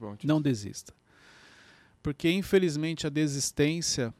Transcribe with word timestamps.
Muito 0.00 0.22
bom. 0.22 0.26
Não 0.26 0.40
desista. 0.40 0.92
Porque, 2.02 2.30
infelizmente, 2.30 3.06
a 3.06 3.10
desistência 3.10 4.14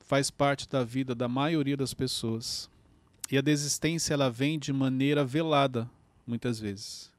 faz 0.00 0.30
parte 0.30 0.68
da 0.68 0.82
vida 0.82 1.14
da 1.14 1.28
maioria 1.28 1.76
das 1.76 1.94
pessoas. 1.94 2.70
E 3.30 3.36
a 3.36 3.42
desistência 3.42 4.14
ela 4.14 4.30
vem 4.30 4.58
de 4.58 4.72
maneira 4.72 5.24
velada, 5.24 5.88
muitas 6.26 6.58
vezes. 6.58 7.12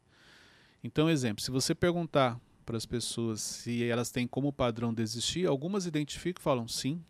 Então, 0.83 1.09
exemplo, 1.09 1.43
se 1.43 1.51
você 1.51 1.75
perguntar 1.75 2.39
para 2.65 2.77
as 2.77 2.85
pessoas 2.85 3.41
se 3.41 3.83
elas 3.83 4.11
têm 4.11 4.27
como 4.27 4.51
padrão 4.51 4.93
desistir, 4.93 5.45
algumas 5.45 5.85
identificam 5.85 6.39
e 6.39 6.43
falam 6.43 6.67
sim, 6.67 7.03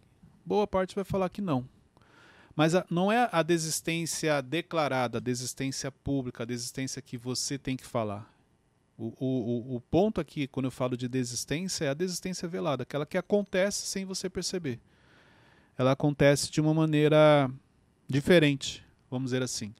boa 0.45 0.65
parte 0.65 0.95
vai 0.95 1.03
falar 1.03 1.29
que 1.29 1.41
não. 1.41 1.67
Mas 2.55 2.75
a, 2.75 2.85
não 2.89 3.11
é 3.11 3.29
a 3.31 3.41
desistência 3.41 4.41
declarada, 4.41 5.17
a 5.17 5.21
desistência 5.21 5.91
pública, 5.91 6.43
a 6.43 6.45
desistência 6.45 7.01
que 7.01 7.17
você 7.17 7.57
tem 7.57 7.77
que 7.77 7.85
falar. 7.85 8.29
O, 9.01 9.13
o, 9.17 9.75
o 9.77 9.79
ponto 9.79 10.19
aqui, 10.19 10.45
quando 10.45 10.65
eu 10.65 10.71
falo 10.71 10.97
de 10.97 11.07
desistência, 11.07 11.85
é 11.85 11.89
a 11.89 11.93
desistência 11.93 12.49
velada, 12.49 12.83
aquela 12.83 13.05
que 13.05 13.17
acontece 13.17 13.87
sem 13.87 14.03
você 14.03 14.29
perceber. 14.29 14.77
Ela 15.77 15.93
acontece 15.93 16.51
de 16.51 16.59
uma 16.59 16.73
maneira 16.73 17.49
diferente, 18.09 18.83
vamos 19.09 19.31
dizer 19.31 19.41
assim. 19.41 19.73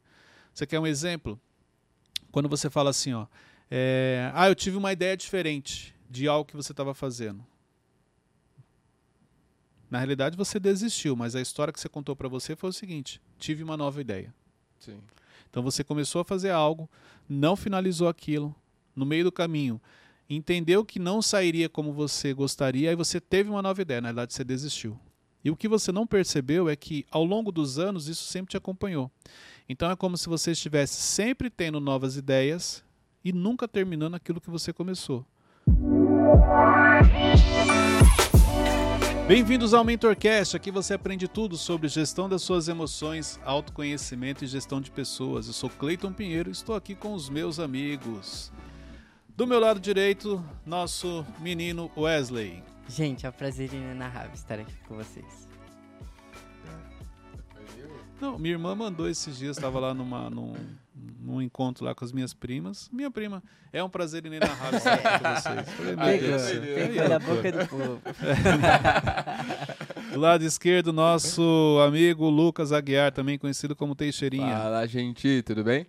Você 0.54 0.66
quer 0.66 0.80
um 0.80 0.88
exemplo? 0.88 1.38
Quando 2.32 2.48
você 2.48 2.70
fala 2.70 2.92
assim, 2.92 3.12
ó, 3.14 3.28
é, 3.70 4.32
ah, 4.34 4.48
eu 4.48 4.56
tive 4.56 4.78
uma 4.78 4.94
ideia 4.94 5.18
diferente 5.18 5.94
de 6.10 6.26
algo 6.26 6.46
que 6.46 6.56
você 6.56 6.72
estava 6.72 6.94
fazendo. 6.94 7.46
Na 9.92 9.98
realidade, 9.98 10.38
você 10.38 10.62
desistiu, 10.62 11.18
mas 11.18 11.36
a 11.36 11.42
história 11.42 11.74
que 11.74 11.80
você 11.82 11.90
contou 11.90 12.16
para 12.16 12.30
você 12.30 12.56
foi 12.56 12.70
o 12.70 12.74
seguinte: 12.74 13.22
tive 13.38 13.64
uma 13.64 13.76
nova 13.76 14.00
ideia. 14.00 14.34
Sim. 14.80 15.02
Então 15.50 15.62
você 15.62 15.84
começou 15.84 16.22
a 16.22 16.24
fazer 16.24 16.52
algo, 16.52 16.90
não 17.28 17.58
finalizou 17.58 18.08
aquilo, 18.08 18.56
no 19.00 19.06
meio 19.06 19.24
do 19.24 19.32
caminho, 19.32 19.82
entendeu 20.30 20.86
que 20.86 21.00
não 21.00 21.22
sairia 21.22 21.68
como 21.68 21.92
você 21.92 22.34
gostaria, 22.34 22.90
aí 22.90 22.96
você 22.96 23.20
teve 23.20 23.50
uma 23.50 23.62
nova 23.62 23.82
ideia, 23.82 24.02
na 24.02 24.10
verdade 24.10 24.34
você 24.34 24.44
desistiu. 24.44 25.00
E 25.44 25.50
o 25.50 25.56
que 25.56 25.68
você 25.68 25.92
não 25.92 26.06
percebeu 26.06 26.70
é 26.70 26.76
que 26.76 27.06
ao 27.10 27.24
longo 27.24 27.52
dos 27.52 27.80
anos 27.80 28.08
isso 28.08 28.26
sempre 28.26 28.52
te 28.52 28.58
acompanhou. 28.58 29.10
Então 29.68 29.90
é 29.90 29.96
como 29.96 30.18
se 30.18 30.28
você 30.28 30.52
estivesse 30.52 31.02
sempre 31.02 31.50
tendo 31.50 31.80
novas 31.80 32.18
ideias 32.18 32.84
e 33.24 33.32
nunca 33.32 33.68
terminando 33.68 34.16
aquilo 34.16 34.42
que 34.42 34.50
você 34.50 34.74
começou. 34.74 35.26
Bem-vindos 39.28 39.76
ao 39.76 39.86
MentorCast. 39.86 40.58
Aqui 40.58 40.72
você 40.72 40.96
aprende 40.96 41.28
tudo 41.28 41.56
sobre 41.56 41.88
gestão 41.88 42.28
das 42.28 42.42
suas 42.42 42.68
emoções, 42.68 43.40
autoconhecimento 43.46 44.44
e 44.44 44.48
gestão 44.48 44.82
de 44.82 44.90
pessoas. 44.90 45.46
Eu 45.46 45.54
sou 45.54 45.70
Cleiton 45.70 46.12
Pinheiro 46.12 46.50
e 46.50 46.52
estou 46.52 46.76
aqui 46.76 46.96
com 46.96 47.14
os 47.14 47.30
meus 47.30 47.60
amigos. 47.60 48.52
Do 49.40 49.48
meu 49.48 49.58
lado 49.58 49.80
direito, 49.80 50.44
nosso 50.66 51.26
menino 51.40 51.90
Wesley. 51.96 52.62
Gente, 52.90 53.26
é 53.26 53.30
um 53.30 53.32
prazer 53.32 53.74
inenarrável 53.74 54.34
estar 54.34 54.60
aqui 54.60 54.76
com 54.86 54.98
vocês. 54.98 55.48
Não, 58.20 58.38
minha 58.38 58.56
irmã 58.56 58.76
mandou 58.76 59.10
esses 59.10 59.38
dias, 59.38 59.56
estava 59.56 59.80
lá 59.80 59.94
numa, 59.94 60.30
num, 60.30 60.54
num 61.22 61.42
encontro 61.42 61.86
lá 61.86 61.96
com 61.96 62.04
as 62.04 62.12
minhas 62.12 62.34
primas. 62.34 62.90
Minha 62.92 63.10
prima, 63.10 63.42
é 63.72 63.82
um 63.82 63.90
prazer 63.90 64.26
inenarrável 64.26 64.78
estar 64.78 64.96
aqui 64.96 65.24
com 65.24 65.30
vocês. 65.34 65.70
Falei, 65.70 65.96
meu 65.96 66.20
Deus 66.20 66.42
pegou 66.76 67.08
da 67.08 67.20
boca 67.20 67.52
do 67.54 67.68
povo. 67.70 68.02
Do 70.12 70.20
lado 70.20 70.44
esquerdo, 70.44 70.92
nosso 70.92 71.80
amigo 71.86 72.28
Lucas 72.30 72.74
Aguiar, 72.74 73.12
também 73.12 73.38
conhecido 73.38 73.76
como 73.76 73.96
Teixeirinha. 73.96 74.58
Fala, 74.58 74.86
gente, 74.88 75.44
tudo 75.44 75.64
bem? 75.64 75.86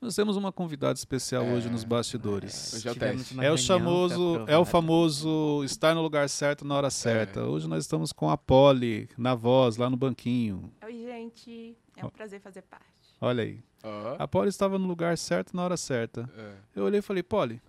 Nós 0.00 0.14
temos 0.14 0.36
uma 0.36 0.52
convidada 0.52 0.96
especial 0.96 1.42
É. 1.44 1.52
hoje 1.52 1.68
nos 1.68 1.82
bastidores. 1.82 2.74
Hoje 2.74 2.88
é 2.88 2.92
o 2.92 2.94
teste. 2.94 3.34
É 3.34 3.36
o 3.36 3.40
reunião, 3.56 3.58
famoso, 3.58 4.44
é 4.46 4.56
o 4.58 4.64
famoso 4.64 5.64
estar 5.64 5.92
no 5.94 6.02
lugar 6.02 6.28
certo 6.28 6.64
na 6.64 6.76
hora 6.76 6.88
certa. 6.90 7.44
Hoje 7.44 7.66
nós 7.66 7.84
estamos 7.84 8.12
com 8.12 8.30
a 8.30 8.36
Polly 8.38 9.08
na 9.18 9.34
voz, 9.34 9.76
lá 9.76 9.90
no 9.90 9.96
banquinho. 9.96 10.72
Oi, 10.84 10.92
gente. 10.92 11.76
É 11.96 12.06
um 12.06 12.10
prazer 12.10 12.40
fazer 12.40 12.62
parte. 12.62 12.84
Olha 13.20 13.42
aí. 13.42 13.60
Ó, 13.82 14.16
A 14.20 14.28
Polly 14.28 14.48
estava 14.48 14.78
no 14.78 14.86
lugar 14.86 15.18
certo 15.18 15.56
na 15.56 15.64
hora 15.64 15.76
certa. 15.76 16.30
é. 16.36 16.52
Eu 16.76 16.84
olhei 16.84 17.00
e 17.00 17.02
falei, 17.02 17.22
Polly, 17.24 17.60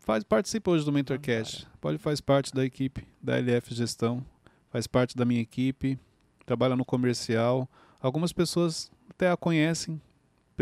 faz, 0.00 0.24
participa 0.24 0.72
hoje 0.72 0.84
do 0.84 0.90
MentorCast. 0.92 1.66
Polly 1.80 1.98
faz 1.98 2.20
parte 2.20 2.52
da 2.52 2.64
equipe 2.64 3.06
da 3.22 3.38
LF 3.38 3.72
Gestão, 3.72 4.24
faz 4.68 4.88
parte 4.88 5.16
da 5.16 5.24
minha 5.24 5.40
equipe, 5.40 5.96
trabalha 6.44 6.74
no 6.74 6.84
comercial. 6.84 7.68
Algumas 8.00 8.32
pessoas 8.32 8.90
até 9.08 9.30
a 9.30 9.36
conhecem. 9.36 10.00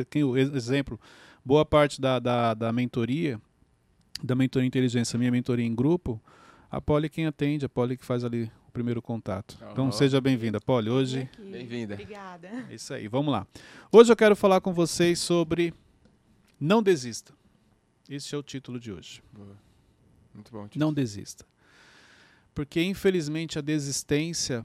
Pequeno 0.05 0.37
exemplo, 0.37 1.01
boa 1.45 1.65
parte 1.65 2.01
da, 2.01 2.19
da, 2.19 2.55
da 2.55 2.73
mentoria, 2.73 3.41
da 4.23 4.35
mentoria 4.35 4.67
inteligência, 4.67 5.19
minha 5.19 5.31
mentoria 5.31 5.65
em 5.65 5.75
grupo, 5.75 6.23
a 6.71 6.81
Polly 6.81 7.07
é 7.07 7.09
quem 7.09 7.27
atende, 7.27 7.65
a 7.65 7.69
Polly 7.69 7.97
que 7.97 8.05
faz 8.05 8.25
ali 8.25 8.51
o 8.69 8.71
primeiro 8.71 9.03
contato. 9.03 9.59
Então 9.73 9.85
Aham. 9.85 9.93
seja 9.93 10.21
bem-vinda, 10.21 10.61
Polly. 10.61 10.89
Hoje. 10.89 11.29
Bem-vinda. 11.39 11.95
Obrigada. 11.95 12.49
é 12.71 12.75
isso 12.75 12.95
aí, 12.95 13.09
vamos 13.09 13.33
lá. 13.33 13.47
Hoje 13.91 14.13
eu 14.13 14.17
quero 14.17 14.37
falar 14.37 14.61
com 14.61 14.73
vocês 14.73 15.19
sobre 15.19 15.75
Não 16.61 16.81
Desista. 16.83 17.33
Esse 18.09 18.35
é 18.35 18.39
o 18.39 18.43
título 18.43 18.79
de 18.79 18.93
hoje. 18.93 19.23
Boa. 19.33 19.57
Muito 20.33 20.53
bom. 20.53 20.69
Não 20.77 20.95
desista. 20.95 21.45
Porque, 22.55 22.81
infelizmente, 22.83 23.59
a 23.59 23.63
desistência 23.63 24.65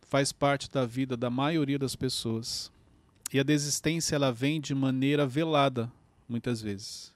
faz 0.00 0.32
parte 0.32 0.70
da 0.70 0.86
vida 0.86 1.16
da 1.16 1.30
maioria 1.30 1.78
das 1.78 1.94
pessoas. 1.94 2.72
E 3.32 3.38
a 3.38 3.42
desistência 3.42 4.16
ela 4.16 4.32
vem 4.32 4.60
de 4.60 4.74
maneira 4.74 5.26
velada, 5.26 5.90
muitas 6.28 6.60
vezes. 6.60 7.12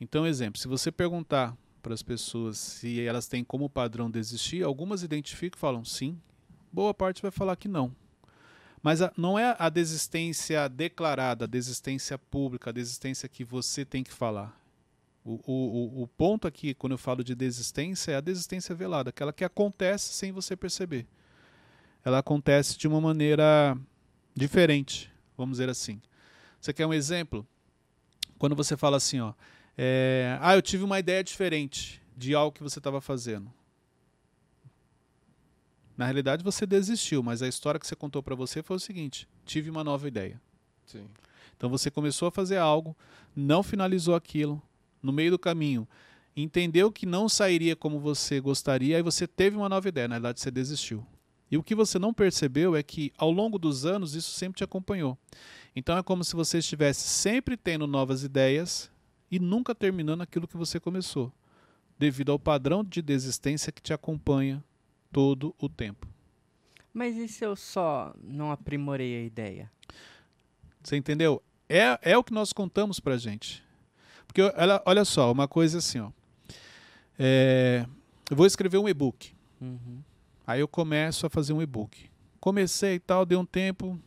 Então, 0.00 0.26
exemplo, 0.26 0.60
se 0.60 0.68
você 0.68 0.92
perguntar 0.92 1.56
para 1.82 1.94
as 1.94 2.02
pessoas 2.02 2.58
se 2.58 3.00
elas 3.00 3.26
têm 3.26 3.42
como 3.44 3.68
padrão 3.70 4.10
desistir, 4.10 4.62
algumas 4.62 5.02
identificam 5.02 5.56
e 5.56 5.60
falam 5.60 5.84
sim, 5.84 6.18
boa 6.72 6.92
parte 6.92 7.22
vai 7.22 7.30
falar 7.30 7.56
que 7.56 7.68
não. 7.68 7.94
Mas 8.82 9.02
a- 9.02 9.12
não 9.16 9.38
é 9.38 9.56
a 9.58 9.68
desistência 9.68 10.68
declarada, 10.68 11.44
a 11.44 11.48
desistência 11.48 12.18
pública, 12.18 12.70
a 12.70 12.72
desistência 12.72 13.28
que 13.28 13.42
você 13.42 13.84
tem 13.84 14.04
que 14.04 14.12
falar. 14.12 14.60
O, 15.24 15.40
o, 15.44 15.52
o- 15.52 16.02
o 16.02 16.06
ponto 16.06 16.46
aqui, 16.46 16.72
quando 16.74 16.92
eu 16.92 16.98
falo 16.98 17.24
de 17.24 17.34
desistência, 17.34 18.12
é 18.12 18.16
a 18.16 18.20
desistência 18.20 18.74
velada, 18.74 19.10
aquela 19.10 19.32
que 19.32 19.44
acontece 19.44 20.12
sem 20.12 20.30
você 20.30 20.54
perceber. 20.54 21.06
Ela 22.04 22.18
acontece 22.18 22.78
de 22.78 22.86
uma 22.86 23.00
maneira 23.00 23.76
diferente, 24.34 25.10
vamos 25.36 25.58
dizer 25.58 25.68
assim. 25.68 26.00
Você 26.60 26.72
quer 26.72 26.86
um 26.86 26.94
exemplo? 26.94 27.46
Quando 28.38 28.56
você 28.56 28.76
fala 28.76 28.96
assim, 28.96 29.20
ó, 29.20 29.32
é, 29.76 30.38
ah, 30.40 30.54
eu 30.54 30.62
tive 30.62 30.84
uma 30.84 30.98
ideia 30.98 31.22
diferente 31.22 32.02
de 32.16 32.34
algo 32.34 32.52
que 32.52 32.62
você 32.62 32.78
estava 32.78 33.00
fazendo. 33.00 33.52
Na 35.96 36.04
realidade, 36.04 36.44
você 36.44 36.66
desistiu, 36.66 37.22
mas 37.22 37.42
a 37.42 37.48
história 37.48 37.80
que 37.80 37.86
você 37.86 37.96
contou 37.96 38.22
para 38.22 38.34
você 38.34 38.62
foi 38.62 38.76
o 38.76 38.80
seguinte: 38.80 39.26
tive 39.44 39.70
uma 39.70 39.82
nova 39.82 40.06
ideia. 40.06 40.40
Sim. 40.84 41.06
Então 41.56 41.70
você 41.70 41.90
começou 41.90 42.28
a 42.28 42.30
fazer 42.30 42.58
algo, 42.58 42.94
não 43.34 43.62
finalizou 43.62 44.14
aquilo, 44.14 44.62
no 45.02 45.10
meio 45.10 45.30
do 45.30 45.38
caminho, 45.38 45.88
entendeu 46.36 46.92
que 46.92 47.06
não 47.06 47.28
sairia 47.28 47.74
como 47.74 47.98
você 47.98 48.40
gostaria, 48.40 48.96
aí 48.96 49.02
você 49.02 49.26
teve 49.26 49.56
uma 49.56 49.68
nova 49.68 49.88
ideia, 49.88 50.06
na 50.06 50.16
verdade 50.16 50.40
você 50.40 50.50
desistiu. 50.50 51.06
E 51.50 51.56
o 51.56 51.62
que 51.62 51.74
você 51.74 51.98
não 51.98 52.12
percebeu 52.12 52.74
é 52.74 52.82
que 52.82 53.12
ao 53.16 53.30
longo 53.30 53.58
dos 53.58 53.86
anos 53.86 54.14
isso 54.14 54.32
sempre 54.32 54.58
te 54.58 54.64
acompanhou. 54.64 55.16
Então 55.74 55.96
é 55.96 56.02
como 56.02 56.24
se 56.24 56.34
você 56.34 56.58
estivesse 56.58 57.06
sempre 57.06 57.56
tendo 57.56 57.86
novas 57.86 58.24
ideias 58.24 58.90
e 59.30 59.38
nunca 59.38 59.74
terminando 59.74 60.22
aquilo 60.22 60.48
que 60.48 60.56
você 60.56 60.80
começou, 60.80 61.32
devido 61.98 62.32
ao 62.32 62.38
padrão 62.38 62.84
de 62.84 63.00
desistência 63.00 63.72
que 63.72 63.82
te 63.82 63.92
acompanha 63.92 64.62
todo 65.12 65.54
o 65.58 65.68
tempo. 65.68 66.06
Mas 66.92 67.16
e 67.16 67.28
se 67.28 67.44
eu 67.44 67.54
só 67.54 68.14
não 68.22 68.50
aprimorei 68.50 69.16
a 69.16 69.22
ideia? 69.22 69.70
Você 70.82 70.96
entendeu? 70.96 71.42
É, 71.68 71.98
é 72.02 72.16
o 72.16 72.24
que 72.24 72.32
nós 72.32 72.52
contamos 72.52 72.98
pra 72.98 73.16
gente. 73.16 73.62
Porque 74.26 74.40
olha, 74.40 74.82
olha 74.84 75.04
só, 75.04 75.30
uma 75.30 75.46
coisa 75.46 75.78
assim, 75.78 76.00
ó. 76.00 76.10
É, 77.18 77.86
eu 78.30 78.36
vou 78.36 78.46
escrever 78.46 78.78
um 78.78 78.88
e-book. 78.88 79.34
Uhum. 79.60 80.00
Aí 80.46 80.60
eu 80.60 80.68
começo 80.68 81.26
a 81.26 81.30
fazer 81.30 81.52
um 81.52 81.60
e-book. 81.60 82.08
Comecei 82.40 82.94
e 82.94 83.00
tal, 83.00 83.26
deu 83.26 83.40
um 83.40 83.44
tempo, 83.46 83.98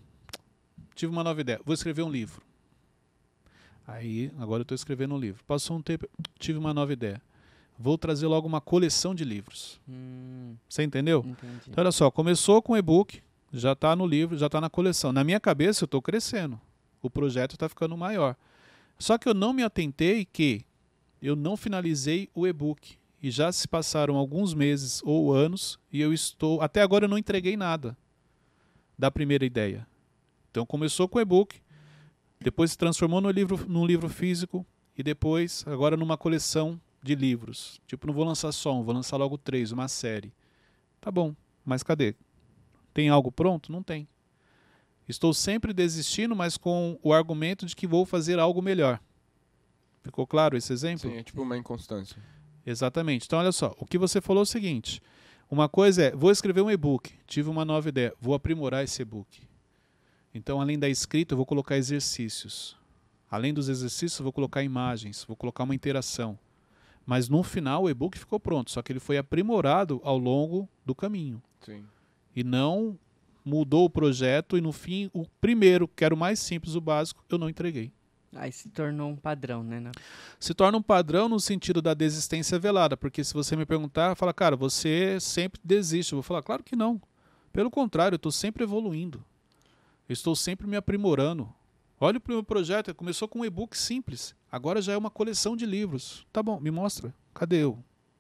tive 0.96 1.12
uma 1.12 1.24
nova 1.24 1.42
ideia. 1.42 1.60
Vou 1.66 1.74
escrever 1.74 2.04
um 2.04 2.10
livro. 2.12 2.42
Aí, 3.86 4.32
agora 4.38 4.62
eu 4.62 4.64
estou 4.64 4.76
escrevendo 4.76 5.16
um 5.16 5.18
livro. 5.18 5.44
Passou 5.46 5.76
um 5.78 5.82
tempo, 5.82 6.08
tive 6.38 6.60
uma 6.60 6.74
nova 6.74 6.94
ideia. 6.94 7.22
Vou 7.78 7.98
trazer 7.98 8.28
logo 8.28 8.48
uma 8.48 8.62
coleção 8.62 9.16
de 9.16 9.24
livros. 9.24 9.80
Hum, 9.88 10.56
Você 10.68 10.84
entendeu? 10.84 11.20
entendi. 11.26 11.62
Então, 11.70 11.82
olha 11.82 11.92
só, 11.92 12.12
começou 12.12 12.62
com 12.62 12.78
e-book, 12.78 13.22
já 13.52 13.72
está 13.72 13.96
no 13.96 14.06
livro, 14.06 14.38
já 14.38 14.46
está 14.46 14.62
na 14.62 14.70
coleção. 14.70 15.12
Na 15.12 15.24
minha 15.24 15.40
cabeça, 15.40 15.84
eu 15.84 15.86
estou 15.86 16.02
crescendo. 16.02 16.60
O 17.02 17.10
projeto 17.10 17.54
está 17.54 17.68
ficando 17.68 17.98
maior. 17.98 18.36
Só 19.00 19.18
que 19.18 19.28
eu 19.28 19.34
não 19.34 19.54
me 19.54 19.64
atentei 19.64 20.26
que 20.26 20.66
eu 21.22 21.36
não 21.36 21.58
finalizei 21.58 22.30
o 22.36 22.46
e-book. 22.46 22.99
E 23.22 23.30
já 23.30 23.52
se 23.52 23.68
passaram 23.68 24.16
alguns 24.16 24.54
meses 24.54 25.02
ou 25.04 25.34
anos 25.34 25.78
e 25.92 26.00
eu 26.00 26.14
estou. 26.14 26.62
Até 26.62 26.82
agora 26.82 27.06
eu 27.06 27.10
não 27.10 27.18
entreguei 27.18 27.58
nada 27.58 27.98
da 28.98 29.12
primeira 29.12 29.46
ideia. 29.46 29.88
Então 30.52 30.66
começou 30.66 31.08
com 31.08 31.20
o 31.20 31.22
e-book, 31.22 31.62
depois 32.40 32.72
se 32.72 32.78
transformou 32.78 33.22
no 33.22 33.30
livro, 33.30 33.66
num 33.68 33.86
livro 33.86 34.10
físico 34.10 34.66
e 34.98 35.04
depois, 35.04 35.64
agora 35.68 35.96
numa 35.96 36.18
coleção 36.18 36.80
de 37.02 37.16
livros. 37.16 37.80
Tipo, 37.88 38.08
não 38.08 38.14
vou 38.14 38.26
lançar 38.26 38.52
só 38.52 38.74
um, 38.74 38.84
vou 38.84 38.94
lançar 38.94 39.18
logo 39.18 39.38
três, 39.38 39.72
uma 39.72 39.88
série. 39.88 40.34
Tá 41.00 41.12
bom, 41.12 41.36
mas 41.64 41.84
cadê? 41.84 42.16
Tem 42.94 43.10
algo 43.10 43.32
pronto? 43.32 43.72
Não 43.72 43.84
tem. 43.84 44.08
Estou 45.08 45.34
sempre 45.34 45.74
desistindo, 45.74 46.36
mas 46.36 46.58
com 46.58 47.00
o 47.02 47.14
argumento 47.14 47.66
de 47.66 47.76
que 47.76 47.88
vou 47.88 48.06
fazer 48.06 48.40
algo 48.40 48.62
melhor. 48.62 49.00
Ficou 50.04 50.28
claro 50.28 50.56
esse 50.56 50.72
exemplo? 50.72 51.10
Sim, 51.10 51.18
é 51.18 51.24
tipo 51.24 51.42
uma 51.42 51.58
inconstância. 51.58 52.22
Exatamente. 52.70 53.26
Então, 53.26 53.40
olha 53.40 53.52
só, 53.52 53.74
o 53.80 53.86
que 53.86 53.98
você 53.98 54.22
falou 54.22 54.42
é 54.42 54.44
o 54.44 54.46
seguinte: 54.46 55.02
uma 55.50 55.68
coisa 55.68 56.04
é, 56.04 56.12
vou 56.16 56.30
escrever 56.30 56.62
um 56.62 56.70
e-book, 56.70 57.12
tive 57.26 57.50
uma 57.50 57.66
nova 57.66 57.90
ideia, 57.90 58.14
vou 58.22 58.36
aprimorar 58.36 58.84
esse 58.84 59.02
e-book. 59.02 59.42
Então, 60.34 60.62
além 60.62 60.78
da 60.78 60.88
escrita, 60.88 61.34
eu 61.34 61.38
vou 61.38 61.46
colocar 61.46 61.78
exercícios. 61.78 62.78
Além 63.30 63.54
dos 63.54 63.70
exercícios, 63.70 64.20
eu 64.20 64.24
vou 64.24 64.32
colocar 64.34 64.62
imagens, 64.62 65.24
vou 65.24 65.36
colocar 65.36 65.64
uma 65.64 65.74
interação. 65.74 66.38
Mas 67.06 67.28
no 67.28 67.42
final, 67.42 67.84
o 67.84 67.90
e-book 67.90 68.20
ficou 68.20 68.40
pronto, 68.40 68.70
só 68.70 68.84
que 68.84 68.92
ele 68.92 69.00
foi 69.00 69.18
aprimorado 69.18 70.00
ao 70.04 70.20
longo 70.20 70.70
do 70.86 70.94
caminho. 70.94 71.42
Sim. 71.62 71.84
E 72.36 72.44
não 72.44 72.98
mudou 73.44 73.86
o 73.86 73.90
projeto 73.90 74.56
e 74.56 74.62
no 74.62 74.72
fim, 74.72 75.10
o 75.12 75.26
primeiro, 75.42 75.88
que 75.88 76.06
era 76.06 76.14
o 76.14 76.18
mais 76.18 76.38
simples, 76.38 76.76
o 76.76 76.82
básico, 76.82 77.26
eu 77.28 77.40
não 77.40 77.50
entreguei. 77.50 77.92
Aí 78.36 78.52
se 78.52 78.70
tornou 78.70 79.10
um 79.10 79.16
padrão, 79.16 79.64
né? 79.64 79.92
se 80.40 80.54
torna 80.54 80.78
um 80.78 80.82
padrão 80.82 81.28
no 81.28 81.40
sentido 81.40 81.82
da 81.82 81.94
desistência 81.94 82.60
velada, 82.60 82.96
porque 82.96 83.24
se 83.24 83.34
você 83.34 83.56
me 83.56 83.66
perguntar, 83.66 84.16
fala, 84.16 84.34
cara, 84.34 84.56
você 84.56 85.20
sempre 85.20 85.60
desiste. 85.64 86.14
Eu 86.14 86.18
vou 86.18 86.24
falar, 86.24 86.44
claro 86.44 86.64
que 86.64 86.76
não. 86.76 87.02
Pelo 87.52 87.72
contrário, 87.72 88.16
eu 88.16 88.18
estou 88.18 88.32
sempre 88.32 88.64
evoluindo. 88.64 89.26
Eu 90.08 90.14
estou 90.14 90.36
sempre 90.36 90.68
me 90.68 90.76
aprimorando. 90.76 91.52
Olha 92.00 92.18
o 92.18 92.22
primeiro 92.22 92.46
projeto, 92.46 92.94
começou 92.96 93.28
com 93.28 93.40
um 93.40 93.46
e-book 93.46 93.78
simples, 93.78 94.34
agora 94.50 94.82
já 94.82 94.94
é 94.94 94.98
uma 94.98 95.10
coleção 95.10 95.58
de 95.58 95.66
livros. 95.66 96.26
Tá 96.32 96.42
bom, 96.42 96.60
me 96.60 96.72
mostra. 96.72 97.14
Cadê 97.34 97.66
o, 97.66 97.78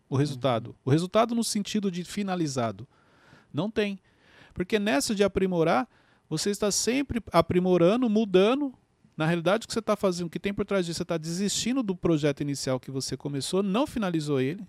o 0.09 0.17
resultado? 0.17 0.75
O 0.83 0.89
resultado 0.89 1.33
no 1.33 1.43
sentido 1.43 1.89
de 1.89 2.03
finalizado. 2.03 2.85
Não 3.53 3.71
tem. 3.71 3.99
Porque 4.53 4.77
nessa 4.77 5.15
de 5.15 5.23
aprimorar, 5.23 5.87
você 6.29 6.49
está 6.49 6.69
sempre 6.71 7.23
aprimorando, 7.31 8.09
mudando. 8.09 8.73
Na 9.19 9.25
realidade, 9.25 9.65
o 9.65 9.67
que 9.67 9.73
você 9.73 9.79
está 9.79 9.97
fazendo, 9.97 10.27
o 10.27 10.29
que 10.29 10.39
tem 10.39 10.53
por 10.53 10.63
trás 10.63 10.85
disso, 10.85 10.95
você 10.95 11.03
está 11.03 11.17
desistindo 11.17 11.83
do 11.83 11.93
projeto 11.93 12.39
inicial 12.39 12.79
que 12.79 12.89
você 12.89 13.17
começou, 13.17 13.61
não 13.61 13.85
finalizou 13.85 14.39
ele 14.39 14.65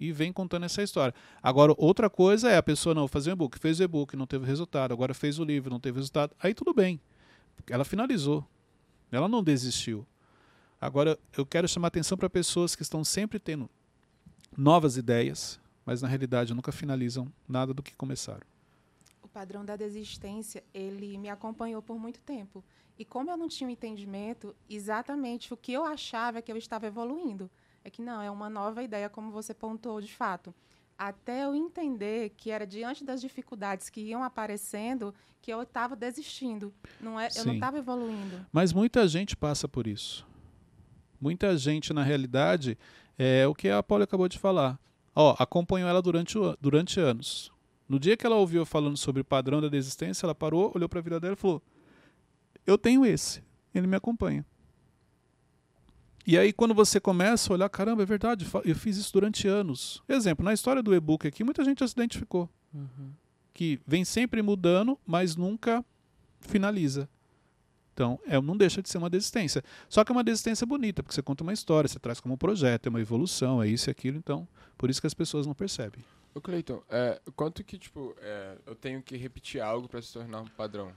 e 0.00 0.10
vem 0.12 0.32
contando 0.32 0.64
essa 0.64 0.82
história. 0.82 1.14
Agora, 1.42 1.74
outra 1.76 2.08
coisa 2.08 2.48
é 2.48 2.56
a 2.56 2.62
pessoa 2.62 2.94
não 2.94 3.06
fazer 3.06 3.28
um 3.28 3.32
e-book, 3.34 3.58
fez 3.58 3.80
o 3.80 3.82
e-book, 3.82 4.16
não 4.16 4.26
teve 4.26 4.46
resultado, 4.46 4.92
agora 4.92 5.12
fez 5.12 5.38
o 5.38 5.44
livro, 5.44 5.68
não 5.68 5.78
teve 5.78 5.98
resultado. 5.98 6.34
Aí 6.42 6.54
tudo 6.54 6.72
bem. 6.72 6.98
Ela 7.68 7.84
finalizou. 7.84 8.48
Ela 9.12 9.28
não 9.28 9.44
desistiu. 9.44 10.06
Agora, 10.80 11.18
eu 11.36 11.44
quero 11.44 11.68
chamar 11.68 11.88
atenção 11.88 12.16
para 12.16 12.30
pessoas 12.30 12.74
que 12.74 12.82
estão 12.82 13.04
sempre 13.04 13.38
tendo 13.38 13.68
novas 14.56 14.96
ideias, 14.96 15.60
mas 15.84 16.00
na 16.00 16.08
realidade 16.08 16.54
nunca 16.54 16.72
finalizam 16.72 17.30
nada 17.46 17.74
do 17.74 17.82
que 17.82 17.94
começaram. 17.94 18.53
Padrão 19.34 19.64
da 19.64 19.74
desistência, 19.74 20.62
ele 20.72 21.18
me 21.18 21.28
acompanhou 21.28 21.82
por 21.82 21.98
muito 21.98 22.20
tempo. 22.20 22.64
E 22.96 23.04
como 23.04 23.32
eu 23.32 23.36
não 23.36 23.48
tinha 23.48 23.66
um 23.66 23.70
entendimento, 23.72 24.54
exatamente 24.70 25.52
o 25.52 25.56
que 25.56 25.72
eu 25.72 25.84
achava 25.84 26.40
que 26.40 26.52
eu 26.52 26.56
estava 26.56 26.86
evoluindo. 26.86 27.50
É 27.82 27.90
que 27.90 28.00
não, 28.00 28.22
é 28.22 28.30
uma 28.30 28.48
nova 28.48 28.80
ideia, 28.80 29.10
como 29.10 29.32
você 29.32 29.52
pontuou 29.52 30.00
de 30.00 30.14
fato. 30.14 30.54
Até 30.96 31.44
eu 31.44 31.52
entender 31.52 32.30
que 32.36 32.52
era 32.52 32.64
diante 32.64 33.04
das 33.04 33.20
dificuldades 33.20 33.90
que 33.90 34.00
iam 34.00 34.22
aparecendo 34.22 35.12
que 35.42 35.52
eu 35.52 35.60
estava 35.62 35.96
desistindo. 35.96 36.72
Não 37.00 37.18
é, 37.18 37.28
eu 37.36 37.44
não 37.44 37.54
estava 37.54 37.76
evoluindo. 37.76 38.46
Mas 38.52 38.72
muita 38.72 39.08
gente 39.08 39.36
passa 39.36 39.66
por 39.66 39.88
isso. 39.88 40.24
Muita 41.20 41.56
gente, 41.58 41.92
na 41.92 42.04
realidade, 42.04 42.78
é 43.18 43.46
o 43.48 43.54
que 43.54 43.68
a 43.68 43.82
Paula 43.82 44.04
acabou 44.04 44.28
de 44.28 44.38
falar. 44.38 44.78
Ó, 45.12 45.34
acompanhou 45.38 45.88
ela 45.88 46.00
durante, 46.00 46.38
durante 46.60 47.00
anos. 47.00 47.52
No 47.88 47.98
dia 47.98 48.16
que 48.16 48.24
ela 48.24 48.36
ouviu 48.36 48.62
eu 48.62 48.66
falando 48.66 48.96
sobre 48.96 49.22
o 49.22 49.24
padrão 49.24 49.60
da 49.60 49.68
desistência, 49.68 50.24
ela 50.26 50.34
parou, 50.34 50.72
olhou 50.74 50.88
para 50.88 50.98
a 51.00 51.02
vida 51.02 51.20
dela 51.20 51.34
e 51.34 51.36
falou: 51.36 51.62
Eu 52.66 52.78
tenho 52.78 53.04
esse, 53.04 53.42
ele 53.74 53.86
me 53.86 53.96
acompanha. 53.96 54.44
E 56.26 56.38
aí, 56.38 56.54
quando 56.54 56.72
você 56.72 56.98
começa 56.98 57.52
a 57.52 57.54
olhar, 57.54 57.68
caramba, 57.68 58.02
é 58.02 58.06
verdade, 58.06 58.46
eu 58.64 58.74
fiz 58.74 58.96
isso 58.96 59.12
durante 59.12 59.46
anos. 59.46 60.02
Exemplo, 60.08 60.42
na 60.42 60.54
história 60.54 60.82
do 60.82 60.94
e-book 60.94 61.28
aqui, 61.28 61.44
muita 61.44 61.62
gente 61.62 61.80
já 61.80 61.86
se 61.86 61.92
identificou. 61.92 62.48
Que 63.52 63.78
vem 63.86 64.04
sempre 64.04 64.40
mudando, 64.40 64.98
mas 65.06 65.36
nunca 65.36 65.84
finaliza. 66.40 67.08
Então, 67.92 68.18
é, 68.26 68.40
não 68.40 68.56
deixa 68.56 68.82
de 68.82 68.88
ser 68.88 68.98
uma 68.98 69.10
desistência. 69.10 69.62
Só 69.88 70.02
que 70.02 70.10
é 70.10 70.14
uma 70.14 70.24
desistência 70.24 70.66
bonita, 70.66 71.02
porque 71.02 71.14
você 71.14 71.22
conta 71.22 71.44
uma 71.44 71.52
história, 71.52 71.86
você 71.86 71.98
traz 71.98 72.20
como 72.20 72.34
um 72.34 72.38
projeto, 72.38 72.86
é 72.86 72.90
uma 72.90 73.00
evolução, 73.00 73.62
é 73.62 73.68
isso 73.68 73.88
e 73.88 73.92
aquilo. 73.92 74.16
Então, 74.16 74.48
por 74.78 74.88
isso 74.88 75.00
que 75.00 75.06
as 75.06 75.14
pessoas 75.14 75.46
não 75.46 75.54
percebem. 75.54 76.02
Ô, 76.34 76.40
Cleiton, 76.40 76.82
é, 76.90 77.20
quanto 77.36 77.62
que, 77.62 77.78
tipo, 77.78 78.14
é, 78.20 78.58
eu 78.66 78.74
tenho 78.74 79.00
que 79.02 79.16
repetir 79.16 79.60
algo 79.60 79.88
pra 79.88 80.02
se 80.02 80.12
tornar 80.12 80.40
um 80.40 80.46
padrão? 80.46 80.90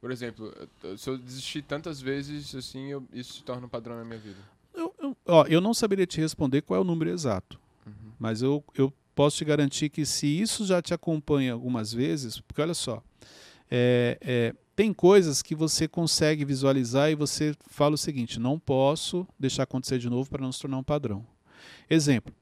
Por 0.00 0.10
exemplo, 0.10 0.52
se 0.96 1.08
eu 1.10 1.16
desistir 1.18 1.62
tantas 1.62 2.00
vezes, 2.00 2.54
assim, 2.54 2.86
eu- 2.88 3.04
isso 3.12 3.34
se 3.34 3.42
torna 3.44 3.66
um 3.66 3.68
padrão 3.68 3.96
na 3.96 4.04
minha 4.04 4.18
vida. 4.18 4.38
Eu, 4.74 4.94
eu- 5.00 5.16
ó, 5.26 5.44
eu 5.46 5.60
não 5.60 5.74
saberia 5.74 6.06
te 6.06 6.20
responder 6.20 6.62
qual 6.62 6.78
é 6.78 6.80
o 6.80 6.84
número 6.84 7.10
exato, 7.10 7.58
Uhum. 7.86 8.12
mas 8.18 8.42
eu, 8.42 8.62
eu 8.74 8.92
posso 9.14 9.36
te 9.38 9.44
garantir 9.44 9.88
que 9.90 10.04
se 10.06 10.26
isso 10.26 10.64
já 10.66 10.80
te 10.82 10.94
acompanha 10.94 11.52
algumas 11.52 11.92
vezes, 11.92 12.40
porque 12.40 12.60
olha 12.62 12.74
só, 12.74 13.02
é, 13.70 14.18
é, 14.20 14.54
tem 14.76 14.92
coisas 14.92 15.42
que 15.42 15.54
você 15.54 15.88
consegue 15.88 16.44
visualizar 16.44 17.10
e 17.10 17.14
você 17.16 17.54
fala 17.66 17.94
o 17.94 17.98
seguinte: 17.98 18.38
não 18.38 18.58
posso 18.58 19.26
deixar 19.38 19.64
acontecer 19.64 19.98
de 19.98 20.08
novo 20.08 20.30
para 20.30 20.42
não 20.42 20.52
se 20.52 20.60
tornar 20.60 20.78
um 20.78 20.84
padrão. 20.84 21.26
Exemplo. 21.90 22.32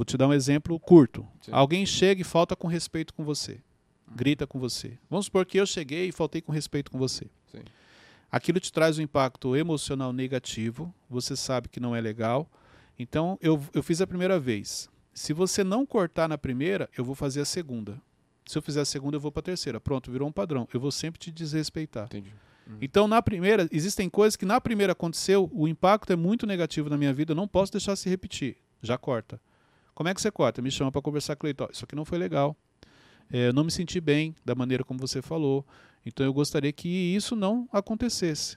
Vou 0.00 0.04
te 0.06 0.16
dar 0.16 0.28
um 0.28 0.32
exemplo 0.32 0.80
curto. 0.80 1.28
Sim. 1.42 1.50
Alguém 1.52 1.84
chega 1.84 2.22
e 2.22 2.24
falta 2.24 2.56
com 2.56 2.66
respeito 2.66 3.12
com 3.12 3.22
você. 3.22 3.60
Grita 4.16 4.46
com 4.46 4.58
você. 4.58 4.96
Vamos 5.10 5.26
supor 5.26 5.44
que 5.44 5.60
eu 5.60 5.66
cheguei 5.66 6.08
e 6.08 6.12
faltei 6.12 6.40
com 6.40 6.50
respeito 6.50 6.90
com 6.90 6.96
você. 6.96 7.26
Sim. 7.52 7.60
Aquilo 8.32 8.58
te 8.58 8.72
traz 8.72 8.98
um 8.98 9.02
impacto 9.02 9.54
emocional 9.54 10.10
negativo. 10.10 10.90
Você 11.10 11.36
sabe 11.36 11.68
que 11.68 11.78
não 11.78 11.94
é 11.94 12.00
legal. 12.00 12.50
Então, 12.98 13.38
eu, 13.42 13.62
eu 13.74 13.82
fiz 13.82 14.00
a 14.00 14.06
primeira 14.06 14.40
vez. 14.40 14.88
Se 15.12 15.34
você 15.34 15.62
não 15.62 15.84
cortar 15.84 16.26
na 16.26 16.38
primeira, 16.38 16.88
eu 16.96 17.04
vou 17.04 17.14
fazer 17.14 17.42
a 17.42 17.44
segunda. 17.44 18.00
Se 18.46 18.56
eu 18.56 18.62
fizer 18.62 18.80
a 18.80 18.86
segunda, 18.86 19.18
eu 19.18 19.20
vou 19.20 19.30
para 19.30 19.40
a 19.40 19.42
terceira. 19.42 19.78
Pronto, 19.78 20.10
virou 20.10 20.26
um 20.26 20.32
padrão. 20.32 20.66
Eu 20.72 20.80
vou 20.80 20.90
sempre 20.90 21.20
te 21.20 21.30
desrespeitar. 21.30 22.06
Entendi. 22.06 22.32
Então, 22.80 23.06
na 23.06 23.20
primeira, 23.20 23.68
existem 23.70 24.08
coisas 24.08 24.34
que 24.34 24.46
na 24.46 24.62
primeira 24.62 24.94
aconteceu, 24.94 25.50
o 25.52 25.68
impacto 25.68 26.10
é 26.10 26.16
muito 26.16 26.46
negativo 26.46 26.88
na 26.88 26.96
minha 26.96 27.12
vida, 27.12 27.32
eu 27.32 27.36
não 27.36 27.46
posso 27.46 27.70
deixar 27.70 27.96
se 27.96 28.08
repetir. 28.08 28.56
Já 28.80 28.96
corta. 28.96 29.38
Como 29.94 30.08
é 30.08 30.14
que 30.14 30.20
você 30.20 30.30
corta? 30.30 30.62
Me 30.62 30.70
chama 30.70 30.90
para 30.90 31.02
conversar 31.02 31.36
com. 31.36 31.46
Ó, 31.46 31.68
Isso 31.72 31.84
aqui 31.84 31.94
não 31.94 32.04
foi 32.04 32.18
legal. 32.18 32.56
É, 33.32 33.48
eu 33.48 33.52
não 33.52 33.64
me 33.64 33.70
senti 33.70 34.00
bem 34.00 34.34
da 34.44 34.54
maneira 34.54 34.84
como 34.84 34.98
você 34.98 35.22
falou. 35.22 35.64
Então, 36.04 36.24
eu 36.24 36.32
gostaria 36.32 36.72
que 36.72 36.88
isso 36.88 37.36
não 37.36 37.68
acontecesse. 37.72 38.56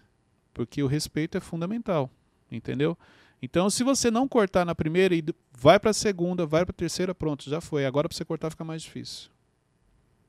Porque 0.54 0.82
o 0.82 0.88
respeito 0.88 1.38
é 1.38 1.42
fundamental. 1.42 2.10
Entendeu? 2.52 2.98
Então, 3.42 3.70
se 3.70 3.84
você 3.84 4.10
não 4.10 4.28
cortar 4.28 4.66
na 4.66 4.74
primeira 4.74 5.14
e 5.14 5.24
vai 5.52 5.80
para 5.80 5.92
a 5.92 5.94
segunda, 5.94 6.46
vai 6.46 6.64
para 6.66 6.72
a 6.72 6.76
terceira, 6.76 7.14
pronto, 7.14 7.50
já 7.50 7.60
foi. 7.60 7.86
Agora, 7.86 8.08
para 8.08 8.16
você 8.16 8.24
cortar, 8.24 8.50
fica 8.50 8.64
mais 8.64 8.82
difícil. 8.82 9.30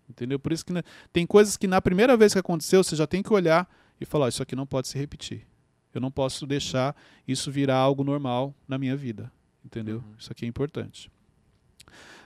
Entendeu? 0.08 0.38
Por 0.38 0.52
isso 0.52 0.64
que 0.64 0.72
né, 0.72 0.82
tem 1.12 1.26
coisas 1.26 1.56
que 1.56 1.66
na 1.66 1.80
primeira 1.80 2.16
vez 2.16 2.32
que 2.32 2.38
aconteceu, 2.38 2.82
você 2.82 2.96
já 2.96 3.06
tem 3.06 3.22
que 3.22 3.32
olhar 3.32 3.68
e 4.00 4.04
falar: 4.04 4.26
ó, 4.26 4.28
Isso 4.28 4.42
aqui 4.42 4.56
não 4.56 4.66
pode 4.66 4.88
se 4.88 4.98
repetir. 4.98 5.46
Eu 5.94 6.00
não 6.00 6.10
posso 6.10 6.46
deixar 6.46 6.96
isso 7.26 7.52
virar 7.52 7.76
algo 7.76 8.02
normal 8.02 8.52
na 8.66 8.76
minha 8.76 8.96
vida. 8.96 9.30
Entendeu? 9.64 9.96
Uhum. 9.98 10.14
Isso 10.18 10.30
aqui 10.30 10.44
é 10.44 10.48
importante. 10.48 11.10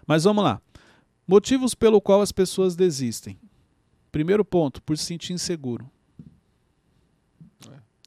Mas 0.07 0.25
vamos 0.25 0.43
lá. 0.43 0.61
Motivos 1.27 1.75
pelo 1.75 2.01
qual 2.01 2.21
as 2.23 2.33
pessoas 2.33 2.75
desistem. 2.75 3.39
Primeiro 4.11 4.45
ponto, 4.45 4.83
por 4.83 4.97
se 4.97 5.05
sentir 5.05 5.33
inseguro. 5.33 5.91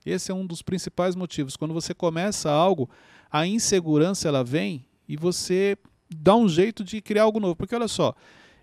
Esse 0.06 0.32
é 0.32 0.34
um 0.34 0.46
dos 0.46 0.62
principais 0.62 1.16
motivos. 1.16 1.56
Quando 1.56 1.74
você 1.74 1.94
começa 1.94 2.50
algo, 2.50 2.90
a 3.32 3.46
insegurança 3.46 4.28
ela 4.28 4.44
vem 4.44 4.86
e 5.08 5.16
você 5.16 5.78
dá 6.10 6.36
um 6.36 6.50
jeito 6.50 6.84
de 6.84 7.02
criar 7.02 7.24
algo 7.24 7.40
novo. 7.40 7.56
Porque 7.56 7.76
olha 7.76 7.88
só, 7.88 8.16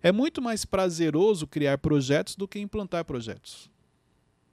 é 0.02 0.10
muito 0.10 0.42
mais 0.42 0.64
prazeroso 0.64 1.46
criar 1.46 1.78
projetos 1.78 2.34
do 2.34 2.48
que 2.48 2.58
implantar 2.58 3.04
projetos. 3.04 3.70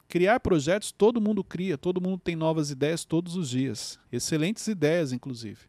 Criar 0.07 0.39
projetos, 0.39 0.91
todo 0.91 1.19
mundo 1.19 1.43
cria, 1.43 1.77
todo 1.77 2.00
mundo 2.00 2.19
tem 2.19 2.36
novas 2.36 2.69
ideias 2.69 3.03
todos 3.03 3.36
os 3.36 3.50
dias. 3.50 4.00
Excelentes 4.12 4.67
ideias, 4.67 5.12
inclusive. 5.12 5.62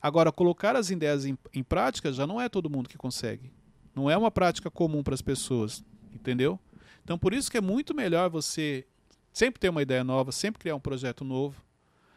Agora, 0.00 0.30
colocar 0.32 0.76
as 0.76 0.90
ideias 0.90 1.24
em, 1.24 1.36
em 1.52 1.62
prática 1.62 2.12
já 2.12 2.26
não 2.26 2.40
é 2.40 2.48
todo 2.48 2.70
mundo 2.70 2.88
que 2.88 2.96
consegue. 2.96 3.50
Não 3.94 4.10
é 4.10 4.16
uma 4.16 4.30
prática 4.30 4.70
comum 4.70 5.02
para 5.02 5.14
as 5.14 5.22
pessoas, 5.22 5.84
entendeu? 6.12 6.58
Então, 7.02 7.18
por 7.18 7.32
isso 7.32 7.50
que 7.50 7.58
é 7.58 7.60
muito 7.60 7.94
melhor 7.94 8.30
você 8.30 8.86
sempre 9.32 9.60
ter 9.60 9.68
uma 9.68 9.82
ideia 9.82 10.04
nova, 10.04 10.30
sempre 10.32 10.60
criar 10.60 10.76
um 10.76 10.80
projeto 10.80 11.24
novo. 11.24 11.62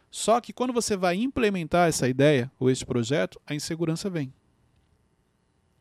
Só 0.10 0.42
que 0.42 0.52
quando 0.52 0.74
você 0.74 0.98
vai 0.98 1.16
implementar 1.16 1.88
essa 1.88 2.08
ideia 2.08 2.52
ou 2.60 2.70
este 2.70 2.86
projeto, 2.86 3.40
a 3.48 3.56
insegurança 3.56 4.10
vem. 4.10 4.34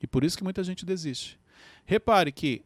E 0.01 0.07
por 0.07 0.25
isso 0.25 0.39
que 0.39 0.45
muita 0.45 0.63
gente 0.63 0.87
desiste. 0.87 1.39
Repare 1.85 2.31
que 2.31 2.65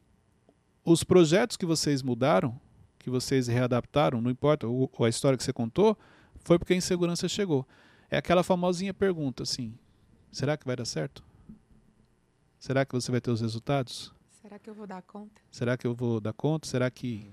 os 0.84 1.02
projetos 1.02 1.56
que 1.56 1.64
vocês 1.64 2.02
mudaram, 2.02 2.60
que 2.98 3.08
vocês 3.08 3.48
readaptaram, 3.48 4.20
não 4.20 4.30
importa 4.30 4.66
a 4.66 5.08
história 5.08 5.36
que 5.36 5.42
você 5.42 5.52
contou, 5.52 5.98
foi 6.44 6.58
porque 6.58 6.74
a 6.74 6.76
insegurança 6.76 7.26
chegou. 7.28 7.66
É 8.14 8.16
aquela 8.16 8.44
famosinha 8.44 8.94
pergunta 8.94 9.42
assim: 9.42 9.74
será 10.30 10.56
que 10.56 10.64
vai 10.64 10.76
dar 10.76 10.84
certo? 10.84 11.24
Será 12.60 12.84
que 12.84 12.92
você 12.94 13.10
vai 13.10 13.20
ter 13.20 13.32
os 13.32 13.40
resultados? 13.40 14.14
Será 14.40 14.56
que 14.56 14.70
eu 14.70 14.74
vou 14.74 14.86
dar 14.86 15.02
conta? 15.02 15.42
Será 15.50 15.76
que 15.76 15.84
eu 15.84 15.96
vou 15.96 16.20
dar 16.20 16.32
conta? 16.32 16.68
Será 16.68 16.88
que. 16.92 17.28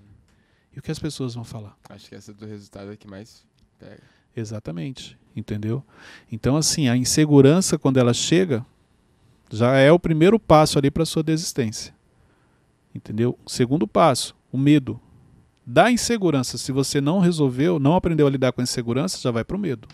E 0.74 0.80
o 0.80 0.82
que 0.82 0.90
as 0.90 0.98
pessoas 0.98 1.36
vão 1.36 1.44
falar? 1.44 1.78
Acho 1.88 2.10
que 2.10 2.16
essa 2.16 2.34
do 2.34 2.48
resultado 2.48 2.92
é 2.92 2.98
que 2.98 3.08
mais 3.08 3.46
pega. 3.78 4.02
Exatamente. 4.36 5.20
Entendeu? 5.36 5.86
Então, 6.32 6.58
assim, 6.58 6.90
a 6.90 6.98
insegurança, 6.98 7.78
quando 7.78 7.98
ela 7.98 8.14
chega, 8.14 8.66
já 9.52 9.76
é 9.76 9.92
o 9.92 10.00
primeiro 10.00 10.40
passo 10.40 10.80
ali 10.80 10.90
para 10.90 11.06
sua 11.06 11.22
desistência. 11.22 11.94
Entendeu? 12.96 13.38
Segundo 13.46 13.88
passo, 13.88 14.36
o 14.52 14.58
medo. 14.58 15.00
Da 15.64 15.92
insegurança, 15.92 16.58
se 16.58 16.72
você 16.72 17.00
não 17.00 17.20
resolveu, 17.20 17.78
não 17.78 17.96
aprendeu 17.96 18.26
a 18.26 18.30
lidar 18.32 18.52
com 18.52 18.62
a 18.62 18.64
insegurança, 18.64 19.20
já 19.20 19.30
vai 19.30 19.44
para 19.44 19.56
o 19.56 19.60
medo. 19.60 19.88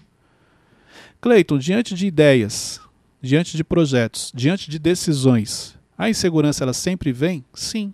Cleiton, 1.20 1.58
diante 1.58 1.96
de 1.96 2.08
ideias, 2.08 2.80
diante 3.22 3.58
de 3.58 3.64
projetos, 3.64 4.32
diante 4.34 4.70
de 4.70 4.78
decisões, 4.78 5.78
a 5.98 6.10
insegurança 6.10 6.64
ela 6.64 6.74
sempre 6.74 7.12
vem? 7.12 7.44
Sim. 7.54 7.94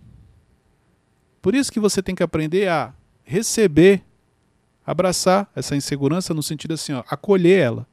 Por 1.41 1.55
isso 1.55 1.71
que 1.71 1.79
você 1.79 2.01
tem 2.01 2.15
que 2.15 2.23
aprender 2.23 2.67
a 2.67 2.93
receber, 3.23 4.03
abraçar 4.85 5.49
essa 5.55 5.75
insegurança 5.75 6.33
no 6.33 6.43
sentido 6.43 6.73
assim, 6.73 6.93
ó, 6.93 7.03
acolher 7.09 7.59
ela. 7.59 7.87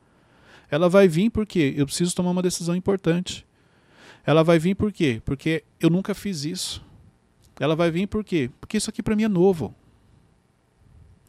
Ela 0.71 0.89
vai 0.89 1.09
vir 1.09 1.31
porque 1.31 1.75
eu 1.77 1.87
preciso 1.87 2.15
tomar 2.15 2.31
uma 2.31 2.43
decisão 2.43 2.75
importante. 2.77 3.47
Ela 4.25 4.45
vai 4.45 4.59
vir 4.59 4.75
por 4.75 4.93
quê? 4.93 5.21
Porque 5.25 5.65
eu 5.81 5.91
nunca 5.91 6.15
fiz 6.15 6.45
isso. 6.45 6.85
Ela 7.59 7.75
vai 7.75 7.91
vir 7.91 8.07
por 8.07 8.25
quê? 8.25 8.51
Porque 8.61 8.77
isso 8.77 8.91
aqui 8.91 9.03
para 9.03 9.17
mim 9.17 9.25
é 9.25 9.29
novo. 9.29 9.75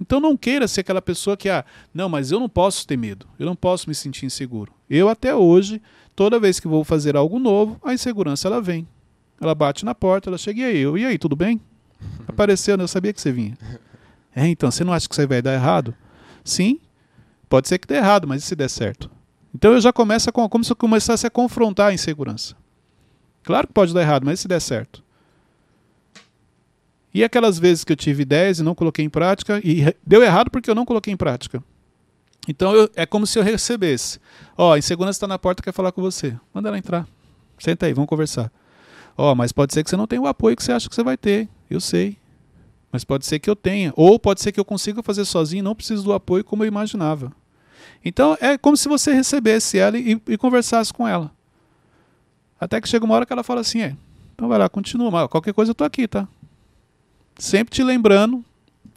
Então 0.02 0.20
não 0.20 0.36
queira 0.36 0.68
ser 0.68 0.82
aquela 0.82 1.02
pessoa 1.02 1.38
que, 1.38 1.48
ah, 1.48 1.64
não, 1.94 2.10
mas 2.10 2.32
eu 2.32 2.40
não 2.40 2.50
posso 2.50 2.88
ter 2.88 2.98
medo, 2.98 3.28
eu 3.38 3.46
não 3.46 3.56
posso 3.56 3.88
me 3.88 3.94
sentir 3.94 4.26
inseguro. 4.26 4.74
Eu 4.90 5.08
até 5.08 5.36
hoje, 5.36 5.80
toda 6.16 6.40
vez 6.40 6.60
que 6.60 6.68
vou 6.68 6.84
fazer 6.84 7.16
algo 7.16 7.38
novo, 7.38 7.80
a 7.84 7.94
insegurança 7.94 8.48
ela 8.48 8.60
vem. 8.60 8.88
Ela 9.40 9.54
bate 9.54 9.86
na 9.86 9.94
porta, 9.94 10.28
ela 10.28 10.40
chega 10.40 10.62
e 10.62 10.64
aí, 10.64 10.78
eu, 10.80 10.98
e 10.98 11.06
aí, 11.06 11.20
tudo 11.20 11.36
bem? 11.36 11.62
Apareceu, 12.28 12.76
né? 12.76 12.84
eu 12.84 12.88
sabia 12.88 13.14
que 13.14 13.22
você 13.22 13.32
vinha. 13.32 13.56
É, 14.36 14.48
então, 14.48 14.72
você 14.72 14.84
não 14.84 14.92
acha 14.92 15.08
que 15.08 15.14
isso 15.14 15.22
aí 15.22 15.28
vai 15.28 15.42
dar 15.42 15.54
errado? 15.54 15.94
Sim, 16.44 16.80
pode 17.48 17.68
ser 17.68 17.78
que 17.78 17.88
dê 17.88 17.96
errado, 17.96 18.28
mas 18.28 18.44
e 18.44 18.46
se 18.48 18.56
der 18.56 18.70
certo? 18.70 19.10
Então 19.54 19.74
eu 19.74 19.82
já 19.82 19.94
começo 19.94 20.32
com, 20.32 20.48
como 20.50 20.64
se 20.64 20.72
eu 20.72 20.76
começasse 20.76 21.28
a 21.28 21.30
confrontar 21.30 21.90
a 21.90 21.94
insegurança. 21.94 22.56
Claro 23.44 23.68
que 23.68 23.74
pode 23.74 23.94
dar 23.94 24.02
errado, 24.02 24.26
mas 24.26 24.40
e 24.40 24.42
se 24.42 24.48
der 24.48 24.62
certo? 24.62 25.04
E 27.14 27.24
aquelas 27.24 27.60
vezes 27.60 27.84
que 27.84 27.92
eu 27.92 27.96
tive 27.98 28.22
ideias 28.24 28.60
e 28.60 28.64
não 28.64 28.74
coloquei 28.74 29.04
em 29.04 29.10
prática, 29.10 29.60
e 29.64 29.94
deu 30.06 30.24
errado 30.24 30.50
porque 30.50 30.70
eu 30.70 30.76
não 30.76 30.86
coloquei 30.86 31.14
em 31.14 31.18
prática. 31.18 31.62
Então 32.48 32.74
eu, 32.74 32.90
é 32.96 33.06
como 33.06 33.28
se 33.28 33.38
eu 33.38 33.44
recebesse. 33.44 34.20
Ó, 34.58 34.70
oh, 34.70 34.74
a 34.74 34.80
insegurança 34.80 35.18
está 35.18 35.28
na 35.28 35.38
porta 35.38 35.62
quer 35.62 35.74
falar 35.74 35.92
com 35.92 36.02
você. 36.02 36.36
Manda 36.54 36.70
ela 36.70 36.78
entrar. 36.78 37.08
Senta 37.60 37.86
aí, 37.86 37.94
vamos 37.94 38.10
conversar. 38.10 38.52
Ó, 39.18 39.32
oh, 39.32 39.36
mas 39.36 39.52
pode 39.52 39.74
ser 39.74 39.84
que 39.84 39.90
você 39.90 39.98
não 39.98 40.08
tenha 40.08 40.22
o 40.22 40.28
apoio 40.28 40.56
que 40.56 40.64
você 40.64 40.72
acha 40.72 40.90
que 40.90 40.96
você 40.96 41.04
vai 41.04 41.18
ter. 41.18 41.48
Eu 41.70 41.80
sei. 41.80 42.18
Mas 42.92 43.04
pode 43.04 43.26
ser 43.26 43.40
que 43.40 43.50
eu 43.50 43.56
tenha. 43.56 43.94
Ou 43.96 44.20
pode 44.20 44.42
ser 44.42 44.52
que 44.52 44.60
eu 44.60 44.66
consiga 44.66 45.04
fazer 45.04 45.26
sozinho 45.26 45.60
e 45.60 45.64
não 45.64 45.76
preciso 45.76 46.04
do 46.04 46.14
apoio 46.14 46.44
como 46.44 46.64
eu 46.64 46.68
imaginava. 46.68 47.32
Então 48.04 48.36
é 48.42 48.58
como 48.58 48.76
se 48.76 48.90
você 48.90 49.14
recebesse 49.14 49.78
ela 49.78 49.98
e, 49.98 50.20
e 50.28 50.38
conversasse 50.38 50.92
com 50.92 51.08
ela. 51.08 51.32
Até 52.60 52.82
que 52.82 52.90
chega 52.90 53.06
uma 53.06 53.16
hora 53.16 53.26
que 53.26 53.34
ela 53.34 53.44
fala 53.44 53.62
assim: 53.62 53.82
é, 53.82 53.96
então 54.34 54.48
vai 54.48 54.58
lá, 54.58 54.68
continua. 54.68 55.12
Mas 55.12 55.28
qualquer 55.28 55.54
coisa 55.54 55.72
eu 55.72 55.76
tô 55.76 55.84
aqui, 55.84 56.08
tá? 56.08 56.28
Sempre 57.42 57.74
te 57.74 57.84
lembrando 57.84 58.46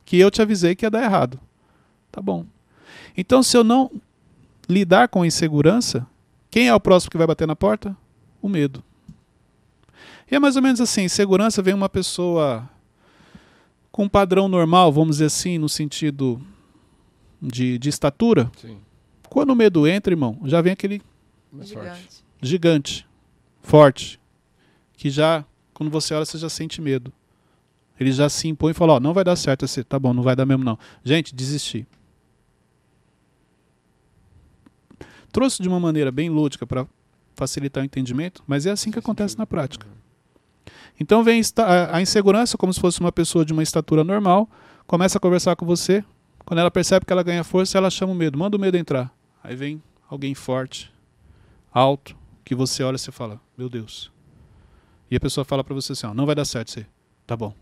que 0.05 0.19
eu 0.19 0.31
te 0.31 0.43
avisei 0.43 0.75
que 0.75 0.85
ia 0.85 0.91
dar 0.91 1.03
errado. 1.03 1.41
Tá 2.13 2.21
bom. 2.21 2.45
Então, 3.17 3.43
se 3.43 3.57
eu 3.57 3.65
não 3.65 3.91
lidar 4.69 5.09
com 5.09 5.23
a 5.23 5.27
insegurança, 5.27 6.07
quem 6.51 6.69
é 6.69 6.75
o 6.75 6.79
próximo 6.79 7.11
que 7.11 7.17
vai 7.17 7.27
bater 7.27 7.47
na 7.49 7.57
porta? 7.57 7.97
O 8.43 8.47
medo. 8.47 8.85
E 10.31 10.35
é 10.35 10.39
mais 10.39 10.57
ou 10.57 10.63
menos 10.63 10.79
assim: 10.79 11.09
segurança 11.09 11.63
vem 11.63 11.73
uma 11.73 11.89
pessoa 11.89 12.69
com 13.91 14.05
um 14.05 14.09
padrão 14.11 14.47
normal, 14.47 14.93
vamos 14.93 15.17
dizer 15.17 15.27
assim, 15.27 15.57
no 15.57 15.69
sentido 15.71 16.39
de, 17.41 17.79
de 17.79 17.89
estatura. 17.89 18.53
Sim. 18.61 18.77
Quando 19.31 19.53
o 19.53 19.57
medo 19.57 19.89
entra, 19.89 20.13
irmão, 20.13 20.39
já 20.45 20.61
vem 20.61 20.75
aquele 20.75 21.01
Gigante. 21.63 21.73
forte. 21.73 22.25
gigante, 22.43 23.07
forte, 23.63 24.21
que 24.99 25.09
já, 25.09 25.47
quando 25.73 25.89
você 25.89 26.13
olha, 26.13 26.27
você 26.27 26.37
já 26.37 26.51
sente 26.51 26.83
medo. 26.83 27.11
Ele 27.99 28.11
já 28.11 28.29
se 28.29 28.49
impõe 28.49 28.73
e 28.73 28.75
fala, 28.75 28.95
ó, 28.95 29.01
não 29.01 29.15
vai 29.15 29.23
dar 29.23 29.37
certo 29.37 29.65
esse, 29.65 29.85
tá 29.85 29.99
bom, 29.99 30.13
não 30.13 30.23
vai 30.23 30.35
dar 30.35 30.45
mesmo 30.45 30.65
não. 30.65 30.79
Gente, 31.05 31.35
desisti. 31.35 31.87
Trouxe 35.31 35.63
de 35.63 35.69
uma 35.69 35.81
maneira 35.81 36.11
bem 36.13 36.29
lúdica 36.29 36.67
para 36.67 36.87
facilitar 37.35 37.83
o 37.83 37.87
entendimento, 37.87 38.43
mas 38.47 38.67
é 38.67 38.71
assim 38.71 38.91
que 38.91 38.99
acontece 38.99 39.37
na 39.39 39.47
prática. 39.47 39.87
Então 40.99 41.25
vem 41.25 41.43
a 41.93 42.01
insegurança 42.01 42.57
como 42.57 42.73
se 42.73 42.81
fosse 42.81 43.01
uma 43.01 43.11
pessoa 43.11 43.45
de 43.45 43.53
uma 43.53 43.63
estatura 43.63 44.05
normal, 44.05 44.49
começa 44.87 45.19
a 45.19 45.21
conversar 45.21 45.57
com 45.57 45.67
você, 45.67 46.05
quando 46.45 46.61
ela 46.61 46.71
percebe 46.71 47.05
que 47.05 47.13
ela 47.13 47.23
ganha 47.23 47.43
força, 47.43 47.79
ela 47.79 47.91
chama 47.91 48.13
o 48.13 48.15
medo, 48.15 48.39
manda 48.39 48.57
o 48.57 48.61
medo 48.61 48.77
entrar. 48.77 49.13
Aí 49.43 49.57
vem 49.57 49.83
alguém 50.09 50.35
forte, 50.35 50.93
alto, 51.73 52.17
que 52.45 52.55
você 52.55 52.83
olha 52.83 52.97
e 52.97 52.99
você 52.99 53.11
fala, 53.11 53.41
meu 53.57 53.69
Deus. 53.69 54.13
E 55.11 55.17
a 55.17 55.21
pessoa 55.21 55.45
fala 55.45 55.65
para 55.65 55.75
você 55.75 55.93
assim, 55.93 56.07
ó, 56.07 56.15
não 56.15 56.27
vai 56.27 56.35
dar 56.35 56.45
certo 56.45 56.71
você. 56.71 56.87
Tá 57.27 57.37
bom. 57.37 57.55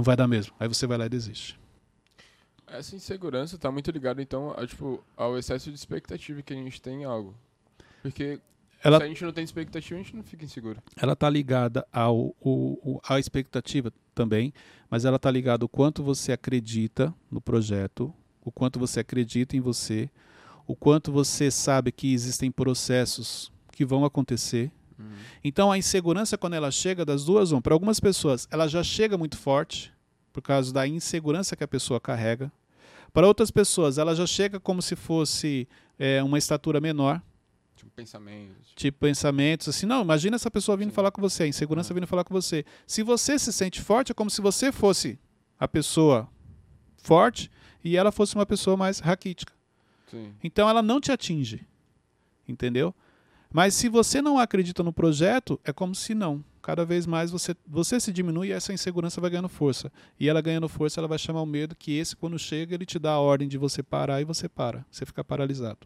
Não 0.00 0.04
vai 0.04 0.16
dar 0.16 0.26
mesmo. 0.26 0.54
Aí 0.58 0.66
você 0.66 0.86
vai 0.86 0.96
lá 0.96 1.04
e 1.04 1.08
desiste. 1.10 1.60
Essa 2.66 2.96
insegurança 2.96 3.58
tá 3.58 3.70
muito 3.70 3.90
ligada, 3.90 4.22
então, 4.22 4.54
a, 4.56 4.66
tipo, 4.66 5.04
ao 5.14 5.36
excesso 5.36 5.68
de 5.68 5.76
expectativa 5.76 6.40
que 6.40 6.54
a 6.54 6.56
gente 6.56 6.80
tem 6.80 7.02
em 7.02 7.04
algo. 7.04 7.34
Porque 8.00 8.40
Ela, 8.82 8.96
se 8.96 9.04
a 9.04 9.08
gente 9.08 9.22
não 9.22 9.30
tem 9.32 9.44
expectativa, 9.44 10.00
a 10.00 10.02
gente 10.02 10.16
não 10.16 10.22
fica 10.22 10.42
inseguro. 10.42 10.82
ela 10.96 11.14
tá 11.14 11.28
ligada 11.28 11.86
ao, 11.92 12.34
o- 12.40 12.78
o- 12.82 13.00
à 13.06 13.18
expectativa 13.18 13.92
também, 14.14 14.54
mas 14.88 15.04
ela 15.04 15.18
tá 15.18 15.30
ligada 15.30 15.66
o 15.66 15.68
quanto 15.68 16.02
você 16.02 16.32
acredita 16.32 17.12
no 17.30 17.42
projeto, 17.42 18.10
o 18.42 18.50
quanto 18.50 18.78
você 18.78 19.00
acredita 19.00 19.54
em 19.54 19.60
você, 19.60 20.08
o 20.66 20.74
quanto 20.74 21.12
você 21.12 21.50
sabe 21.50 21.92
que 21.92 22.10
existem 22.14 22.50
processos 22.50 23.52
que 23.70 23.84
vão 23.84 24.02
acontecer. 24.06 24.72
Então 25.42 25.70
a 25.72 25.78
insegurança 25.78 26.36
quando 26.38 26.54
ela 26.54 26.70
chega 26.70 27.04
das 27.04 27.24
duas 27.24 27.52
um, 27.52 27.60
para 27.60 27.74
algumas 27.74 27.98
pessoas 28.00 28.46
ela 28.50 28.66
já 28.68 28.82
chega 28.82 29.16
muito 29.18 29.36
forte 29.38 29.92
por 30.32 30.42
causa 30.42 30.72
da 30.72 30.86
insegurança 30.86 31.56
que 31.56 31.64
a 31.64 31.68
pessoa 31.68 32.00
carrega. 32.00 32.50
Para 33.12 33.26
outras 33.26 33.50
pessoas 33.50 33.98
ela 33.98 34.14
já 34.14 34.26
chega 34.26 34.60
como 34.60 34.80
se 34.80 34.94
fosse 34.94 35.68
é, 35.98 36.22
uma 36.22 36.38
estatura 36.38 36.80
menor, 36.80 37.20
Tipo, 37.74 37.90
pensamentos. 37.92 38.72
tipo 38.76 38.98
pensamentos 38.98 39.68
assim, 39.68 39.86
não, 39.86 40.02
imagina 40.02 40.36
essa 40.36 40.50
pessoa 40.50 40.76
vindo 40.76 40.90
Sim. 40.90 40.94
falar 40.94 41.10
com 41.10 41.20
você, 41.20 41.44
a 41.44 41.46
insegurança 41.46 41.92
Ah. 41.92 41.94
vindo 41.94 42.06
falar 42.06 42.24
com 42.24 42.32
você. 42.34 42.64
Se 42.86 43.02
você 43.02 43.38
se 43.38 43.52
sente 43.52 43.80
forte, 43.80 44.12
é 44.12 44.14
como 44.14 44.28
se 44.30 44.40
você 44.42 44.70
fosse 44.70 45.18
a 45.58 45.66
pessoa 45.66 46.28
forte 47.02 47.50
e 47.82 47.96
ela 47.96 48.12
fosse 48.12 48.34
uma 48.34 48.44
pessoa 48.46 48.76
mais 48.76 48.98
raquítica. 49.00 49.52
Sim. 50.10 50.34
Então 50.44 50.68
ela 50.68 50.82
não 50.82 51.00
te 51.00 51.10
atinge. 51.10 51.66
Entendeu? 52.46 52.94
Mas 53.52 53.74
se 53.74 53.88
você 53.88 54.22
não 54.22 54.38
acredita 54.38 54.82
no 54.82 54.92
projeto, 54.92 55.58
é 55.64 55.72
como 55.72 55.94
se 55.94 56.14
não. 56.14 56.44
Cada 56.62 56.84
vez 56.84 57.06
mais 57.06 57.30
você, 57.30 57.56
você 57.66 57.98
se 57.98 58.12
diminui 58.12 58.48
e 58.48 58.52
essa 58.52 58.72
insegurança 58.72 59.20
vai 59.20 59.30
ganhando 59.30 59.48
força. 59.48 59.90
E 60.18 60.28
ela 60.28 60.40
ganhando 60.40 60.68
força, 60.68 61.00
ela 61.00 61.08
vai 61.08 61.18
chamar 61.18 61.42
o 61.42 61.46
medo, 61.46 61.74
que 61.74 61.96
esse, 61.96 62.14
quando 62.14 62.38
chega, 62.38 62.74
ele 62.74 62.86
te 62.86 62.98
dá 62.98 63.12
a 63.12 63.18
ordem 63.18 63.48
de 63.48 63.58
você 63.58 63.82
parar 63.82 64.20
e 64.20 64.24
você 64.24 64.48
para. 64.48 64.84
Você 64.90 65.04
fica 65.04 65.24
paralisado. 65.24 65.80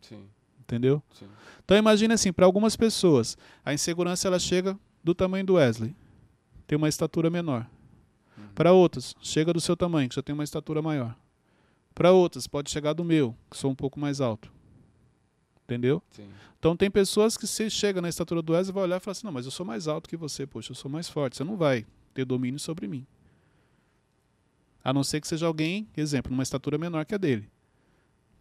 Sim. 0.00 0.28
Entendeu? 0.60 1.02
Sim. 1.18 1.26
Então 1.64 1.76
imagine 1.76 2.12
assim, 2.12 2.32
para 2.32 2.44
algumas 2.44 2.76
pessoas, 2.76 3.38
a 3.64 3.72
insegurança 3.72 4.28
ela 4.28 4.38
chega 4.38 4.78
do 5.02 5.14
tamanho 5.14 5.46
do 5.46 5.54
Wesley, 5.54 5.94
tem 6.66 6.76
uma 6.76 6.88
estatura 6.88 7.30
menor. 7.30 7.66
Uhum. 8.36 8.48
Para 8.54 8.72
outras, 8.72 9.14
chega 9.20 9.52
do 9.52 9.60
seu 9.60 9.76
tamanho, 9.76 10.08
que 10.08 10.16
já 10.16 10.22
tem 10.22 10.34
uma 10.34 10.44
estatura 10.44 10.82
maior. 10.82 11.16
Para 11.94 12.12
outras, 12.12 12.46
pode 12.46 12.70
chegar 12.70 12.92
do 12.94 13.04
meu, 13.04 13.36
que 13.50 13.56
sou 13.56 13.70
um 13.70 13.74
pouco 13.74 14.00
mais 14.00 14.20
alto. 14.20 14.50
Entendeu? 15.64 16.02
Sim. 16.10 16.28
Então 16.58 16.76
tem 16.76 16.90
pessoas 16.90 17.36
que 17.36 17.46
se 17.46 17.70
chega 17.70 18.00
na 18.00 18.08
estatura 18.08 18.42
do 18.42 18.52
Wesley 18.52 18.74
vai 18.74 18.84
olhar 18.84 18.96
e 18.96 19.00
falar 19.00 19.12
assim: 19.12 19.26
"Não, 19.26 19.32
mas 19.32 19.44
eu 19.44 19.50
sou 19.50 19.64
mais 19.64 19.88
alto 19.88 20.08
que 20.08 20.16
você, 20.16 20.46
poxa, 20.46 20.72
eu 20.72 20.76
sou 20.76 20.90
mais 20.90 21.08
forte, 21.08 21.36
você 21.36 21.44
não 21.44 21.56
vai 21.56 21.86
ter 22.12 22.24
domínio 22.24 22.60
sobre 22.60 22.86
mim". 22.86 23.06
A 24.84 24.92
não 24.92 25.04
ser 25.04 25.20
que 25.20 25.28
seja 25.28 25.46
alguém, 25.46 25.88
exemplo, 25.96 26.30
numa 26.30 26.42
estatura 26.42 26.76
menor 26.76 27.04
que 27.04 27.14
a 27.14 27.18
dele. 27.18 27.48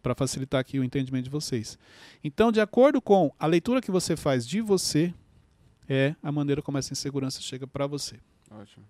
Para 0.01 0.15
facilitar 0.15 0.59
aqui 0.59 0.79
o 0.79 0.83
entendimento 0.83 1.25
de 1.25 1.29
vocês. 1.29 1.77
Então, 2.23 2.51
de 2.51 2.59
acordo 2.59 2.99
com 2.99 3.31
a 3.37 3.45
leitura 3.45 3.81
que 3.81 3.91
você 3.91 4.15
faz 4.15 4.47
de 4.47 4.59
você, 4.59 5.13
é 5.87 6.15
a 6.23 6.31
maneira 6.31 6.61
como 6.61 6.77
essa 6.77 6.93
insegurança 6.93 7.41
chega 7.41 7.67
para 7.67 7.85
você. 7.85 8.19
Ótimo. 8.49 8.85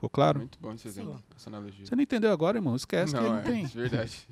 Ficou 0.00 0.08
claro? 0.08 0.38
Muito 0.38 0.58
bom 0.58 0.72
esse 0.72 0.88
exemplo, 0.88 1.22
essa 1.36 1.50
analogia. 1.50 1.84
Você 1.84 1.94
não 1.94 2.02
entendeu 2.02 2.32
agora, 2.32 2.56
irmão? 2.56 2.74
Esquece 2.74 3.14
que 3.14 3.20
não, 3.20 3.32
não 3.32 3.38
é, 3.40 3.42
tem. 3.42 3.66
verdade. 3.66 4.26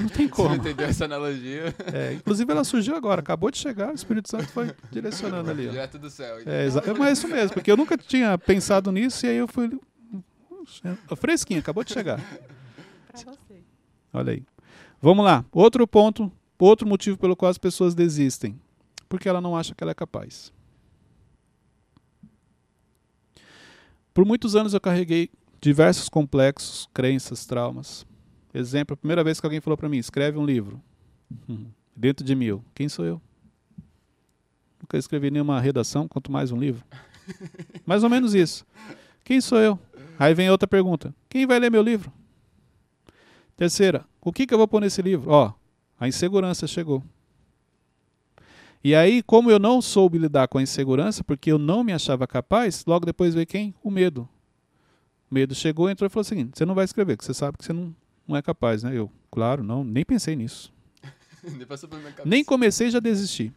Não 0.00 0.08
tem 0.08 0.28
Você 0.28 0.32
como. 0.32 0.48
não 0.50 0.54
entendeu 0.56 0.86
essa 0.86 1.06
analogia? 1.06 1.74
É, 1.92 2.12
inclusive 2.12 2.52
ela 2.52 2.62
surgiu 2.62 2.94
agora, 2.94 3.20
acabou 3.20 3.50
de 3.50 3.58
chegar, 3.58 3.90
o 3.90 3.94
Espírito 3.96 4.30
Santo 4.30 4.46
foi 4.46 4.72
direcionando 4.92 5.50
ali. 5.50 5.66
ó. 5.66 5.70
Direto 5.72 5.98
do 5.98 6.08
céu. 6.08 6.36
É, 6.46 6.66
exa- 6.66 6.84
mas 6.96 7.08
é 7.08 7.12
isso 7.14 7.26
mesmo, 7.26 7.52
porque 7.52 7.72
eu 7.72 7.76
nunca 7.76 7.98
tinha 7.98 8.38
pensado 8.38 8.92
nisso 8.92 9.26
e 9.26 9.30
aí 9.30 9.36
eu 9.38 9.48
fui. 9.48 9.76
Fresquinho, 11.16 11.58
acabou 11.58 11.82
de 11.82 11.92
chegar. 11.92 12.20
Pra 13.10 13.20
você. 13.20 13.60
Olha 14.12 14.32
aí. 14.34 14.44
Vamos 15.00 15.24
lá. 15.24 15.44
Outro 15.50 15.84
ponto, 15.84 16.30
outro 16.60 16.86
motivo 16.88 17.18
pelo 17.18 17.34
qual 17.34 17.50
as 17.50 17.58
pessoas 17.58 17.92
desistem. 17.92 18.56
Porque 19.08 19.28
ela 19.28 19.40
não 19.40 19.56
acha 19.56 19.74
que 19.74 19.82
ela 19.82 19.90
é 19.90 19.94
capaz. 19.94 20.52
Por 24.12 24.24
muitos 24.24 24.54
anos 24.54 24.74
eu 24.74 24.80
carreguei 24.80 25.30
diversos 25.60 26.08
complexos, 26.08 26.88
crenças, 26.92 27.46
traumas. 27.46 28.06
Exemplo, 28.52 28.94
a 28.94 28.96
primeira 28.96 29.24
vez 29.24 29.40
que 29.40 29.46
alguém 29.46 29.60
falou 29.60 29.76
para 29.76 29.88
mim, 29.88 29.98
escreve 29.98 30.38
um 30.38 30.44
livro. 30.44 30.82
Hum, 31.48 31.66
dentro 31.96 32.24
de 32.24 32.34
mil. 32.34 32.62
Quem 32.74 32.88
sou 32.88 33.04
eu? 33.04 33.20
Nunca 34.80 34.98
escrevi 34.98 35.30
nenhuma 35.30 35.60
redação, 35.60 36.06
quanto 36.06 36.30
mais 36.30 36.50
um 36.50 36.58
livro. 36.58 36.84
mais 37.86 38.02
ou 38.02 38.10
menos 38.10 38.34
isso. 38.34 38.66
Quem 39.24 39.40
sou 39.40 39.58
eu? 39.58 39.78
Aí 40.18 40.34
vem 40.34 40.50
outra 40.50 40.68
pergunta. 40.68 41.14
Quem 41.28 41.46
vai 41.46 41.58
ler 41.58 41.70
meu 41.70 41.82
livro? 41.82 42.12
Terceira, 43.56 44.04
o 44.20 44.32
que, 44.32 44.46
que 44.46 44.52
eu 44.52 44.58
vou 44.58 44.68
pôr 44.68 44.80
nesse 44.80 45.00
livro? 45.00 45.30
Ó, 45.30 45.52
a 45.98 46.08
insegurança 46.08 46.66
chegou. 46.66 47.02
E 48.84 48.94
aí, 48.94 49.22
como 49.22 49.50
eu 49.50 49.58
não 49.58 49.80
soube 49.80 50.18
lidar 50.18 50.48
com 50.48 50.58
a 50.58 50.62
insegurança, 50.62 51.22
porque 51.22 51.52
eu 51.52 51.58
não 51.58 51.84
me 51.84 51.92
achava 51.92 52.26
capaz, 52.26 52.84
logo 52.84 53.06
depois 53.06 53.34
veio 53.34 53.46
quem? 53.46 53.74
O 53.82 53.90
medo. 53.90 54.28
O 55.30 55.34
medo 55.34 55.54
chegou, 55.54 55.88
entrou 55.88 56.06
e 56.06 56.10
falou 56.10 56.22
o 56.22 56.24
seguinte: 56.24 56.58
você 56.58 56.64
não 56.64 56.74
vai 56.74 56.84
escrever, 56.84 57.16
porque 57.16 57.26
você 57.26 57.34
sabe 57.34 57.56
que 57.58 57.64
você 57.64 57.72
não, 57.72 57.94
não 58.26 58.36
é 58.36 58.42
capaz, 58.42 58.82
né? 58.82 58.96
Eu, 58.96 59.10
claro, 59.30 59.62
não, 59.62 59.84
nem 59.84 60.04
pensei 60.04 60.34
nisso. 60.34 60.72
Nem. 61.42 61.66
Nem 62.24 62.44
comecei 62.44 62.90
já 62.90 63.00
desisti. 63.00 63.52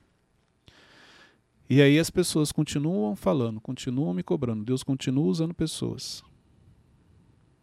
E 1.70 1.82
aí 1.82 1.98
as 1.98 2.10
pessoas 2.10 2.52
continuam 2.52 3.16
falando, 3.16 3.60
continuam 3.60 4.14
me 4.14 4.22
cobrando. 4.22 4.64
Deus 4.64 4.84
continua 4.84 5.26
usando 5.26 5.54
pessoas. 5.54 6.24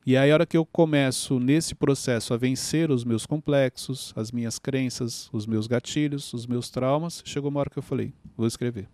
E 0.05 0.17
aí 0.17 0.33
a 0.33 0.35
hora 0.35 0.47
que 0.47 0.57
eu 0.57 0.67
começo 0.67 1.39
nesse 1.39 1.77
processo 1.77 2.35
a 2.35 2.37
vencer 2.37 2.91
os 2.91 3.05
meus 3.05 3.25
complexos, 3.25 4.13
as 4.17 4.33
minhas 4.33 4.59
crenças, 4.59 5.31
os 5.33 5.47
meus 5.47 5.69
gatilhos, 5.69 6.33
os 6.33 6.45
meus 6.45 6.71
traumas, 6.71 7.23
chegou 7.25 7.49
uma 7.49 7.61
hora 7.61 7.71
que 7.71 7.79
eu 7.79 7.83
falei, 7.85 8.13
vou 8.37 8.49
escrever. 8.49 8.89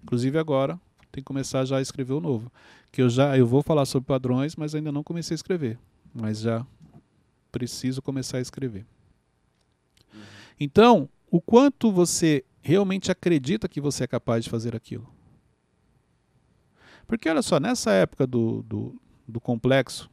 Inclusive 0.00 0.38
agora 0.38 0.80
tem 1.10 1.22
que 1.22 1.26
começar 1.26 1.64
já 1.64 1.78
a 1.78 1.82
escrever 1.82 2.12
o 2.12 2.20
novo, 2.20 2.52
que 2.92 3.02
eu 3.02 3.10
já 3.10 3.36
eu 3.36 3.44
vou 3.48 3.64
falar 3.64 3.84
sobre 3.84 4.06
padrões, 4.06 4.54
mas 4.54 4.76
ainda 4.76 4.92
não 4.92 5.02
comecei 5.02 5.34
a 5.34 5.36
escrever, 5.36 5.76
mas 6.14 6.38
já 6.38 6.64
preciso 7.50 8.00
começar 8.00 8.38
a 8.38 8.40
escrever. 8.40 8.86
Então, 10.58 11.08
o 11.32 11.40
quanto 11.40 11.90
você 11.90 12.44
realmente 12.62 13.10
acredita 13.10 13.68
que 13.68 13.80
você 13.80 14.04
é 14.04 14.06
capaz 14.06 14.44
de 14.44 14.50
fazer 14.50 14.76
aquilo? 14.76 15.12
Porque 17.08 17.28
olha 17.28 17.42
só, 17.42 17.58
nessa 17.58 17.90
época 17.90 18.24
do, 18.24 18.62
do, 18.62 18.94
do 19.26 19.40
complexo 19.40 20.11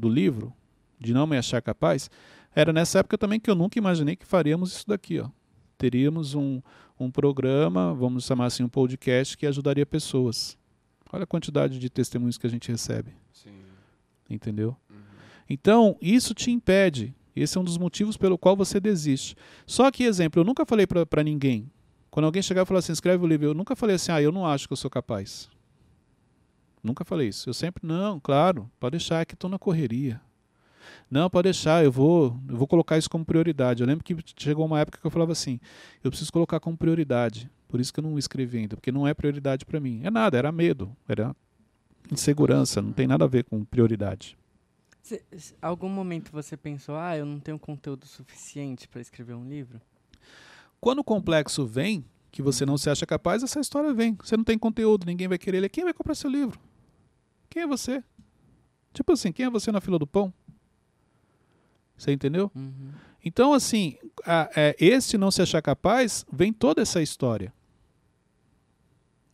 do 0.00 0.08
livro, 0.08 0.52
de 0.98 1.12
não 1.12 1.26
me 1.26 1.36
achar 1.36 1.62
capaz, 1.62 2.10
era 2.54 2.72
nessa 2.72 2.98
época 2.98 3.16
também 3.16 3.38
que 3.38 3.50
eu 3.50 3.54
nunca 3.54 3.78
imaginei 3.78 4.16
que 4.16 4.26
faríamos 4.26 4.72
isso 4.72 4.88
daqui. 4.88 5.20
Ó. 5.20 5.28
Teríamos 5.78 6.34
um, 6.34 6.60
um 6.98 7.10
programa, 7.10 7.94
vamos 7.94 8.24
chamar 8.24 8.46
assim, 8.46 8.62
um 8.64 8.68
podcast 8.68 9.36
que 9.36 9.46
ajudaria 9.46 9.86
pessoas. 9.86 10.58
Olha 11.12 11.24
a 11.24 11.26
quantidade 11.26 11.78
de 11.78 11.88
testemunhos 11.88 12.38
que 12.38 12.46
a 12.46 12.50
gente 12.50 12.70
recebe. 12.70 13.12
Sim. 13.32 13.50
Entendeu? 14.28 14.76
Uhum. 14.88 14.96
Então, 15.48 15.96
isso 16.00 16.34
te 16.34 16.50
impede. 16.50 17.14
Esse 17.34 17.56
é 17.56 17.60
um 17.60 17.64
dos 17.64 17.78
motivos 17.78 18.16
pelo 18.16 18.36
qual 18.36 18.56
você 18.56 18.80
desiste. 18.80 19.36
Só 19.66 19.90
que, 19.90 20.04
exemplo, 20.04 20.40
eu 20.40 20.44
nunca 20.44 20.66
falei 20.66 20.86
para 20.86 21.22
ninguém. 21.22 21.70
Quando 22.10 22.26
alguém 22.26 22.42
chegar 22.42 22.62
e 22.62 22.66
falar 22.66 22.80
assim, 22.80 22.92
escreve 22.92 23.24
o 23.24 23.26
livro, 23.26 23.46
eu 23.46 23.54
nunca 23.54 23.76
falei 23.76 23.96
assim, 23.96 24.10
ah, 24.10 24.20
eu 24.20 24.32
não 24.32 24.44
acho 24.44 24.66
que 24.66 24.72
eu 24.72 24.76
sou 24.76 24.90
capaz. 24.90 25.48
Nunca 26.82 27.04
falei 27.04 27.28
isso. 27.28 27.48
Eu 27.48 27.54
sempre, 27.54 27.86
não, 27.86 28.18
claro, 28.18 28.70
pode 28.78 28.92
deixar, 28.92 29.20
é 29.20 29.24
que 29.24 29.34
estou 29.34 29.50
na 29.50 29.58
correria. 29.58 30.20
Não, 31.10 31.28
pode 31.28 31.44
deixar, 31.44 31.84
eu 31.84 31.92
vou, 31.92 32.38
eu 32.48 32.56
vou 32.56 32.66
colocar 32.66 32.96
isso 32.96 33.10
como 33.10 33.24
prioridade. 33.24 33.82
Eu 33.82 33.86
lembro 33.86 34.04
que 34.04 34.16
chegou 34.36 34.64
uma 34.64 34.80
época 34.80 34.98
que 34.98 35.06
eu 35.06 35.10
falava 35.10 35.32
assim, 35.32 35.60
eu 36.02 36.10
preciso 36.10 36.32
colocar 36.32 36.58
como 36.60 36.76
prioridade. 36.76 37.50
Por 37.68 37.80
isso 37.80 37.92
que 37.92 38.00
eu 38.00 38.04
não 38.04 38.18
escrevi 38.18 38.58
ainda, 38.58 38.76
porque 38.76 38.90
não 38.90 39.06
é 39.06 39.14
prioridade 39.14 39.64
para 39.64 39.78
mim. 39.78 40.00
É 40.04 40.10
nada, 40.10 40.36
era 40.38 40.50
medo, 40.50 40.94
era 41.08 41.34
insegurança, 42.10 42.80
não 42.82 42.92
tem 42.92 43.06
nada 43.06 43.24
a 43.24 43.28
ver 43.28 43.44
com 43.44 43.64
prioridade. 43.64 44.36
Cê- 45.02 45.22
algum 45.60 45.88
momento 45.88 46.30
você 46.32 46.56
pensou, 46.56 46.96
ah, 46.96 47.16
eu 47.16 47.24
não 47.24 47.38
tenho 47.38 47.58
conteúdo 47.58 48.06
suficiente 48.06 48.88
para 48.88 49.00
escrever 49.00 49.34
um 49.34 49.48
livro? 49.48 49.80
Quando 50.80 51.00
o 51.00 51.04
complexo 51.04 51.66
vem, 51.66 52.04
que 52.30 52.42
você 52.42 52.64
não 52.64 52.78
se 52.78 52.88
acha 52.88 53.04
capaz, 53.06 53.42
essa 53.42 53.60
história 53.60 53.92
vem. 53.92 54.16
Você 54.22 54.36
não 54.36 54.44
tem 54.44 54.58
conteúdo, 54.58 55.04
ninguém 55.06 55.28
vai 55.28 55.38
querer 55.38 55.60
ler. 55.60 55.68
Quem 55.68 55.84
vai 55.84 55.92
comprar 55.92 56.14
seu 56.14 56.30
livro? 56.30 56.58
Quem 57.50 57.62
é 57.62 57.66
você? 57.66 58.02
Tipo 58.94 59.12
assim, 59.12 59.32
quem 59.32 59.46
é 59.46 59.50
você 59.50 59.70
na 59.72 59.80
fila 59.80 59.98
do 59.98 60.06
pão? 60.06 60.32
Você 61.96 62.12
entendeu? 62.12 62.50
Uhum. 62.54 62.92
Então, 63.22 63.52
assim, 63.52 63.98
a, 64.24 64.48
é, 64.56 64.74
este 64.78 65.18
não 65.18 65.30
se 65.30 65.42
achar 65.42 65.60
capaz, 65.60 66.24
vem 66.32 66.52
toda 66.52 66.80
essa 66.80 67.02
história. 67.02 67.52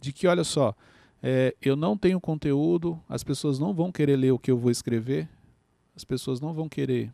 De 0.01 0.13
que, 0.13 0.27
olha 0.27 0.43
só, 0.43 0.75
é, 1.23 1.55
eu 1.63 1.77
não 1.77 1.97
tenho 1.97 2.21
conteúdo, 2.21 3.01
as 3.09 3.23
pessoas 3.23 3.59
não 3.59 3.73
vão 3.73 3.93
querer 3.93 4.17
ler 4.17 4.33
o 4.33 4.39
que 4.39 4.51
eu 4.51 4.59
vou 4.59 4.71
escrever, 4.71 5.29
as 5.95 6.05
pessoas 6.05 6.41
não 6.41 6.53
vão 6.53 6.69
querer 6.69 7.13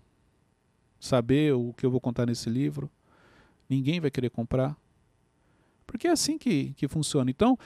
saber 0.98 1.52
o 1.52 1.72
que 1.74 1.84
eu 1.84 1.90
vou 1.90 2.00
contar 2.00 2.26
nesse 2.26 2.48
livro, 2.48 2.90
ninguém 3.68 4.00
vai 4.00 4.10
querer 4.10 4.30
comprar. 4.30 4.76
Porque 5.86 6.06
é 6.06 6.12
assim 6.12 6.38
que, 6.38 6.72
que 6.74 6.88
funciona. 6.88 7.30
Então, 7.30 7.58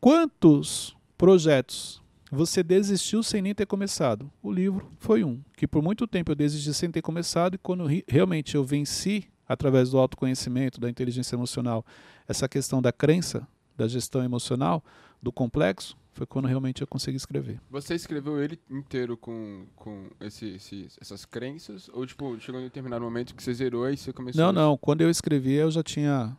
quantos 0.00 0.96
projetos 1.16 2.03
você 2.34 2.62
desistiu 2.62 3.22
sem 3.22 3.40
nem 3.40 3.54
ter 3.54 3.66
começado? 3.66 4.30
O 4.42 4.50
livro 4.52 4.90
foi 4.98 5.24
um, 5.24 5.40
que 5.56 5.66
por 5.66 5.82
muito 5.82 6.06
tempo 6.06 6.30
eu 6.32 6.36
desisti 6.36 6.72
sem 6.74 6.90
ter 6.90 7.02
começado, 7.02 7.54
e 7.54 7.58
quando 7.58 7.86
realmente 8.08 8.54
eu 8.54 8.64
venci, 8.64 9.24
através 9.48 9.90
do 9.90 9.98
autoconhecimento, 9.98 10.80
da 10.80 10.88
inteligência 10.90 11.36
emocional, 11.36 11.84
essa 12.26 12.48
questão 12.48 12.80
da 12.82 12.92
crença, 12.92 13.46
da 13.76 13.86
gestão 13.88 14.22
emocional, 14.22 14.82
do 15.22 15.30
complexo, 15.32 15.96
foi 16.12 16.26
quando 16.26 16.46
realmente 16.46 16.80
eu 16.80 16.86
consegui 16.86 17.16
escrever. 17.16 17.60
Você 17.70 17.94
escreveu 17.94 18.40
ele 18.40 18.58
inteiro 18.70 19.16
com, 19.16 19.66
com 19.74 20.08
esse, 20.20 20.46
esse- 20.46 20.86
essas 21.00 21.24
crenças? 21.24 21.88
Ou, 21.92 22.06
tipo, 22.06 22.38
chegou 22.40 22.60
em 22.60 22.64
um 22.64 22.66
determinado 22.66 23.04
momento 23.04 23.34
que 23.34 23.42
você 23.42 23.52
zerou 23.52 23.90
e 23.90 23.96
você 23.96 24.12
começou 24.12 24.40
Não, 24.40 24.50
a- 24.50 24.52
não, 24.52 24.76
quando 24.76 25.00
eu 25.00 25.10
escrevi 25.10 25.54
eu 25.54 25.70
já 25.72 25.82
tinha 25.82 26.36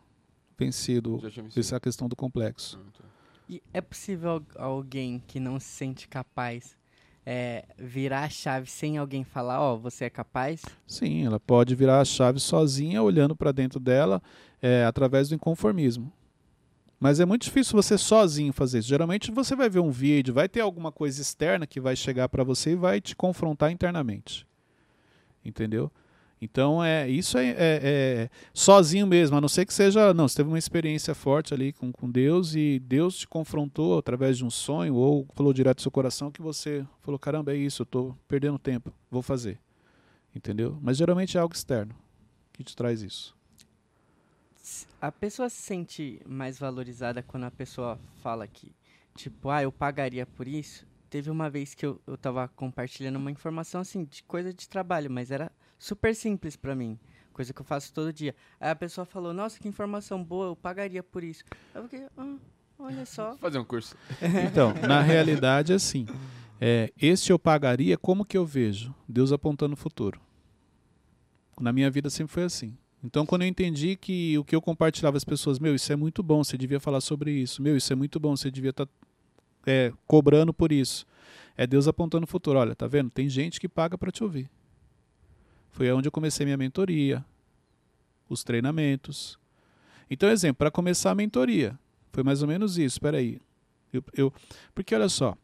vencido 0.58 1.18
Já 1.22 1.30
tinha 1.30 1.42
vencido? 1.44 1.60
essa 1.60 1.78
questão 1.78 2.08
do 2.08 2.16
complexo. 2.16 2.80
Ah, 2.80 2.90
tá. 2.98 3.04
E 3.48 3.62
é 3.72 3.80
possível 3.80 4.30
al- 4.30 4.42
alguém 4.56 5.22
que 5.26 5.38
não 5.38 5.58
se 5.60 5.68
sente 5.68 6.08
capaz 6.08 6.76
é, 7.24 7.64
virar 7.76 8.24
a 8.24 8.28
chave 8.28 8.70
sem 8.70 8.98
alguém 8.98 9.24
falar, 9.24 9.60
ó, 9.60 9.76
você 9.76 10.04
é 10.04 10.10
capaz? 10.10 10.62
Sim, 10.86 11.26
ela 11.26 11.40
pode 11.40 11.74
virar 11.74 12.00
a 12.00 12.04
chave 12.04 12.38
sozinha, 12.38 13.02
olhando 13.02 13.34
para 13.34 13.50
dentro 13.52 13.80
dela, 13.80 14.22
é, 14.62 14.84
através 14.84 15.28
do 15.28 15.34
inconformismo. 15.34 16.12
Mas 16.98 17.20
é 17.20 17.26
muito 17.26 17.42
difícil 17.42 17.74
você 17.74 17.98
sozinho 17.98 18.52
fazer 18.52 18.78
isso. 18.78 18.88
Geralmente 18.88 19.30
você 19.30 19.54
vai 19.54 19.68
ver 19.68 19.80
um 19.80 19.90
vídeo, 19.90 20.32
vai 20.32 20.48
ter 20.48 20.60
alguma 20.60 20.90
coisa 20.90 21.20
externa 21.20 21.66
que 21.66 21.80
vai 21.80 21.94
chegar 21.94 22.28
para 22.28 22.42
você 22.44 22.70
e 22.70 22.76
vai 22.76 23.00
te 23.00 23.14
confrontar 23.14 23.70
internamente. 23.70 24.46
Entendeu? 25.44 25.90
Então 26.40 26.84
é 26.84 27.08
isso 27.08 27.38
é, 27.38 27.48
é- 27.48 27.54
é 27.58 28.30
sozinho 28.52 29.06
mesmo, 29.06 29.36
a 29.36 29.40
não 29.40 29.48
ser 29.48 29.64
que 29.64 29.72
seja. 29.72 30.12
Não, 30.12 30.28
você 30.28 30.36
teve 30.36 30.48
uma 30.48 30.58
experiência 30.58 31.14
forte 31.14 31.54
ali 31.54 31.72
com, 31.72 31.90
com 31.90 32.10
Deus 32.10 32.54
e 32.54 32.78
Deus 32.78 33.16
te 33.16 33.26
confrontou 33.26 33.98
através 33.98 34.36
de 34.36 34.44
um 34.44 34.50
sonho 34.50 34.94
ou 34.94 35.26
falou 35.34 35.52
direto 35.52 35.78
do 35.78 35.82
seu 35.82 35.90
coração 35.90 36.30
que 36.30 36.42
você 36.42 36.86
falou: 37.00 37.18
caramba, 37.18 37.52
é 37.52 37.56
isso, 37.56 37.82
eu 37.82 37.84
estou 37.84 38.16
perdendo 38.28 38.58
tempo, 38.58 38.92
vou 39.10 39.22
fazer. 39.22 39.58
Entendeu? 40.34 40.78
Mas 40.82 40.98
geralmente 40.98 41.38
é 41.38 41.40
algo 41.40 41.54
externo 41.54 41.94
que 42.52 42.62
te 42.62 42.76
traz 42.76 43.00
isso. 43.00 43.34
A 45.00 45.10
pessoa 45.12 45.48
se 45.48 45.56
sente 45.62 46.20
mais 46.26 46.58
valorizada 46.58 47.22
quando 47.22 47.44
a 47.44 47.50
pessoa 47.50 47.98
fala 48.22 48.46
que, 48.46 48.72
tipo, 49.14 49.48
ah, 49.48 49.62
eu 49.62 49.70
pagaria 49.72 50.26
por 50.26 50.46
isso. 50.48 50.86
Teve 51.08 51.30
uma 51.30 51.48
vez 51.48 51.72
que 51.72 51.86
eu, 51.86 52.00
eu 52.06 52.18
tava 52.18 52.48
compartilhando 52.48 53.16
uma 53.16 53.30
informação 53.30 53.80
assim, 53.80 54.04
de 54.04 54.22
coisa 54.24 54.52
de 54.52 54.68
trabalho, 54.68 55.10
mas 55.10 55.30
era 55.30 55.52
super 55.78 56.14
simples 56.14 56.56
pra 56.56 56.74
mim. 56.74 56.98
Coisa 57.32 57.52
que 57.52 57.60
eu 57.60 57.64
faço 57.64 57.92
todo 57.92 58.12
dia. 58.12 58.34
Aí 58.58 58.70
a 58.70 58.76
pessoa 58.76 59.04
falou, 59.04 59.32
nossa, 59.32 59.60
que 59.60 59.68
informação 59.68 60.22
boa, 60.24 60.46
eu 60.46 60.56
pagaria 60.56 61.02
por 61.02 61.22
isso. 61.22 61.44
Eu 61.74 61.82
fiquei, 61.82 62.06
ah, 62.16 62.36
olha 62.78 63.04
só. 63.04 63.30
Vou 63.30 63.38
fazer 63.38 63.58
um 63.58 63.64
curso. 63.64 63.94
Então, 64.50 64.72
na 64.86 65.02
realidade, 65.02 65.72
é 65.72 65.76
assim. 65.76 66.06
É, 66.58 66.90
este 67.00 67.30
eu 67.30 67.38
pagaria, 67.38 67.98
como 67.98 68.24
que 68.24 68.38
eu 68.38 68.46
vejo? 68.46 68.94
Deus 69.06 69.32
apontando 69.32 69.74
o 69.74 69.76
futuro. 69.76 70.20
Na 71.60 71.72
minha 71.72 71.90
vida 71.90 72.08
sempre 72.08 72.32
foi 72.32 72.44
assim. 72.44 72.76
Então, 73.04 73.26
quando 73.26 73.42
eu 73.42 73.48
entendi 73.48 73.96
que 73.96 74.36
o 74.38 74.44
que 74.44 74.56
eu 74.56 74.62
compartilhava 74.62 75.16
as 75.16 75.24
pessoas, 75.24 75.58
meu, 75.58 75.74
isso 75.74 75.92
é 75.92 75.96
muito 75.96 76.22
bom, 76.22 76.42
você 76.42 76.56
devia 76.56 76.80
falar 76.80 77.00
sobre 77.00 77.30
isso. 77.30 77.62
Meu, 77.62 77.76
isso 77.76 77.92
é 77.92 77.96
muito 77.96 78.18
bom, 78.18 78.34
você 78.34 78.50
devia 78.50 78.70
estar 78.70 78.88
cobrando 80.06 80.52
por 80.52 80.72
isso. 80.72 81.06
É 81.56 81.66
Deus 81.66 81.86
apontando 81.86 82.24
o 82.24 82.26
futuro. 82.26 82.58
Olha, 82.58 82.74
tá 82.74 82.86
vendo? 82.86 83.10
Tem 83.10 83.28
gente 83.28 83.60
que 83.60 83.68
paga 83.68 83.96
para 83.96 84.10
te 84.10 84.24
ouvir. 84.24 84.50
Foi 85.76 85.92
onde 85.92 86.08
eu 86.08 86.12
comecei 86.12 86.46
minha 86.46 86.56
mentoria, 86.56 87.22
os 88.30 88.42
treinamentos. 88.42 89.38
Então, 90.10 90.30
exemplo, 90.30 90.56
para 90.56 90.70
começar 90.70 91.10
a 91.10 91.14
mentoria, 91.14 91.78
foi 92.14 92.22
mais 92.22 92.40
ou 92.40 92.48
menos 92.48 92.78
isso. 92.78 92.96
Espera 92.96 93.18
aí. 93.18 93.38
Eu, 93.92 94.02
eu, 94.14 94.32
porque 94.74 94.94
olha 94.94 95.06
só, 95.10 95.36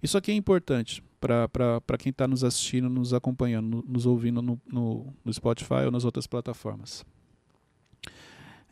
isso 0.00 0.16
aqui 0.16 0.30
é 0.30 0.34
importante. 0.36 1.02
para 1.18 1.98
quem 1.98 2.10
está 2.10 2.28
nos 2.28 2.44
assistindo, 2.44 2.88
nos 2.88 3.12
acompanhando, 3.12 3.84
nos 3.88 4.06
ouvindo 4.06 4.40
no, 4.40 4.60
no, 4.72 5.12
no 5.24 5.32
Spotify 5.32 5.84
ou 5.86 5.90
nas 5.90 6.04
outras 6.04 6.28
plataformas. 6.28 7.04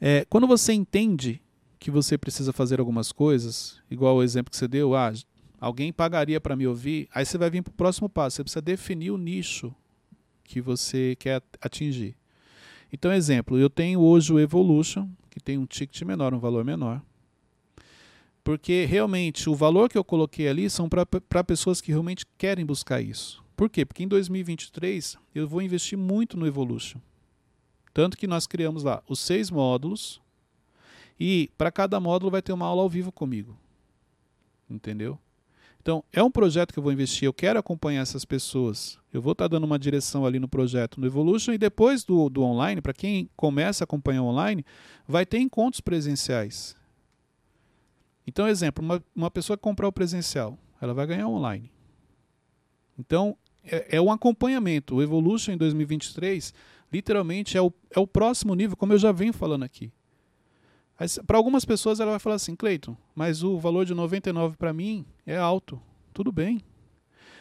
É, 0.00 0.24
quando 0.30 0.46
você 0.46 0.72
entende 0.72 1.42
que 1.80 1.90
você 1.90 2.16
precisa 2.16 2.52
fazer 2.52 2.78
algumas 2.78 3.10
coisas, 3.10 3.82
igual 3.90 4.14
o 4.14 4.22
exemplo 4.22 4.48
que 4.48 4.56
você 4.56 4.68
deu, 4.68 4.94
ah, 4.94 5.12
alguém 5.60 5.92
pagaria 5.92 6.40
para 6.40 6.54
me 6.54 6.68
ouvir, 6.68 7.08
aí 7.12 7.26
você 7.26 7.36
vai 7.36 7.50
vir 7.50 7.64
para 7.64 7.72
o 7.72 7.74
próximo 7.74 8.08
passo, 8.08 8.36
você 8.36 8.44
precisa 8.44 8.62
definir 8.62 9.10
o 9.10 9.18
nicho 9.18 9.74
que 10.44 10.60
você 10.60 11.16
quer 11.18 11.42
atingir. 11.60 12.16
Então, 12.92 13.12
exemplo, 13.12 13.58
eu 13.58 13.68
tenho 13.68 14.00
hoje 14.00 14.32
o 14.32 14.38
Evolution, 14.38 15.08
que 15.28 15.40
tem 15.40 15.58
um 15.58 15.66
ticket 15.66 16.00
menor, 16.02 16.32
um 16.32 16.38
valor 16.38 16.64
menor. 16.64 17.02
Porque 18.44 18.84
realmente 18.84 19.48
o 19.48 19.54
valor 19.54 19.88
que 19.88 19.96
eu 19.96 20.04
coloquei 20.04 20.46
ali 20.46 20.68
são 20.68 20.88
para 20.88 21.42
pessoas 21.42 21.80
que 21.80 21.90
realmente 21.90 22.26
querem 22.38 22.64
buscar 22.64 23.00
isso. 23.00 23.42
Por 23.56 23.70
quê? 23.70 23.84
Porque 23.84 24.04
em 24.04 24.08
2023 24.08 25.16
eu 25.34 25.48
vou 25.48 25.62
investir 25.62 25.96
muito 25.96 26.36
no 26.36 26.46
Evolution. 26.46 27.00
Tanto 27.92 28.16
que 28.16 28.26
nós 28.26 28.46
criamos 28.46 28.82
lá 28.82 29.02
os 29.08 29.18
seis 29.18 29.50
módulos 29.50 30.20
e 31.18 31.50
para 31.56 31.72
cada 31.72 31.98
módulo 31.98 32.30
vai 32.30 32.42
ter 32.42 32.52
uma 32.52 32.66
aula 32.66 32.82
ao 32.82 32.88
vivo 32.88 33.10
comigo. 33.10 33.56
Entendeu? 34.68 35.18
Então, 35.84 36.02
é 36.10 36.22
um 36.22 36.30
projeto 36.30 36.72
que 36.72 36.78
eu 36.78 36.82
vou 36.82 36.90
investir, 36.90 37.26
eu 37.26 37.32
quero 37.34 37.58
acompanhar 37.58 38.00
essas 38.00 38.24
pessoas. 38.24 38.98
Eu 39.12 39.20
vou 39.20 39.32
estar 39.32 39.44
tá 39.44 39.48
dando 39.48 39.64
uma 39.64 39.78
direção 39.78 40.24
ali 40.24 40.38
no 40.38 40.48
projeto 40.48 40.98
no 40.98 41.06
Evolution 41.06 41.52
e 41.52 41.58
depois 41.58 42.04
do, 42.04 42.30
do 42.30 42.42
online, 42.42 42.80
para 42.80 42.94
quem 42.94 43.28
começa 43.36 43.82
a 43.82 43.84
acompanhar 43.84 44.22
online, 44.22 44.64
vai 45.06 45.26
ter 45.26 45.40
encontros 45.40 45.82
presenciais. 45.82 46.74
Então, 48.26 48.48
exemplo, 48.48 48.82
uma, 48.82 49.04
uma 49.14 49.30
pessoa 49.30 49.58
que 49.58 49.62
comprar 49.62 49.86
o 49.86 49.92
presencial, 49.92 50.58
ela 50.80 50.94
vai 50.94 51.06
ganhar 51.06 51.28
online. 51.28 51.70
Então, 52.98 53.36
é, 53.62 53.96
é 53.96 54.00
um 54.00 54.10
acompanhamento. 54.10 54.94
O 54.94 55.02
Evolution 55.02 55.52
em 55.52 55.58
2023, 55.58 56.54
literalmente, 56.90 57.58
é 57.58 57.60
o, 57.60 57.70
é 57.90 58.00
o 58.00 58.06
próximo 58.06 58.54
nível, 58.54 58.74
como 58.74 58.94
eu 58.94 58.98
já 58.98 59.12
venho 59.12 59.34
falando 59.34 59.64
aqui. 59.64 59.92
Para 61.26 61.36
algumas 61.36 61.64
pessoas 61.64 62.00
ela 62.00 62.12
vai 62.12 62.20
falar 62.20 62.36
assim, 62.36 62.54
Cleiton, 62.54 62.96
mas 63.14 63.42
o 63.42 63.58
valor 63.58 63.84
de 63.84 63.94
99 63.94 64.56
para 64.56 64.72
mim 64.72 65.04
é 65.26 65.36
alto. 65.36 65.80
Tudo 66.12 66.30
bem. 66.30 66.62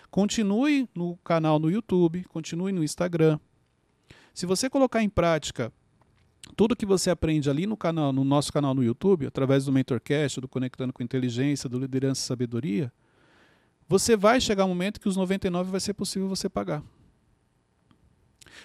Continue 0.09 0.87
no 0.93 1.17
canal 1.17 1.59
no 1.59 1.71
YouTube, 1.71 2.23
continue 2.25 2.71
no 2.71 2.83
Instagram. 2.83 3.39
Se 4.33 4.45
você 4.45 4.69
colocar 4.69 5.01
em 5.01 5.09
prática 5.09 5.71
tudo 6.55 6.75
que 6.75 6.85
você 6.85 7.09
aprende 7.09 7.49
ali 7.49 7.65
no 7.65 7.77
canal, 7.77 8.11
no 8.11 8.23
nosso 8.23 8.51
canal 8.51 8.73
no 8.73 8.83
YouTube, 8.83 9.25
através 9.25 9.65
do 9.65 9.71
Mentorcast, 9.71 10.41
do 10.41 10.47
Conectando 10.47 10.91
com 10.91 11.01
Inteligência, 11.01 11.69
do 11.69 11.79
Liderança 11.79 12.21
e 12.21 12.25
Sabedoria, 12.25 12.91
você 13.87 14.15
vai 14.15 14.39
chegar 14.41 14.65
um 14.65 14.69
momento 14.69 14.99
que 14.99 15.07
os 15.07 15.17
99 15.17 15.71
vai 15.71 15.79
ser 15.79 15.93
possível 15.93 16.27
você 16.27 16.49
pagar. 16.49 16.83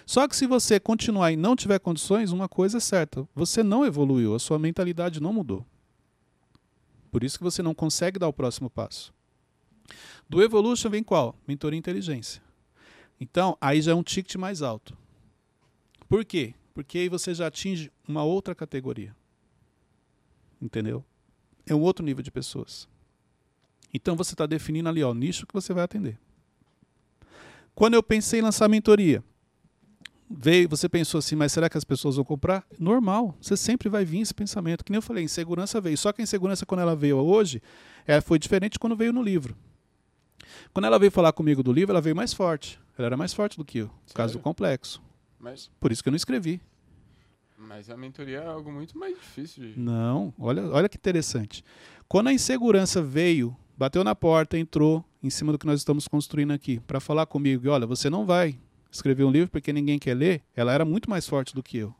Só 0.06 0.26
que 0.26 0.36
se 0.36 0.46
você 0.46 0.78
continuar 0.80 1.32
e 1.32 1.36
não 1.36 1.56
tiver 1.56 1.78
condições, 1.78 2.32
uma 2.32 2.48
coisa 2.48 2.78
é 2.78 2.80
certa: 2.80 3.28
você 3.34 3.62
não 3.62 3.84
evoluiu, 3.84 4.34
a 4.34 4.38
sua 4.38 4.58
mentalidade 4.58 5.20
não 5.20 5.32
mudou. 5.32 5.64
Por 7.10 7.24
isso 7.24 7.38
que 7.38 7.44
você 7.44 7.62
não 7.62 7.74
consegue 7.74 8.18
dar 8.18 8.28
o 8.28 8.32
próximo 8.32 8.68
passo. 8.68 9.12
Do 10.28 10.42
Evolution 10.42 10.90
vem 10.90 11.02
qual? 11.02 11.34
Mentoria 11.46 11.78
inteligência. 11.78 12.42
Então, 13.20 13.56
aí 13.60 13.80
já 13.80 13.92
é 13.92 13.94
um 13.94 14.02
ticket 14.02 14.36
mais 14.36 14.60
alto. 14.60 14.96
Por 16.08 16.24
quê? 16.24 16.54
Porque 16.74 16.98
aí 16.98 17.08
você 17.08 17.34
já 17.34 17.46
atinge 17.46 17.90
uma 18.06 18.22
outra 18.22 18.54
categoria. 18.54 19.16
Entendeu? 20.60 21.04
É 21.66 21.74
um 21.74 21.80
outro 21.80 22.04
nível 22.04 22.22
de 22.22 22.30
pessoas. 22.30 22.88
Então 23.92 24.16
você 24.16 24.34
está 24.34 24.46
definindo 24.46 24.88
ali 24.88 25.02
ó, 25.02 25.10
o 25.10 25.14
nicho 25.14 25.46
que 25.46 25.54
você 25.54 25.72
vai 25.72 25.84
atender. 25.84 26.18
Quando 27.74 27.94
eu 27.94 28.02
pensei 28.02 28.40
em 28.40 28.42
lançar 28.42 28.68
mentoria, 28.68 29.22
veio, 30.30 30.68
você 30.68 30.88
pensou 30.88 31.18
assim, 31.18 31.36
mas 31.36 31.52
será 31.52 31.68
que 31.68 31.78
as 31.78 31.84
pessoas 31.84 32.16
vão 32.16 32.24
comprar? 32.24 32.64
Normal, 32.78 33.36
você 33.40 33.56
sempre 33.56 33.88
vai 33.88 34.04
vir 34.04 34.20
esse 34.20 34.34
pensamento. 34.34 34.84
Que 34.84 34.92
nem 34.92 34.98
eu 34.98 35.02
falei, 35.02 35.24
insegurança 35.24 35.80
veio. 35.80 35.96
Só 35.96 36.12
que 36.12 36.20
a 36.20 36.24
insegurança, 36.24 36.66
quando 36.66 36.80
ela 36.80 36.94
veio 36.94 37.16
hoje, 37.18 37.62
ela 38.06 38.20
foi 38.20 38.38
diferente 38.38 38.78
quando 38.78 38.96
veio 38.96 39.12
no 39.12 39.22
livro. 39.22 39.56
Quando 40.72 40.86
ela 40.86 40.98
veio 40.98 41.10
falar 41.10 41.32
comigo 41.32 41.62
do 41.62 41.72
livro, 41.72 41.92
ela 41.92 42.00
veio 42.00 42.16
mais 42.16 42.32
forte. 42.32 42.78
Ela 42.96 43.06
era 43.06 43.16
mais 43.16 43.32
forte 43.32 43.56
do 43.56 43.64
que 43.64 43.78
eu, 43.78 43.86
no 43.86 44.14
caso 44.14 44.34
do 44.34 44.40
complexo. 44.40 45.02
Mas... 45.38 45.70
Por 45.80 45.92
isso 45.92 46.02
que 46.02 46.08
eu 46.08 46.12
não 46.12 46.16
escrevi. 46.16 46.60
Mas 47.56 47.90
a 47.90 47.96
mentoria 47.96 48.38
é 48.38 48.46
algo 48.46 48.70
muito 48.70 48.96
mais 48.96 49.14
difícil. 49.16 49.64
De... 49.64 49.78
Não, 49.78 50.32
olha, 50.38 50.64
olha 50.68 50.88
que 50.88 50.96
interessante. 50.96 51.64
Quando 52.08 52.28
a 52.28 52.32
insegurança 52.32 53.02
veio, 53.02 53.56
bateu 53.76 54.02
na 54.04 54.14
porta, 54.14 54.58
entrou 54.58 55.04
em 55.22 55.30
cima 55.30 55.52
do 55.52 55.58
que 55.58 55.66
nós 55.66 55.80
estamos 55.80 56.06
construindo 56.06 56.52
aqui, 56.52 56.80
para 56.80 57.00
falar 57.00 57.26
comigo, 57.26 57.66
e 57.66 57.68
olha, 57.68 57.86
você 57.86 58.08
não 58.08 58.24
vai 58.24 58.58
escrever 58.98 59.24
um 59.24 59.30
livro 59.30 59.50
porque 59.50 59.72
ninguém 59.72 59.98
quer 59.98 60.14
ler, 60.14 60.42
ela 60.54 60.72
era 60.72 60.84
muito 60.84 61.08
mais 61.08 61.26
forte 61.26 61.54
do 61.54 61.62
que 61.62 61.78
eu. 61.78 61.94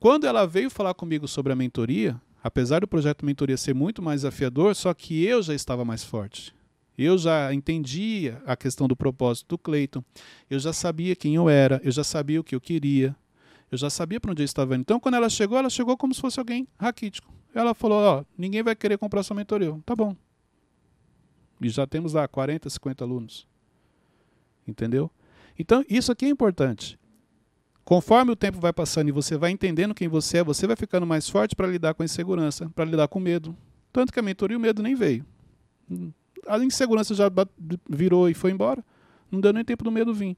Quando 0.00 0.26
ela 0.26 0.46
veio 0.46 0.70
falar 0.70 0.94
comigo 0.94 1.26
sobre 1.26 1.52
a 1.52 1.56
mentoria, 1.56 2.20
apesar 2.42 2.80
do 2.80 2.88
projeto 2.88 3.26
Mentoria 3.26 3.56
ser 3.56 3.74
muito 3.74 4.00
mais 4.00 4.20
desafiador, 4.20 4.74
só 4.74 4.94
que 4.94 5.24
eu 5.24 5.42
já 5.42 5.54
estava 5.54 5.84
mais 5.84 6.04
forte. 6.04 6.54
Eu 6.96 7.16
já 7.16 7.52
entendia 7.52 8.42
a 8.44 8.56
questão 8.56 8.88
do 8.88 8.96
propósito 8.96 9.48
do 9.48 9.58
Cleiton, 9.58 10.02
eu 10.50 10.58
já 10.58 10.72
sabia 10.72 11.14
quem 11.14 11.36
eu 11.36 11.48
era, 11.48 11.80
eu 11.84 11.92
já 11.92 12.02
sabia 12.02 12.40
o 12.40 12.44
que 12.44 12.54
eu 12.54 12.60
queria, 12.60 13.14
eu 13.70 13.78
já 13.78 13.90
sabia 13.90 14.20
para 14.20 14.32
onde 14.32 14.42
eu 14.42 14.44
estava 14.44 14.74
indo. 14.74 14.80
Então, 14.80 14.98
quando 14.98 15.14
ela 15.14 15.28
chegou, 15.28 15.58
ela 15.58 15.70
chegou 15.70 15.96
como 15.96 16.14
se 16.14 16.20
fosse 16.20 16.38
alguém 16.40 16.66
raquítico. 16.78 17.32
Ela 17.54 17.74
falou: 17.74 17.98
Ó, 18.00 18.24
ninguém 18.36 18.62
vai 18.62 18.74
querer 18.74 18.98
comprar 18.98 19.22
sua 19.22 19.36
mentoria. 19.36 19.76
tá 19.84 19.94
bom. 19.94 20.16
E 21.60 21.68
já 21.68 21.86
temos 21.86 22.12
lá 22.12 22.26
40, 22.26 22.70
50 22.70 23.04
alunos. 23.04 23.46
Entendeu? 24.66 25.10
Então, 25.58 25.84
isso 25.88 26.12
aqui 26.12 26.26
é 26.26 26.28
importante. 26.28 26.98
Conforme 27.84 28.30
o 28.30 28.36
tempo 28.36 28.60
vai 28.60 28.72
passando 28.72 29.08
e 29.08 29.12
você 29.12 29.36
vai 29.36 29.50
entendendo 29.50 29.94
quem 29.94 30.06
você 30.06 30.38
é, 30.38 30.44
você 30.44 30.66
vai 30.66 30.76
ficando 30.76 31.06
mais 31.06 31.28
forte 31.28 31.56
para 31.56 31.66
lidar 31.66 31.94
com 31.94 32.02
a 32.02 32.04
insegurança, 32.04 32.70
para 32.74 32.84
lidar 32.84 33.08
com 33.08 33.18
o 33.18 33.22
medo. 33.22 33.56
Tanto 33.92 34.12
que 34.12 34.20
a 34.20 34.22
mentoria 34.22 34.56
o 34.56 34.60
medo 34.60 34.82
nem 34.82 34.94
veio. 34.94 35.24
A 36.46 36.58
insegurança 36.58 37.14
já 37.14 37.30
virou 37.88 38.28
e 38.28 38.34
foi 38.34 38.52
embora. 38.52 38.84
Não 39.30 39.40
deu 39.40 39.52
nem 39.52 39.64
tempo 39.64 39.82
do 39.82 39.90
medo 39.90 40.14
vir. 40.14 40.36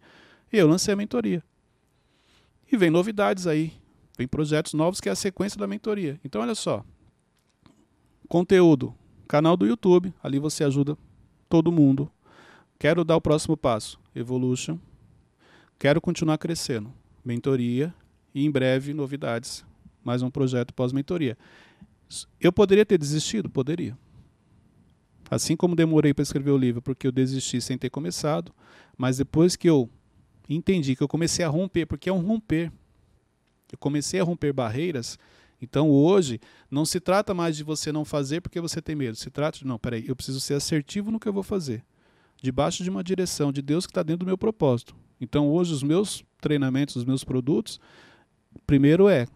E 0.52 0.56
eu 0.56 0.68
lancei 0.68 0.94
a 0.94 0.96
mentoria. 0.96 1.42
E 2.70 2.76
vem 2.76 2.88
novidades 2.88 3.46
aí. 3.46 3.72
Vem 4.16 4.28
projetos 4.28 4.72
novos 4.72 5.00
que 5.00 5.09
é 5.09 5.12
a 5.12 5.16
sequência 5.16 5.59
da 5.59 5.66
mentoria. 5.66 6.20
Então, 6.24 6.40
olha 6.40 6.54
só. 6.54 6.85
Conteúdo. 8.28 8.94
Canal 9.26 9.56
do 9.56 9.66
YouTube. 9.66 10.14
Ali 10.22 10.38
você 10.38 10.62
ajuda 10.62 10.96
todo 11.48 11.72
mundo. 11.72 12.11
Quero 12.78 13.04
dar 13.04 13.16
o 13.16 13.20
próximo 13.20 13.56
passo. 13.56 13.98
Evolution 14.14 14.78
Quero 15.81 15.99
continuar 15.99 16.37
crescendo. 16.37 16.93
Mentoria 17.25 17.95
e 18.35 18.45
em 18.45 18.51
breve 18.51 18.93
novidades. 18.93 19.64
Mais 20.05 20.21
um 20.21 20.31
projeto 20.31 20.75
pós-mentoria. 20.75 21.38
Eu 22.38 22.53
poderia 22.53 22.85
ter 22.85 22.99
desistido? 22.99 23.49
Poderia. 23.49 23.97
Assim 25.31 25.57
como 25.57 25.75
demorei 25.75 26.12
para 26.12 26.23
escrever 26.23 26.51
o 26.51 26.59
livro 26.59 26.83
porque 26.83 27.07
eu 27.07 27.12
desisti 27.12 27.62
sem 27.62 27.79
ter 27.79 27.88
começado, 27.88 28.53
mas 28.95 29.16
depois 29.16 29.57
que 29.57 29.71
eu 29.71 29.88
entendi 30.51 30.95
que 30.95 31.03
eu 31.03 31.09
comecei 31.09 31.47
a 31.47 31.49
romper, 31.49 31.87
porque 31.87 32.11
é 32.11 32.12
um 32.12 32.21
romper. 32.21 32.71
Eu 33.73 33.79
comecei 33.79 34.21
a 34.21 34.25
romper 34.25 34.53
barreiras. 34.53 35.19
Então 35.62 35.88
hoje 35.88 36.43
não 36.71 36.85
se 36.85 37.01
trata 37.01 37.33
mais 37.33 37.57
de 37.57 37.64
você 37.64 37.90
não 37.90 38.05
fazer 38.05 38.43
porque 38.43 38.61
você 38.61 38.83
tem 38.83 38.95
medo. 38.95 39.16
Se 39.16 39.31
trata 39.31 39.59
de, 39.59 39.66
não, 39.66 39.79
peraí, 39.79 40.05
eu 40.07 40.14
preciso 40.14 40.40
ser 40.40 40.53
assertivo 40.53 41.11
no 41.11 41.19
que 41.19 41.27
eu 41.27 41.33
vou 41.33 41.43
fazer. 41.43 41.83
Debaixo 42.43 42.85
de 42.85 42.90
uma 42.90 43.03
direção 43.03 43.51
de 43.51 43.62
Deus 43.62 43.87
que 43.87 43.93
está 43.93 44.03
dentro 44.03 44.27
do 44.27 44.27
meu 44.27 44.37
propósito. 44.37 44.95
Então, 45.20 45.50
hoje, 45.50 45.72
os 45.72 45.83
meus 45.83 46.24
treinamentos, 46.40 46.96
os 46.96 47.04
meus 47.04 47.24
produtos, 47.24 47.80
primeiro 48.66 49.09
é 49.09 49.26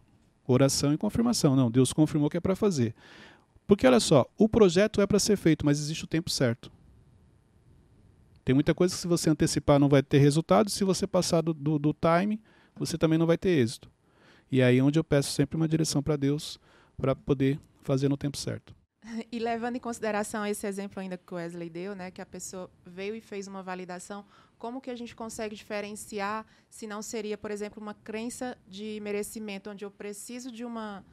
oração 0.46 0.92
e 0.92 0.98
confirmação. 0.98 1.54
Não, 1.54 1.70
Deus 1.70 1.92
confirmou 1.92 2.30
que 2.30 2.36
é 2.36 2.40
para 2.40 2.56
fazer. 2.56 2.94
Porque, 3.66 3.86
olha 3.86 4.00
só, 4.00 4.26
o 4.36 4.48
projeto 4.48 5.00
é 5.00 5.06
para 5.06 5.18
ser 5.18 5.36
feito, 5.36 5.64
mas 5.64 5.78
existe 5.78 6.04
o 6.04 6.08
tempo 6.08 6.30
certo. 6.30 6.70
Tem 8.44 8.54
muita 8.54 8.74
coisa 8.74 8.94
que, 8.94 9.00
se 9.00 9.06
você 9.06 9.30
antecipar, 9.30 9.78
não 9.78 9.88
vai 9.88 10.02
ter 10.02 10.18
resultado. 10.18 10.70
Se 10.70 10.84
você 10.84 11.06
passar 11.06 11.40
do, 11.40 11.54
do, 11.54 11.78
do 11.78 11.94
time, 11.94 12.40
você 12.76 12.98
também 12.98 13.18
não 13.18 13.26
vai 13.26 13.38
ter 13.38 13.50
êxito. 13.50 13.90
E 14.50 14.62
aí 14.62 14.78
é 14.78 14.82
onde 14.82 14.98
eu 14.98 15.04
peço 15.04 15.32
sempre 15.32 15.56
uma 15.56 15.66
direção 15.66 16.02
para 16.02 16.16
Deus 16.16 16.58
para 16.96 17.14
poder 17.14 17.58
fazer 17.82 18.08
no 18.08 18.16
tempo 18.16 18.36
certo. 18.36 18.74
E 19.30 19.38
levando 19.38 19.76
em 19.76 19.80
consideração 19.80 20.46
esse 20.46 20.66
exemplo 20.66 21.00
ainda 21.00 21.18
que 21.18 21.32
o 21.32 21.36
Wesley 21.36 21.68
deu, 21.68 21.94
né, 21.94 22.10
que 22.10 22.22
a 22.22 22.26
pessoa 22.26 22.70
veio 22.86 23.14
e 23.14 23.20
fez 23.20 23.46
uma 23.46 23.62
validação, 23.62 24.24
como 24.58 24.80
que 24.80 24.90
a 24.90 24.96
gente 24.96 25.14
consegue 25.14 25.54
diferenciar 25.54 26.46
se 26.70 26.86
não 26.86 27.02
seria, 27.02 27.36
por 27.36 27.50
exemplo, 27.50 27.82
uma 27.82 27.94
crença 27.94 28.56
de 28.68 28.98
merecimento, 29.02 29.70
onde 29.70 29.84
eu 29.84 29.90
preciso 29.90 30.50
de 30.50 30.64
uma, 30.64 31.04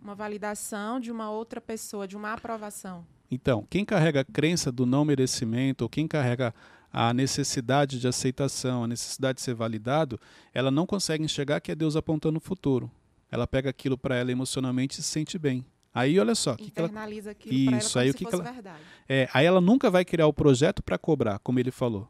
uma 0.00 0.14
validação 0.14 1.00
de 1.00 1.10
uma 1.10 1.30
outra 1.30 1.60
pessoa, 1.60 2.06
de 2.06 2.16
uma 2.16 2.32
aprovação? 2.32 3.04
Então, 3.30 3.66
quem 3.70 3.84
carrega 3.84 4.20
a 4.20 4.24
crença 4.24 4.72
do 4.72 4.84
não 4.84 5.04
merecimento, 5.04 5.84
ou 5.84 5.88
quem 5.88 6.06
carrega 6.08 6.54
a 6.92 7.14
necessidade 7.14 8.00
de 8.00 8.08
aceitação, 8.08 8.82
a 8.84 8.88
necessidade 8.88 9.36
de 9.36 9.42
ser 9.42 9.54
validado, 9.54 10.18
ela 10.52 10.70
não 10.70 10.86
consegue 10.86 11.22
enxergar 11.24 11.60
que 11.60 11.70
é 11.70 11.74
Deus 11.74 11.94
apontando 11.94 12.38
o 12.38 12.40
futuro. 12.40 12.90
Ela 13.30 13.46
pega 13.46 13.70
aquilo 13.70 13.96
para 13.96 14.16
ela 14.16 14.32
emocionalmente 14.32 14.98
e 14.98 15.02
se 15.02 15.08
sente 15.08 15.38
bem. 15.38 15.64
Aí 15.94 16.18
olha 16.18 16.34
só, 16.34 16.54
que 16.56 16.70
que 16.70 16.78
ela, 16.80 16.88
aquilo 16.88 17.68
ela 17.68 17.78
Isso, 17.78 17.92
como 17.92 18.02
aí 18.02 18.10
o 18.10 18.14
que 18.14 18.24
que 18.24 18.34
ela- 18.34 18.44
verdade. 18.44 18.82
é, 19.08 19.28
aí 19.32 19.44
ela 19.46 19.60
nunca 19.60 19.90
vai 19.90 20.04
criar 20.04 20.26
o 20.26 20.32
projeto 20.32 20.82
para 20.82 20.96
cobrar, 20.98 21.38
como 21.40 21.58
ele 21.58 21.70
falou. 21.70 22.08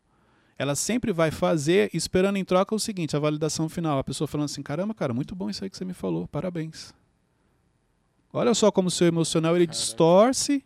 Ela 0.61 0.75
sempre 0.75 1.11
vai 1.11 1.31
fazer 1.31 1.89
esperando 1.95 2.37
em 2.37 2.45
troca 2.45 2.75
o 2.75 2.79
seguinte, 2.79 3.17
a 3.17 3.19
validação 3.19 3.67
final. 3.67 3.99
A 3.99 4.05
pessoa 4.05 4.29
falando 4.29 4.45
assim, 4.45 4.63
caramba, 4.63 4.93
cara, 4.93 5.15
muito 5.15 5.35
bom 5.35 5.49
isso 5.49 5.65
aí 5.65 5.71
que 5.71 5.77
você 5.79 5.87
me 5.87 5.95
falou, 5.95 6.29
parabéns. 6.29 6.93
Olha 8.31 8.53
só 8.53 8.71
como 8.71 8.89
o 8.89 8.91
seu 8.91 9.07
emocional 9.07 9.57
ele 9.57 9.67
distorce 9.67 10.63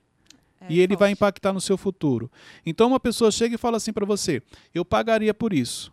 É 0.61 0.67
e 0.69 0.81
ele 0.81 0.97
vai 0.97 1.13
impactar 1.13 1.53
no 1.53 1.61
seu 1.61 1.79
futuro. 1.79 2.29
Então 2.67 2.89
uma 2.89 2.99
pessoa 2.99 3.31
chega 3.31 3.55
e 3.55 3.59
fala 3.59 3.77
assim 3.77 3.93
para 3.93 4.05
você: 4.05 4.43
"Eu 4.75 4.85
pagaria 4.85 5.33
por 5.33 5.53
isso". 5.53 5.93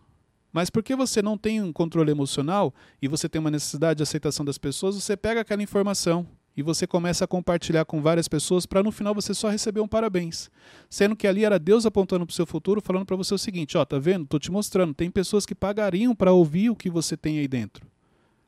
Mas 0.52 0.68
porque 0.68 0.96
você 0.96 1.22
não 1.22 1.38
tem 1.38 1.62
um 1.62 1.72
controle 1.72 2.10
emocional 2.10 2.74
e 3.00 3.06
você 3.06 3.28
tem 3.28 3.38
uma 3.38 3.52
necessidade 3.52 3.98
de 3.98 4.02
aceitação 4.02 4.44
das 4.44 4.58
pessoas, 4.58 4.96
você 4.96 5.16
pega 5.16 5.42
aquela 5.42 5.62
informação 5.62 6.26
e 6.56 6.62
você 6.62 6.86
começa 6.86 7.24
a 7.24 7.28
compartilhar 7.28 7.84
com 7.84 8.02
várias 8.02 8.28
pessoas 8.28 8.66
para 8.66 8.82
no 8.82 8.92
final 8.92 9.14
você 9.14 9.32
só 9.32 9.48
receber 9.48 9.80
um 9.80 9.88
parabéns. 9.88 10.50
Sendo 10.88 11.16
que 11.16 11.26
ali 11.26 11.44
era 11.44 11.58
Deus 11.58 11.86
apontando 11.86 12.26
para 12.26 12.32
o 12.32 12.34
seu 12.34 12.46
futuro, 12.46 12.80
falando 12.80 13.06
para 13.06 13.16
você 13.16 13.34
o 13.34 13.38
seguinte: 13.38 13.76
ó, 13.78 13.84
tá 13.84 13.98
vendo? 13.98 14.26
Tô 14.26 14.38
te 14.38 14.50
mostrando, 14.50 14.94
tem 14.94 15.10
pessoas 15.10 15.46
que 15.46 15.54
pagariam 15.54 16.14
para 16.14 16.32
ouvir 16.32 16.70
o 16.70 16.76
que 16.76 16.90
você 16.90 17.16
tem 17.16 17.38
aí 17.38 17.48
dentro. 17.48 17.86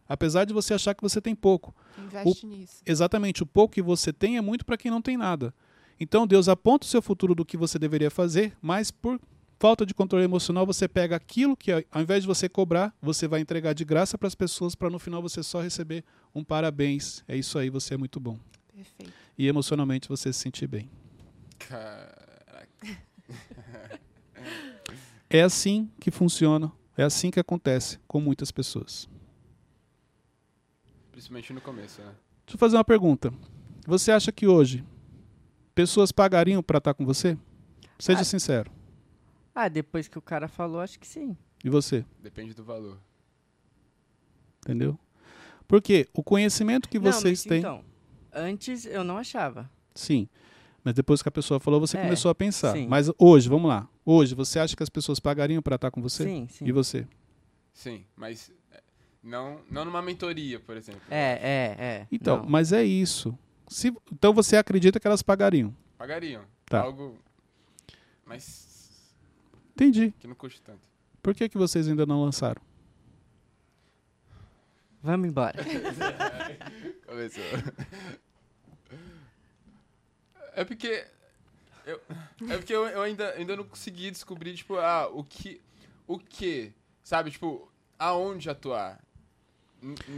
Apesar 0.06 0.44
de 0.44 0.52
você 0.52 0.74
achar 0.74 0.94
que 0.94 1.02
você 1.02 1.20
tem 1.20 1.34
pouco. 1.34 1.74
Investe 1.98 2.46
nisso. 2.46 2.82
Exatamente, 2.84 3.42
o 3.42 3.46
pouco 3.46 3.74
que 3.74 3.82
você 3.82 4.12
tem 4.12 4.36
é 4.36 4.40
muito 4.40 4.64
para 4.64 4.76
quem 4.76 4.90
não 4.90 5.00
tem 5.00 5.16
nada. 5.16 5.54
Então 5.98 6.26
Deus 6.26 6.48
aponta 6.48 6.86
o 6.86 6.90
seu 6.90 7.00
futuro 7.00 7.34
do 7.34 7.44
que 7.44 7.56
você 7.56 7.78
deveria 7.78 8.10
fazer, 8.10 8.54
mas 8.60 8.90
por 8.90 9.18
falta 9.58 9.86
de 9.86 9.94
controle 9.94 10.24
emocional 10.24 10.66
você 10.66 10.86
pega 10.88 11.16
aquilo 11.16 11.56
que 11.56 11.70
ao 11.72 12.02
invés 12.02 12.22
de 12.22 12.26
você 12.26 12.48
cobrar, 12.48 12.94
você 13.00 13.26
vai 13.28 13.40
entregar 13.40 13.72
de 13.72 13.84
graça 13.84 14.18
para 14.18 14.28
as 14.28 14.34
pessoas 14.34 14.74
para 14.74 14.90
no 14.90 14.98
final 14.98 15.22
você 15.22 15.42
só 15.42 15.60
receber 15.60 16.04
um 16.34 16.42
parabéns. 16.44 17.22
É 17.28 17.36
isso 17.36 17.58
aí, 17.58 17.70
você 17.70 17.94
é 17.94 17.96
muito 17.96 18.18
bom. 18.20 18.38
Perfeito. 18.74 19.12
E 19.38 19.46
emocionalmente 19.46 20.08
você 20.08 20.32
se 20.32 20.38
sentir 20.40 20.66
bem. 20.66 20.90
Caraca. 21.58 22.68
É 25.30 25.40
assim 25.42 25.90
que 25.98 26.10
funciona, 26.10 26.70
é 26.96 27.02
assim 27.02 27.30
que 27.30 27.40
acontece 27.40 27.98
com 28.06 28.20
muitas 28.20 28.52
pessoas. 28.52 29.08
Principalmente 31.10 31.52
no 31.52 31.60
começo, 31.60 32.00
né? 32.00 32.12
Deixa 32.46 32.54
eu 32.54 32.58
fazer 32.58 32.76
uma 32.76 32.84
pergunta. 32.84 33.32
Você 33.86 34.12
acha 34.12 34.30
que 34.30 34.46
hoje 34.46 34.84
pessoas 35.74 36.12
pagariam 36.12 36.62
para 36.62 36.78
estar 36.78 36.94
com 36.94 37.04
você? 37.04 37.36
Seja 37.98 38.20
Ah. 38.20 38.24
sincero. 38.24 38.70
Ah, 39.54 39.68
depois 39.68 40.08
que 40.08 40.18
o 40.18 40.22
cara 40.22 40.48
falou, 40.48 40.80
acho 40.80 40.98
que 40.98 41.06
sim. 41.06 41.36
E 41.62 41.70
você? 41.70 42.04
Depende 42.20 42.54
do 42.54 42.64
valor. 42.64 42.98
Entendeu? 44.62 44.98
Porque 45.68 46.08
o 46.12 46.22
conhecimento 46.22 46.88
que 46.88 46.98
Não, 46.98 47.10
vocês 47.12 47.40
mas 47.40 47.48
têm. 47.48 47.58
Então, 47.60 47.84
antes 48.32 48.84
eu 48.86 49.04
não 49.04 49.16
achava. 49.18 49.70
Sim. 49.94 50.28
Mas 50.82 50.94
depois 50.94 51.22
que 51.22 51.28
a 51.28 51.32
pessoa 51.32 51.58
falou, 51.60 51.80
você 51.80 51.96
É, 51.96 52.02
começou 52.02 52.30
a 52.30 52.34
pensar. 52.34 52.72
sim. 52.72 52.86
Mas 52.86 53.10
hoje, 53.18 53.48
vamos 53.48 53.68
lá. 53.68 53.88
Hoje, 54.04 54.34
você 54.34 54.58
acha 54.58 54.76
que 54.76 54.82
as 54.82 54.90
pessoas 54.90 55.18
pagariam 55.18 55.62
para 55.62 55.76
estar 55.76 55.90
com 55.90 56.02
você? 56.02 56.24
Sim, 56.24 56.46
sim. 56.50 56.66
E 56.66 56.72
você? 56.72 57.06
Sim, 57.72 58.04
mas 58.14 58.52
é, 58.70 58.82
não, 59.22 59.60
não 59.70 59.84
numa 59.86 60.02
mentoria, 60.02 60.60
por 60.60 60.76
exemplo. 60.76 61.00
É, 61.10 61.32
é, 61.32 61.82
é. 61.84 62.06
Então, 62.12 62.38
não. 62.38 62.46
mas 62.48 62.72
é 62.72 62.84
isso. 62.84 63.36
Se, 63.66 63.92
então 64.12 64.34
você 64.34 64.56
acredita 64.56 65.00
que 65.00 65.06
elas 65.06 65.22
pagariam? 65.22 65.74
Pagariam. 65.96 66.42
Tá. 66.66 66.80
Algo. 66.82 67.18
Mas. 68.26 68.73
Entendi. 69.74 70.14
que 70.18 70.26
não 70.26 70.34
custe 70.34 70.60
tanto. 70.62 70.80
Por 71.22 71.34
que, 71.34 71.48
que 71.48 71.58
vocês 71.58 71.88
ainda 71.88 72.06
não 72.06 72.22
lançaram? 72.22 72.60
Vamos 75.02 75.28
embora. 75.28 75.58
Começou. 77.06 77.42
É 80.54 80.64
porque. 80.64 81.04
Eu, 81.84 82.00
é 82.48 82.56
porque 82.56 82.74
eu, 82.74 82.86
eu 82.86 83.02
ainda, 83.02 83.30
ainda 83.32 83.56
não 83.56 83.64
consegui 83.64 84.10
descobrir, 84.10 84.54
tipo, 84.54 84.76
ah, 84.76 85.08
o 85.12 85.22
que. 85.22 85.60
O 86.06 86.18
que? 86.18 86.72
Sabe, 87.02 87.30
tipo, 87.30 87.70
aonde 87.98 88.48
atuar? 88.48 88.98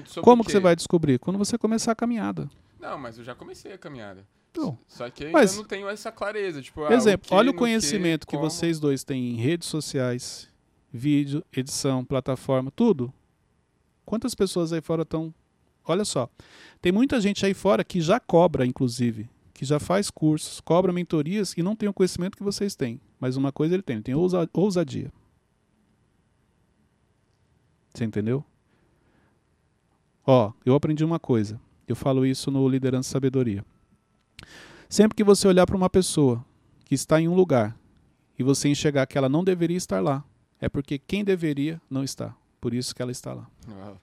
Sobre 0.07 0.23
Como 0.23 0.45
que 0.45 0.53
você 0.53 0.61
vai 0.61 0.77
descobrir? 0.77 1.19
Quando 1.19 1.39
você 1.39 1.59
começar 1.59 1.93
a 1.93 1.97
caminhada. 1.97 2.49
Não, 2.79 2.97
mas 2.97 3.19
eu 3.19 3.25
já 3.25 3.35
comecei 3.35 3.73
a 3.73 3.79
caminhada. 3.79 4.25
Então, 4.59 4.79
Só 4.89 5.11
que 5.11 5.25
eu 5.25 5.33
mas- 5.33 5.57
não 5.57 5.65
tenho 5.65 5.89
essa 5.89 6.11
clareza. 6.11 6.63
Tipo, 6.63 6.85
ah, 6.85 6.93
Exemplo, 6.95 7.27
o 7.27 7.29
que, 7.29 7.35
olha 7.35 7.51
o 7.51 7.55
conhecimento 7.55 8.27
que, 8.27 8.37
como. 8.37 8.49
vocês 8.49 8.81
dois 8.81 9.05
têm 9.05 9.33
em 9.33 9.37
redes 9.37 9.69
sociais, 9.69 10.49
vídeo, 10.93 11.45
edição, 11.53 12.05
plataforma, 12.05 12.71
tudo. 12.71 13.13
Quantas 14.05 14.35
pessoas 14.35 14.73
aí 14.73 14.81
fora 14.81 15.03
estão. 15.03 15.35
Olha 15.85 16.05
só. 16.05 16.29
Tem 16.81 16.91
muita 16.91 17.21
gente 17.21 17.45
aí 17.45 17.53
fora 17.55 17.85
que 17.85 18.01
já 18.01 18.19
cobra, 18.19 18.65
inclusive, 18.65 19.29
que 19.53 19.65
já 19.65 19.79
faz 19.79 20.11
cursos, 20.11 20.61
cobra 20.61 20.93
mentorias 20.93 21.53
e 21.57 21.63
não 21.63 21.77
tem 21.77 21.89
o 21.89 21.93
conhecimento 21.95 22.37
que 22.37 22.43
vocês 22.43 22.75
têm. 22.75 23.01
Mas 23.21 23.37
uma 23.37 23.53
coisa 23.53 23.75
ele 23.75 23.83
tem, 23.83 23.97
ele 23.97 24.03
tem 24.03 24.15
ousa- 24.15 24.49
ousadia. 24.53 25.13
Você 27.95 28.05
entendeu? 28.05 28.45
Ó, 30.27 30.53
eu 30.65 30.75
aprendi 30.75 31.05
uma 31.05 31.19
coisa. 31.19 31.61
Eu 31.87 31.95
falo 31.97 32.27
isso 32.27 32.51
no 32.51 32.69
Liderança 32.69 33.09
e 33.09 33.13
Sabedoria. 33.13 33.65
Sempre 34.89 35.17
que 35.17 35.25
você 35.25 35.49
olhar 35.49 35.67
para 35.67 35.77
uma 35.77 35.91
pessoa 35.91 36.45
que 36.85 36.95
está 36.95 37.21
em 37.21 37.29
um 37.29 37.35
lugar 37.35 37.77
e 38.39 38.43
você 38.43 38.69
enxergar 38.69 39.07
que 39.07 39.19
ela 39.19 39.29
não 39.29 39.43
deveria 39.43 39.77
estar 39.77 40.01
lá, 40.01 40.25
é 40.61 40.69
porque 40.69 40.99
quem 40.99 41.25
deveria 41.25 41.81
não 41.91 42.05
está. 42.05 42.35
Por 42.61 42.73
isso 42.73 42.95
que 42.95 43.03
ela 43.03 43.13
está 43.13 43.33
lá. 43.35 43.47
Uau. 43.69 44.01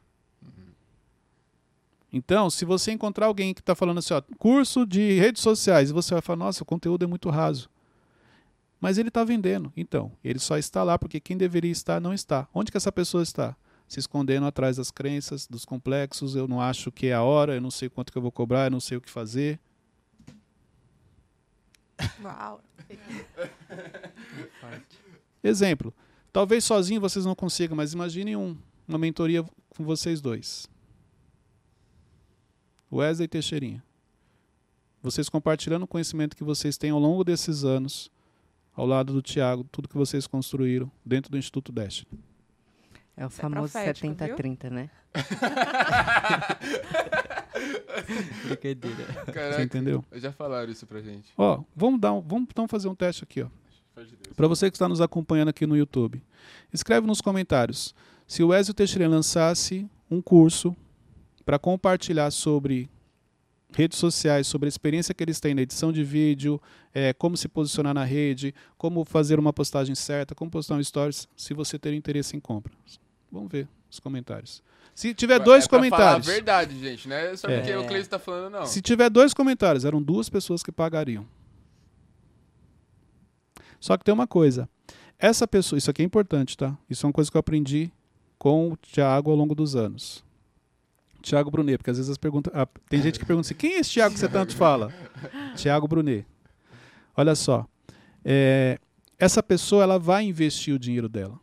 Então, 2.12 2.48
se 2.48 2.64
você 2.64 2.92
encontrar 2.92 3.26
alguém 3.26 3.56
que 3.56 3.60
está 3.60 3.74
falando 3.74 3.98
assim, 3.98 4.14
ó, 4.14 4.22
curso 4.38 4.86
de 4.86 5.18
redes 5.18 5.42
sociais, 5.42 5.90
e 5.90 5.94
você 5.94 6.14
vai 6.14 6.22
falar, 6.22 6.38
nossa, 6.38 6.62
o 6.62 6.66
conteúdo 6.66 7.04
é 7.04 7.08
muito 7.08 7.28
raso. 7.32 7.68
Mas 8.80 9.00
ele 9.00 9.08
está 9.08 9.24
vendendo. 9.24 9.74
Então, 9.76 10.12
ele 10.24 10.38
só 10.38 10.58
está 10.58 10.84
lá 10.84 11.00
porque 11.00 11.20
quem 11.20 11.36
deveria 11.36 11.72
estar 11.72 12.00
não 12.00 12.14
está. 12.14 12.48
Onde 12.54 12.70
que 12.70 12.78
essa 12.78 12.92
pessoa 12.92 13.24
está? 13.24 13.56
Se 13.88 14.00
escondendo 14.00 14.46
atrás 14.46 14.78
das 14.78 14.92
crenças, 14.92 15.48
dos 15.48 15.66
complexos. 15.66 16.36
Eu 16.36 16.48
não 16.48 16.62
acho 16.62 16.92
que 16.92 17.08
é 17.08 17.14
a 17.14 17.24
hora, 17.24 17.56
eu 17.56 17.62
não 17.62 17.72
sei 17.72 17.90
quanto 17.90 18.12
que 18.12 18.18
eu 18.18 18.22
vou 18.22 18.32
cobrar, 18.32 18.66
eu 18.66 18.72
não 18.72 18.80
sei 18.80 18.98
o 18.98 19.02
que 19.02 19.10
fazer. 19.10 19.60
Uau. 22.24 22.62
Exemplo. 25.44 25.94
Talvez 26.32 26.64
sozinho 26.64 27.02
vocês 27.02 27.26
não 27.26 27.36
consigam, 27.36 27.78
mas 27.78 27.94
imaginem 27.94 28.36
um, 28.36 28.58
uma 28.88 28.98
mentoria 28.98 29.44
com 29.70 29.84
vocês 29.84 30.22
dois. 30.22 30.68
Wesley 32.92 33.26
e 33.26 33.28
Teixeirinha. 33.28 33.84
Vocês 35.02 35.30
compartilhando 35.30 35.84
o 35.84 35.88
conhecimento 35.88 36.36
que 36.36 36.44
vocês 36.44 36.78
têm 36.78 36.92
ao 36.92 37.00
longo 37.00 37.24
desses 37.24 37.64
anos, 37.64 38.10
ao 38.74 38.86
lado 38.86 39.14
do 39.14 39.22
Tiago, 39.22 39.64
tudo 39.66 39.88
que 39.88 39.98
vocês 39.98 40.26
construíram 40.26 40.92
dentro 41.06 41.30
do 41.30 41.38
Instituto 41.38 41.72
Destiny. 41.72 42.08
É 43.16 43.26
o 43.26 43.28
Isso 43.28 43.40
é 43.40 43.42
famoso 43.42 43.72
profético, 43.74 44.08
70-30, 44.08 44.70
né? 44.72 44.90
Brincadeira. 48.48 49.14
Caraca, 49.32 49.54
Você 49.56 49.64
entendeu? 49.64 50.04
Já 50.14 50.32
falaram 50.32 50.72
isso 50.72 50.86
pra 50.88 51.02
gente. 51.02 51.32
Ó, 51.38 51.62
vamos 51.76 52.00
dar, 52.00 52.14
um- 52.14 52.22
vamos 52.22 52.48
então 52.50 52.68
fazer 52.68 52.88
um 52.88 52.96
teste 52.96 53.24
aqui, 53.24 53.42
ó. 53.44 53.48
Para 54.36 54.48
você 54.48 54.72
que 54.72 54.76
está 54.76 54.90
nos 54.90 55.02
acompanhando 55.02 55.50
aqui 55.50 55.68
no 55.68 55.78
YouTube, 55.78 56.24
escreve 56.74 57.06
nos 57.06 57.22
comentários 57.22 57.94
se 58.26 58.42
o 58.42 58.48
Wesley 58.48 58.74
Teixeira 58.74 59.08
lançasse 59.08 59.88
um 60.10 60.20
curso 60.22 60.76
para 61.46 61.60
compartilhar 61.60 62.32
sobre 62.32 62.90
redes 63.76 64.00
sociais, 64.00 64.48
sobre 64.48 64.68
a 64.68 64.70
experiência 64.70 65.14
que 65.14 65.24
eles 65.24 65.40
têm 65.40 65.54
na 65.54 65.62
edição 65.62 65.92
de 65.92 66.04
vídeo, 66.04 66.60
eh, 66.94 67.14
como 67.14 67.38
se 67.38 67.48
posicionar 67.48 67.94
na 67.94 68.04
rede, 68.04 68.54
como 68.78 69.04
fazer 69.06 69.38
uma 69.40 69.54
postagem 69.54 69.94
certa, 69.96 70.34
como 70.34 70.50
postar 70.50 70.76
um 70.76 70.84
stories, 70.84 71.28
se 71.36 71.54
você 71.54 71.78
ter 71.78 71.94
interesse 71.94 72.36
em 72.36 72.40
compra. 72.40 72.74
Vamos 73.34 73.52
ver 73.52 73.68
os 73.90 74.00
comentários. 74.00 74.62
Se 74.94 75.12
tiver 75.12 75.40
dois 75.40 75.66
é 75.66 75.68
comentários, 75.68 76.24
Falar 76.24 76.36
a 76.36 76.40
verdade, 76.40 76.80
gente, 76.80 77.08
né? 77.10 77.36
Só 77.36 77.48
É. 77.48 77.58
porque 77.58 77.76
o. 77.76 77.88
Cleiton 77.88 78.10
tá 78.10 78.20
falando, 78.20 78.52
não. 78.52 78.66
se 78.68 78.80
tiver 78.80 79.10
dois 79.10 79.34
comentários, 79.34 79.86
eram 79.86 80.00
duas 80.00 80.30
pessoas 80.30 80.62
que 80.62 80.72
pagariam. 80.72 81.26
Só 83.80 83.98
que 83.98 84.04
tem 84.04 84.14
uma 84.14 84.28
coisa. 84.28 84.70
Essa 85.18 85.48
pessoa, 85.48 85.80
isso 85.80 85.90
aqui 85.90 86.04
é 86.04 86.06
importante, 86.06 86.56
tá? 86.56 86.78
Isso 86.88 87.06
é 87.06 87.08
uma 87.08 87.14
coisa 87.14 87.32
que 87.32 87.36
eu 87.36 87.40
aprendi 87.40 87.92
com 88.38 88.72
o 88.72 88.78
Thiago 88.78 89.32
ao 89.32 89.36
longo 89.36 89.56
dos 89.56 89.76
anos. 89.76 90.24
Thiago 91.24 91.50
Brunet, 91.50 91.78
porque 91.78 91.90
às 91.90 91.98
vezes 91.98 92.12
as 92.12 92.18
perguntas, 92.18 92.54
ah, 92.56 92.68
tem 92.88 93.02
gente 93.02 93.18
que 93.18 93.26
pergunta 93.26 93.48
assim, 93.48 93.56
quem 93.56 93.74
é 93.76 93.80
esse 93.80 93.92
Thiago 93.92 94.14
que 94.14 94.20
você 94.20 94.28
tanto 94.28 94.56
fala? 94.56 94.94
Thiago 95.58 95.88
Brunet. 95.88 96.26
Olha 97.18 97.34
só, 97.34 97.66
é, 98.24 98.78
essa 99.18 99.42
pessoa 99.42 99.84
ela 99.84 99.98
vai 99.98 100.24
investir 100.24 100.76
o 100.76 100.80
dinheiro 100.80 101.10
dela. 101.10 101.40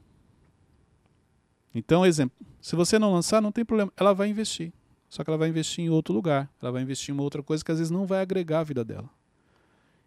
Então, 1.74 2.04
exemplo, 2.04 2.37
se 2.61 2.74
você 2.74 2.98
não 2.98 3.12
lançar, 3.12 3.40
não 3.40 3.52
tem 3.52 3.64
problema, 3.64 3.92
ela 3.96 4.12
vai 4.12 4.28
investir. 4.28 4.72
Só 5.09 5.24
que 5.24 5.30
ela 5.30 5.38
vai 5.38 5.48
investir 5.48 5.85
em 5.85 5.88
outro 5.88 6.14
lugar, 6.14 6.48
ela 6.62 6.70
vai 6.70 6.83
investir 6.83 7.11
em 7.11 7.12
uma 7.12 7.22
outra 7.22 7.42
coisa 7.42 7.64
que 7.64 7.72
às 7.72 7.78
vezes 7.78 7.90
não 7.90 8.06
vai 8.06 8.20
agregar 8.20 8.61
a 8.61 8.64
vida 8.64 8.85
dela. 8.85 9.11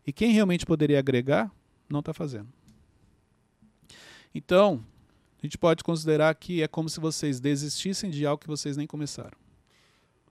E 0.05 0.13
quem 0.13 0.31
realmente 0.31 0.65
poderia 0.65 0.99
agregar, 0.99 1.51
não 1.89 1.99
está 1.99 2.13
fazendo. 2.13 2.47
Então, 4.33 4.83
a 5.41 5.45
gente 5.45 5.57
pode 5.57 5.83
considerar 5.83 6.33
que 6.35 6.61
é 6.61 6.67
como 6.67 6.89
se 6.89 6.99
vocês 6.99 7.39
desistissem 7.39 8.09
de 8.09 8.25
algo 8.25 8.41
que 8.41 8.47
vocês 8.47 8.77
nem 8.77 8.87
começaram. 8.87 9.37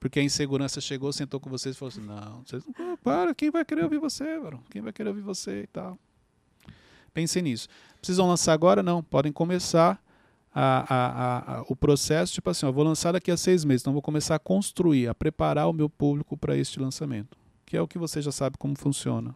Porque 0.01 0.19
a 0.19 0.23
insegurança 0.23 0.81
chegou, 0.81 1.13
sentou 1.13 1.39
com 1.39 1.49
vocês 1.49 1.77
e 1.77 1.79
falou 1.79 1.91
assim: 1.91 2.01
não, 2.01 2.43
vocês 2.45 2.65
não. 2.67 2.97
Para, 2.97 3.35
quem 3.35 3.51
vai 3.51 3.65
querer 3.65 3.85
ouvir 3.85 3.99
você, 3.99 4.39
mano? 4.39 4.63
Quem 4.71 4.83
vai 4.83 4.93
querer 4.93 5.11
ouvir 5.11 5.21
você 5.21 5.63
e 5.63 5.67
tal. 5.67 5.99
Pensem 7.15 7.43
nisso. 7.43 7.69
Precisam 7.99 8.27
lançar 8.27 8.53
agora? 8.53 8.83
Não. 8.83 9.03
Podem 9.03 9.31
começar 9.31 10.03
a, 10.55 10.95
a, 10.95 11.59
a, 11.59 11.63
o 11.63 11.75
processo, 11.75 12.35
tipo 12.35 12.51
assim, 12.51 12.67
eu 12.67 12.73
vou 12.73 12.85
lançar 12.85 13.13
daqui 13.13 13.31
a 13.31 13.37
seis 13.37 13.65
meses, 13.65 13.83
então 13.83 13.93
vou 13.93 14.03
começar 14.03 14.35
a 14.35 14.39
construir, 14.39 15.09
a 15.09 15.15
preparar 15.15 15.69
o 15.69 15.73
meu 15.73 15.89
público 15.89 16.37
para 16.37 16.57
este 16.57 16.79
lançamento. 16.79 17.39
Que 17.65 17.77
é 17.77 17.81
o 17.81 17.89
que 17.89 17.99
você 17.99 18.21
já 18.21 18.31
sabe 18.31 18.59
como 18.59 18.77
funciona. 18.77 19.35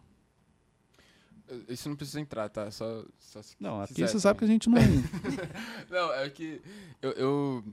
Isso 1.67 1.87
não 1.87 1.95
precisa 1.95 2.19
entrar, 2.19 2.49
tá? 2.49 2.69
Só, 2.69 3.05
só 3.19 3.39
não, 3.59 3.81
aqui 3.81 3.95
quiser, 3.95 4.09
você 4.09 4.19
sabe 4.19 4.39
que 4.39 4.45
a 4.45 4.47
gente 4.47 4.69
não. 4.69 4.77
não, 5.89 6.13
é 6.13 6.29
que 6.29 6.61
eu, 7.01 7.11
eu, 7.11 7.63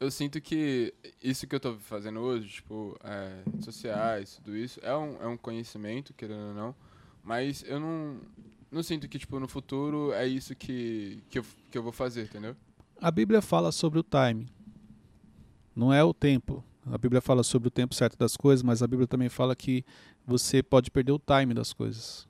eu, 0.00 0.10
sinto 0.10 0.40
que 0.40 0.94
isso 1.22 1.46
que 1.46 1.54
eu 1.54 1.60
tô 1.60 1.76
fazendo 1.76 2.20
hoje, 2.20 2.48
tipo, 2.48 2.98
é, 3.04 3.42
sociais, 3.60 4.36
tudo 4.36 4.56
isso, 4.56 4.80
é 4.82 4.96
um, 4.96 5.22
é 5.22 5.26
um 5.26 5.36
conhecimento, 5.36 6.14
querendo 6.14 6.48
ou 6.48 6.54
não, 6.54 6.74
mas 7.22 7.62
eu 7.66 7.78
não, 7.78 8.18
não 8.70 8.82
sinto 8.82 9.06
que, 9.06 9.18
tipo, 9.18 9.38
no 9.38 9.46
futuro 9.46 10.10
é 10.14 10.26
isso 10.26 10.54
que, 10.56 11.22
que, 11.28 11.38
eu, 11.38 11.44
que 11.70 11.76
eu 11.76 11.82
vou 11.82 11.92
fazer, 11.92 12.22
entendeu? 12.22 12.56
A 13.00 13.10
Bíblia 13.10 13.40
fala 13.40 13.70
sobre 13.70 14.00
o 14.00 14.02
time. 14.02 14.48
Não 15.74 15.92
é 15.92 16.02
o 16.02 16.12
tempo. 16.12 16.64
A 16.84 16.98
Bíblia 16.98 17.20
fala 17.20 17.44
sobre 17.44 17.68
o 17.68 17.70
tempo 17.70 17.94
certo 17.94 18.18
das 18.18 18.36
coisas, 18.36 18.62
mas 18.62 18.82
a 18.82 18.86
Bíblia 18.86 19.06
também 19.06 19.28
fala 19.28 19.54
que 19.54 19.84
você 20.26 20.62
pode 20.62 20.90
perder 20.90 21.12
o 21.12 21.20
time 21.20 21.54
das 21.54 21.72
coisas. 21.72 22.26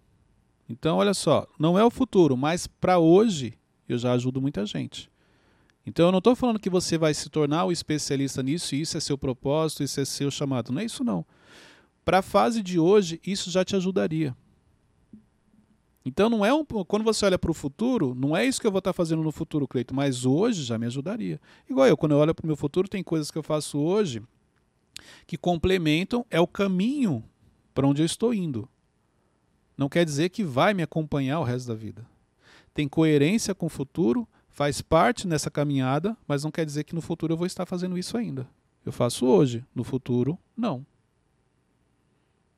Então, 0.69 0.99
olha 0.99 1.15
só, 1.15 1.47
não 1.59 1.79
é 1.79 1.85
o 1.85 1.91
futuro, 1.91 2.37
mas 2.37 2.67
para 2.67 2.99
hoje 2.99 3.55
eu 3.89 3.97
já 3.97 4.13
ajudo 4.13 4.43
muita 4.43 4.67
gente. 4.67 5.11
Então, 5.87 6.07
eu 6.07 6.13
não 6.13 6.19
estou 6.19 6.37
falando 6.37 6.59
que 6.59 6.69
você 6.69 6.99
vai 6.99 7.15
se 7.15 7.31
tornar 7.31 7.65
um 7.65 7.73
especialista 7.73 8.43
nisso, 8.43 8.75
e 8.75 8.83
isso 8.83 8.97
é 8.97 9.01
seu 9.01 9.17
propósito, 9.17 9.83
isso 9.83 9.99
é 9.99 10.05
seu 10.05 10.31
chamado. 10.31 10.71
Não 10.71 10.83
é 10.83 10.85
isso, 10.85 11.03
não. 11.03 11.25
Para 12.05 12.19
a 12.19 12.23
fase 12.23 12.63
de 12.63 12.79
hoje, 12.79 13.19
isso 13.25 13.51
já 13.51 13.65
te 13.65 13.75
ajudaria. 13.75 14.37
Então, 16.09 16.29
não 16.31 16.45
é 16.45 16.53
um, 16.53 16.65
quando 16.65 17.05
você 17.05 17.27
olha 17.27 17.39
para 17.39 17.51
o 17.51 17.55
futuro, 17.55 18.15
não 18.15 18.37
é 18.37 18.45
isso 18.45 18.61
que 18.61 18.67
eu 18.67 18.71
vou 18.71 18.79
estar 18.79 18.93
tá 18.93 18.97
fazendo 18.97 19.23
no 19.23 19.31
futuro, 19.33 19.69
Cleito, 19.69 19.95
mas 19.95 20.25
hoje 20.25 20.63
já 20.63 20.79
me 20.79 20.87
ajudaria. 20.87 21.41
Igual 21.69 21.87
eu, 21.87 21.97
quando 21.97 22.13
eu 22.13 22.19
olho 22.19 22.35
para 22.35 22.45
o 22.45 22.47
meu 22.47 22.57
futuro, 22.57 22.89
tem 22.89 23.03
coisas 23.03 23.31
que 23.31 23.39
eu 23.39 23.43
faço 23.43 23.79
hoje 23.79 24.23
que 25.27 25.37
complementam, 25.37 26.27
é 26.31 26.41
o 26.41 26.47
caminho 26.47 27.23
para 27.73 27.87
onde 27.87 28.03
eu 28.03 28.07
estou 28.07 28.35
indo 28.35 28.69
não 29.79 29.89
quer 29.89 30.05
dizer 30.05 30.31
que 30.31 30.43
vai 30.43 30.75
me 30.75 30.83
acompanhar 30.83 31.39
o 31.39 31.45
resto 31.45 31.69
da 31.69 31.75
vida. 31.75 32.05
Tem 32.75 32.89
coerência 32.89 33.55
com 33.55 33.67
o 33.67 33.71
futuro, 33.71 34.29
faz 34.49 34.83
parte 34.83 35.27
nessa 35.27 35.51
caminhada, 35.53 36.17
mas 36.27 36.43
não 36.43 36.51
quer 36.51 36.67
dizer 36.67 36.83
que 36.83 36.97
no 36.97 37.01
futuro 37.01 37.33
eu 37.33 37.37
vou 37.37 37.47
estar 37.47 37.65
fazendo 37.65 37.97
isso 37.97 38.19
ainda. 38.19 38.49
Eu 38.85 38.91
faço 38.91 39.25
hoje, 39.25 39.65
no 39.73 39.85
futuro, 39.85 40.37
não. 40.57 40.85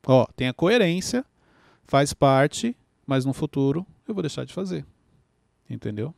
Ó, 0.06 0.24
tem 0.34 0.48
a 0.48 0.54
coerência, 0.54 1.26
faz 1.84 2.14
parte, 2.14 2.74
mas 3.10 3.24
no 3.24 3.32
futuro 3.32 3.84
eu 4.06 4.14
vou 4.14 4.22
deixar 4.22 4.44
de 4.44 4.54
fazer. 4.54 4.86
Entendeu? 5.68 6.14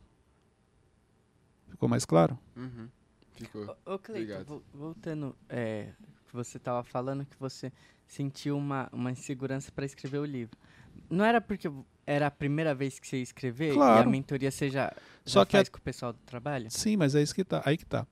Ficou 1.67 1.89
mais 1.89 2.05
claro? 2.05 2.37
Uhum. 2.55 2.87
Ficou. 3.33 3.75
Ô, 3.83 3.97
Cleiton, 3.97 4.61
voltando, 4.71 5.35
é, 5.49 5.87
que 6.27 6.35
você 6.35 6.57
estava 6.57 6.83
falando 6.83 7.25
que 7.25 7.35
você 7.39 7.73
sentiu 8.05 8.55
uma, 8.55 8.89
uma 8.93 9.11
insegurança 9.11 9.71
para 9.71 9.85
escrever 9.85 10.19
o 10.19 10.25
livro. 10.25 10.55
Não 11.09 11.25
era 11.25 11.41
porque 11.41 11.67
era 12.05 12.27
a 12.27 12.31
primeira 12.31 12.75
vez 12.75 12.99
que 12.99 13.07
você 13.07 13.17
ia 13.17 13.23
escrever 13.23 13.73
claro. 13.73 14.01
e 14.01 14.07
a 14.07 14.11
mentoria 14.11 14.51
seja 14.51 14.93
Só 15.25 15.43
que 15.45 15.53
faz 15.53 15.67
a... 15.67 15.71
com 15.71 15.79
o 15.79 15.81
pessoal 15.81 16.13
do 16.13 16.19
trabalho? 16.19 16.69
Sim, 16.69 16.95
mas 16.95 17.15
é 17.15 17.23
isso 17.23 17.33
que 17.33 17.43
tá, 17.43 17.63
aí 17.65 17.75
que 17.75 17.87
tá. 17.87 18.05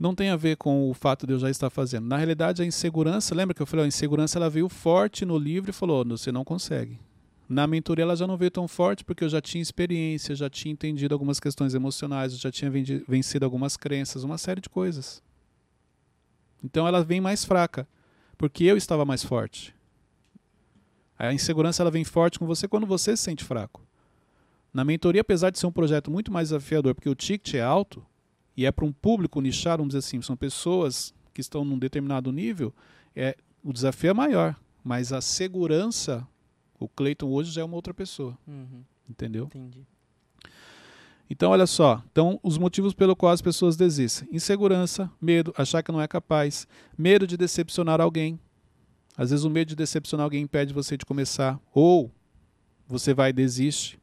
Não 0.00 0.14
tem 0.14 0.30
a 0.30 0.36
ver 0.36 0.56
com 0.56 0.90
o 0.90 0.94
fato 0.94 1.26
de 1.26 1.34
eu 1.34 1.38
já 1.38 1.50
estar 1.50 1.68
fazendo. 1.68 2.06
Na 2.06 2.16
realidade, 2.16 2.62
a 2.62 2.64
insegurança, 2.64 3.34
lembra 3.34 3.54
que 3.54 3.60
eu 3.60 3.66
falei, 3.66 3.84
a 3.84 3.88
insegurança 3.88 4.38
ela 4.38 4.48
veio 4.48 4.70
forte 4.70 5.26
no 5.26 5.36
livro 5.36 5.68
e 5.68 5.72
falou, 5.74 6.02
você 6.02 6.32
não 6.32 6.44
consegue. 6.44 6.98
Na 7.48 7.66
mentoria 7.66 8.02
ela 8.02 8.16
já 8.16 8.26
não 8.26 8.36
veio 8.36 8.50
tão 8.50 8.66
forte 8.66 9.04
porque 9.04 9.24
eu 9.24 9.28
já 9.28 9.40
tinha 9.40 9.60
experiência, 9.60 10.34
já 10.34 10.48
tinha 10.48 10.72
entendido 10.72 11.14
algumas 11.14 11.38
questões 11.38 11.74
emocionais, 11.74 12.32
eu 12.32 12.38
já 12.38 12.50
tinha 12.50 12.70
vencido 12.70 13.44
algumas 13.44 13.76
crenças, 13.76 14.24
uma 14.24 14.38
série 14.38 14.60
de 14.60 14.68
coisas. 14.68 15.22
Então 16.62 16.88
ela 16.88 17.04
vem 17.04 17.20
mais 17.20 17.44
fraca, 17.44 17.86
porque 18.38 18.64
eu 18.64 18.76
estava 18.76 19.04
mais 19.04 19.22
forte. 19.22 19.74
A 21.18 21.32
insegurança 21.32 21.82
ela 21.82 21.90
vem 21.90 22.04
forte 22.04 22.38
com 22.38 22.46
você 22.46 22.66
quando 22.66 22.86
você 22.86 23.16
se 23.16 23.22
sente 23.22 23.44
fraco. 23.44 23.82
Na 24.72 24.84
mentoria, 24.84 25.20
apesar 25.20 25.50
de 25.50 25.58
ser 25.58 25.66
um 25.66 25.72
projeto 25.72 26.10
muito 26.10 26.32
mais 26.32 26.48
desafiador, 26.48 26.94
porque 26.94 27.08
o 27.08 27.14
ticket 27.14 27.54
é 27.54 27.60
alto 27.62 28.04
e 28.56 28.66
é 28.66 28.72
para 28.72 28.84
um 28.84 28.92
público 28.92 29.40
nichado, 29.40 29.78
vamos 29.82 29.94
dizer 29.94 30.00
assim, 30.00 30.20
são 30.22 30.36
pessoas 30.36 31.14
que 31.32 31.40
estão 31.40 31.64
num 31.64 31.78
determinado 31.78 32.32
nível, 32.32 32.74
é, 33.14 33.36
o 33.62 33.72
desafio 33.72 34.10
é 34.10 34.14
maior. 34.14 34.56
Mas 34.82 35.12
a 35.12 35.20
segurança, 35.20 36.26
o 36.78 36.88
Clayton 36.88 37.28
hoje 37.28 37.50
já 37.50 37.62
é 37.62 37.64
uma 37.64 37.76
outra 37.76 37.94
pessoa. 37.94 38.36
Uhum. 38.46 38.82
Entendeu? 39.08 39.44
Entendi. 39.46 39.86
Então, 41.28 41.50
olha 41.50 41.66
só. 41.66 42.02
Então, 42.10 42.38
os 42.42 42.58
motivos 42.58 42.92
pelo 42.92 43.16
qual 43.16 43.32
as 43.32 43.42
pessoas 43.42 43.76
desistem: 43.76 44.28
insegurança, 44.30 45.10
medo, 45.20 45.52
achar 45.56 45.82
que 45.82 45.92
não 45.92 46.00
é 46.00 46.08
capaz, 46.08 46.66
medo 46.96 47.26
de 47.26 47.36
decepcionar 47.36 48.00
alguém, 48.00 48.38
às 49.16 49.30
vezes 49.30 49.44
o 49.44 49.50
medo 49.50 49.68
de 49.68 49.76
decepcionar 49.76 50.24
alguém 50.24 50.42
impede 50.42 50.74
você 50.74 50.96
de 50.96 51.06
começar, 51.06 51.58
ou 51.72 52.10
você 52.86 53.14
vai 53.14 53.30
e 53.30 53.32
desiste. 53.32 53.98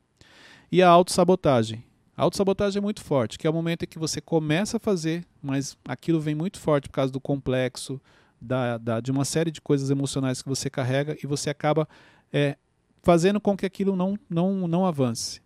E 0.71 0.81
a 0.81 0.89
autossabotagem. 0.89 1.83
A 2.15 2.23
autossabotagem 2.23 2.79
é 2.79 2.81
muito 2.81 3.03
forte, 3.03 3.37
que 3.37 3.45
é 3.45 3.49
o 3.49 3.53
momento 3.53 3.83
em 3.83 3.87
que 3.87 3.99
você 3.99 4.21
começa 4.21 4.77
a 4.77 4.79
fazer, 4.79 5.25
mas 5.41 5.77
aquilo 5.85 6.19
vem 6.19 6.35
muito 6.35 6.59
forte 6.59 6.87
por 6.87 6.93
causa 6.93 7.11
do 7.11 7.19
complexo, 7.19 7.99
da, 8.39 8.77
da, 8.77 8.99
de 8.99 9.11
uma 9.11 9.25
série 9.25 9.51
de 9.51 9.61
coisas 9.61 9.89
emocionais 9.89 10.41
que 10.41 10.49
você 10.49 10.69
carrega 10.69 11.17
e 11.21 11.27
você 11.27 11.49
acaba 11.49 11.87
é, 12.31 12.57
fazendo 13.01 13.39
com 13.39 13.55
que 13.55 13.65
aquilo 13.65 13.95
não, 13.95 14.17
não, 14.29 14.67
não 14.67 14.85
avance. 14.85 15.41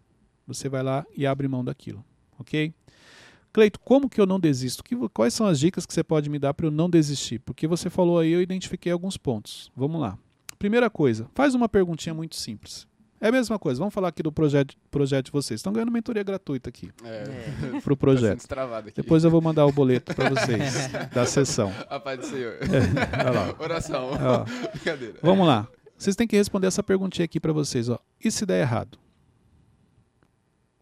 Você 0.47 0.69
vai 0.69 0.83
lá 0.83 1.05
e 1.15 1.25
abre 1.25 1.47
mão 1.47 1.63
daquilo, 1.63 2.03
ok? 2.37 2.73
Cleito, 3.51 3.79
como 3.79 4.09
que 4.09 4.19
eu 4.19 4.25
não 4.25 4.39
desisto? 4.39 4.83
Que, 4.83 4.95
quais 5.09 5.33
são 5.33 5.47
as 5.47 5.59
dicas 5.59 5.85
que 5.85 5.93
você 5.93 6.03
pode 6.03 6.29
me 6.29 6.37
dar 6.37 6.53
para 6.53 6.67
eu 6.67 6.71
não 6.71 6.89
desistir? 6.89 7.39
Porque 7.39 7.67
você 7.67 7.89
falou 7.89 8.19
aí, 8.19 8.31
eu 8.31 8.41
identifiquei 8.41 8.91
alguns 8.91 9.15
pontos. 9.15 9.71
Vamos 9.75 10.01
lá. 10.01 10.17
Primeira 10.59 10.89
coisa, 10.89 11.29
faz 11.33 11.55
uma 11.55 11.69
perguntinha 11.69 12.13
muito 12.13 12.35
simples. 12.35 12.85
É 13.19 13.29
a 13.29 13.31
mesma 13.31 13.57
coisa, 13.57 13.79
vamos 13.79 13.93
falar 13.93 14.09
aqui 14.09 14.21
do 14.21 14.31
projeto, 14.31 14.75
projeto 14.91 15.27
de 15.27 15.31
vocês. 15.31 15.59
Estão 15.59 15.71
ganhando 15.71 15.91
mentoria 15.91 16.21
gratuita 16.21 16.69
aqui. 16.69 16.91
É. 17.03 17.79
Pro 17.79 17.95
projeto. 17.95 18.45
Tá 18.45 18.81
Depois 18.93 19.23
eu 19.23 19.31
vou 19.31 19.41
mandar 19.41 19.65
o 19.65 19.71
boleto 19.71 20.13
para 20.13 20.29
vocês 20.29 20.89
da 21.15 21.25
sessão. 21.25 21.73
A 21.89 21.99
paz 21.99 22.19
do 22.19 22.25
Senhor. 22.25 22.55
É. 22.55 23.63
Oração. 23.63 24.09
Ó. 24.11 24.69
Brincadeira. 24.71 25.15
Vamos 25.21 25.47
lá. 25.47 25.67
Vocês 25.97 26.15
têm 26.15 26.27
que 26.27 26.35
responder 26.35 26.67
essa 26.67 26.83
perguntinha 26.83 27.25
aqui 27.25 27.39
para 27.39 27.53
vocês. 27.53 27.89
Ó. 27.89 27.99
E 28.23 28.29
se 28.29 28.45
der 28.45 28.61
errado? 28.61 28.97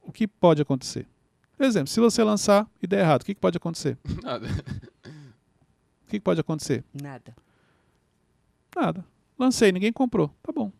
O 0.01 0.11
que 0.11 0.27
pode 0.27 0.61
acontecer? 0.61 1.07
Por 1.55 1.65
exemplo, 1.65 1.87
se 1.87 1.99
você 1.99 2.23
lançar 2.23 2.69
e 2.81 2.87
der 2.87 2.99
errado, 2.99 3.21
o 3.21 3.25
que, 3.25 3.33
que 3.33 3.39
pode 3.39 3.57
acontecer? 3.57 3.97
Nada. 4.23 4.47
O 4.47 6.09
que, 6.09 6.19
que 6.19 6.19
pode 6.19 6.39
acontecer? 6.39 6.83
Nada. 6.93 7.35
Nada. 8.75 9.05
Lancei, 9.37 9.71
ninguém 9.71 9.93
comprou. 9.93 10.29
Tá 10.41 10.51
bom. 10.51 10.71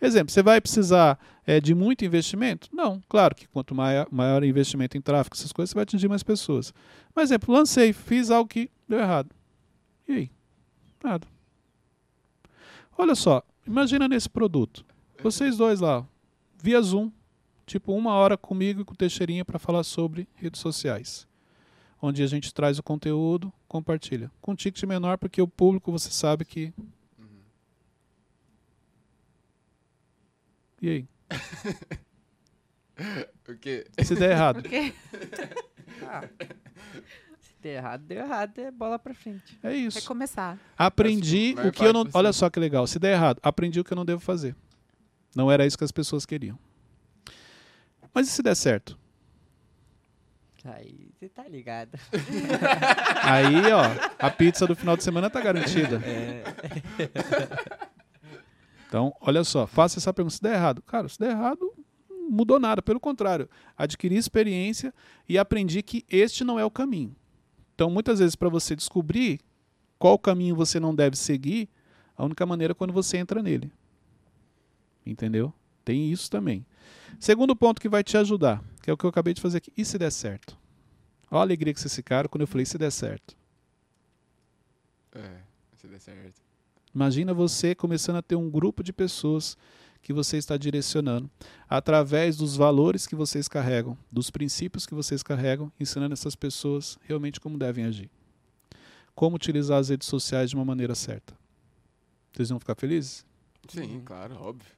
Exemplo, 0.00 0.32
você 0.32 0.42
vai 0.42 0.60
precisar 0.60 1.18
é, 1.46 1.60
de 1.60 1.74
muito 1.74 2.04
investimento? 2.04 2.68
Não, 2.72 3.02
claro 3.08 3.34
que 3.34 3.48
quanto 3.48 3.74
maior, 3.74 4.06
maior 4.10 4.44
investimento 4.44 4.96
em 4.96 5.00
tráfego, 5.00 5.34
essas 5.36 5.52
coisas, 5.52 5.70
você 5.70 5.74
vai 5.74 5.82
atingir 5.82 6.08
mais 6.08 6.22
pessoas. 6.22 6.72
Mas, 7.14 7.30
exemplo, 7.30 7.52
lancei, 7.52 7.92
fiz 7.92 8.30
algo 8.30 8.48
que 8.48 8.70
deu 8.88 8.98
errado. 9.00 9.34
E 10.06 10.12
aí? 10.12 10.30
Nada. 11.02 11.26
Olha 13.00 13.14
só, 13.14 13.44
imagina 13.64 14.08
nesse 14.08 14.28
produto. 14.28 14.84
Vocês 15.22 15.56
dois 15.56 15.78
lá, 15.78 16.04
via 16.60 16.82
Zoom, 16.82 17.12
tipo 17.64 17.92
uma 17.92 18.14
hora 18.14 18.36
comigo 18.36 18.80
e 18.80 18.84
com 18.84 18.92
o 18.92 18.96
Teixeirinha 18.96 19.44
para 19.44 19.56
falar 19.56 19.84
sobre 19.84 20.28
redes 20.34 20.60
sociais. 20.60 21.24
Onde 22.02 22.24
a 22.24 22.26
gente 22.26 22.52
traz 22.52 22.76
o 22.76 22.82
conteúdo, 22.82 23.52
compartilha. 23.68 24.32
Com 24.40 24.56
ticket 24.56 24.82
menor, 24.82 25.16
porque 25.16 25.40
o 25.40 25.46
público 25.46 25.92
você 25.92 26.10
sabe 26.10 26.44
que. 26.44 26.72
E 30.82 30.88
aí? 30.88 31.08
o 33.48 33.54
quê? 33.54 33.86
Se 34.04 34.16
der 34.16 34.32
errado. 34.32 34.58
O 34.58 34.62
quê? 34.62 34.92
ah, 36.02 36.28
der 37.68 37.76
errado, 37.76 38.02
deu 38.02 38.18
errado, 38.18 38.58
é 38.58 38.70
bola 38.70 38.98
pra 38.98 39.14
frente. 39.14 39.58
É 39.62 39.74
isso. 39.74 39.98
Recomeçar. 39.98 40.58
Aprendi 40.76 41.54
o 41.66 41.70
que 41.70 41.84
eu 41.84 41.92
não. 41.92 42.06
Olha 42.12 42.32
só 42.32 42.48
que 42.48 42.58
legal. 42.58 42.86
Se 42.86 42.98
der 42.98 43.12
errado, 43.12 43.38
aprendi 43.42 43.78
o 43.80 43.84
que 43.84 43.92
eu 43.92 43.96
não 43.96 44.04
devo 44.04 44.20
fazer. 44.20 44.56
Não 45.36 45.50
era 45.50 45.66
isso 45.66 45.76
que 45.76 45.84
as 45.84 45.92
pessoas 45.92 46.24
queriam. 46.24 46.58
Mas 48.14 48.28
e 48.28 48.30
se 48.30 48.42
der 48.42 48.54
certo? 48.54 48.98
Aí 50.64 51.10
você 51.18 51.28
tá 51.28 51.46
ligado. 51.46 51.98
Aí, 53.22 53.72
ó, 53.72 53.82
a 54.18 54.30
pizza 54.30 54.66
do 54.66 54.74
final 54.74 54.96
de 54.96 55.04
semana 55.04 55.30
tá 55.30 55.40
garantida. 55.40 56.00
É. 56.04 56.44
Então, 58.88 59.14
olha 59.20 59.44
só, 59.44 59.66
faça 59.66 59.98
essa 59.98 60.14
pergunta. 60.14 60.36
Se 60.36 60.42
der 60.42 60.54
errado, 60.54 60.80
cara, 60.80 61.06
se 61.10 61.18
der 61.18 61.32
errado, 61.32 61.74
não 62.08 62.30
mudou 62.30 62.58
nada. 62.58 62.80
Pelo 62.80 62.98
contrário, 62.98 63.46
adquiri 63.76 64.16
experiência 64.16 64.94
e 65.28 65.36
aprendi 65.36 65.82
que 65.82 66.06
este 66.08 66.42
não 66.42 66.58
é 66.58 66.64
o 66.64 66.70
caminho. 66.70 67.14
Então, 67.78 67.88
muitas 67.88 68.18
vezes, 68.18 68.34
para 68.34 68.48
você 68.48 68.74
descobrir 68.74 69.38
qual 70.00 70.18
caminho 70.18 70.56
você 70.56 70.80
não 70.80 70.92
deve 70.92 71.14
seguir, 71.14 71.68
a 72.16 72.24
única 72.24 72.44
maneira 72.44 72.72
é 72.72 72.74
quando 72.74 72.92
você 72.92 73.18
entra 73.18 73.40
nele. 73.40 73.70
Entendeu? 75.06 75.54
Tem 75.84 76.10
isso 76.10 76.28
também. 76.28 76.66
Segundo 77.20 77.54
ponto 77.54 77.80
que 77.80 77.88
vai 77.88 78.02
te 78.02 78.16
ajudar, 78.16 78.64
que 78.82 78.90
é 78.90 78.92
o 78.92 78.96
que 78.96 79.04
eu 79.04 79.10
acabei 79.10 79.32
de 79.32 79.40
fazer 79.40 79.58
aqui. 79.58 79.72
E 79.76 79.84
se 79.84 79.96
der 79.96 80.10
certo? 80.10 80.58
Olha 81.30 81.38
a 81.38 81.42
alegria 81.42 81.72
que 81.72 81.80
vocês 81.80 81.94
ficaram 81.94 82.28
quando 82.28 82.40
eu 82.40 82.48
falei 82.48 82.66
se 82.66 82.76
der 82.76 82.90
certo. 82.90 83.36
É, 85.12 85.38
se 85.76 85.86
der 85.86 86.00
certo. 86.00 86.42
Imagina 86.92 87.32
você 87.32 87.76
começando 87.76 88.16
a 88.16 88.22
ter 88.22 88.34
um 88.34 88.50
grupo 88.50 88.82
de 88.82 88.92
pessoas 88.92 89.56
que 90.02 90.12
você 90.12 90.36
está 90.38 90.56
direcionando 90.56 91.30
através 91.68 92.36
dos 92.36 92.56
valores 92.56 93.06
que 93.06 93.14
vocês 93.14 93.46
carregam, 93.48 93.96
dos 94.10 94.30
princípios 94.30 94.86
que 94.86 94.94
vocês 94.94 95.22
carregam, 95.22 95.70
ensinando 95.78 96.12
essas 96.14 96.34
pessoas 96.34 96.98
realmente 97.02 97.40
como 97.40 97.58
devem 97.58 97.84
agir. 97.84 98.10
Como 99.14 99.36
utilizar 99.36 99.78
as 99.78 99.88
redes 99.88 100.08
sociais 100.08 100.50
de 100.50 100.56
uma 100.56 100.64
maneira 100.64 100.94
certa. 100.94 101.36
Vocês 102.32 102.48
vão 102.48 102.58
ficar 102.60 102.74
felizes? 102.76 103.26
Sim, 103.68 104.00
claro, 104.04 104.36
óbvio. 104.40 104.72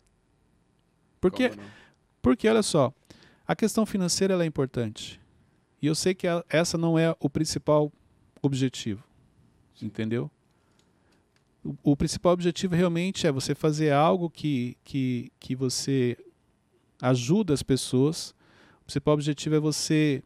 Porque, 1.21 1.51
porque 2.23 2.49
olha 2.49 2.63
só, 2.63 2.93
a 3.47 3.55
questão 3.55 3.85
financeira 3.85 4.35
ela 4.35 4.43
é 4.43 4.47
importante. 4.47 5.21
E 5.83 5.87
eu 5.87 5.95
sei 5.95 6.15
que 6.15 6.27
a- 6.27 6.45
essa 6.49 6.77
não 6.79 6.99
é 6.99 7.15
o 7.21 7.29
principal 7.29 7.93
objetivo. 8.43 9.05
Entendeu? 9.81 10.31
O, 11.65 11.93
o 11.93 11.97
principal 11.97 12.33
objetivo 12.33 12.75
realmente 12.75 13.27
é 13.27 13.33
você 13.33 13.55
fazer 13.55 13.93
algo 13.93 14.31
que, 14.31 14.77
que, 14.85 15.31
que 15.39 15.55
você 15.55 16.17
ajuda 17.01 17.53
as 17.53 17.63
pessoas. 17.63 18.35
O 18.83 18.85
principal 18.85 19.15
objetivo 19.15 19.57
é 19.57 19.61
você 19.61 20.23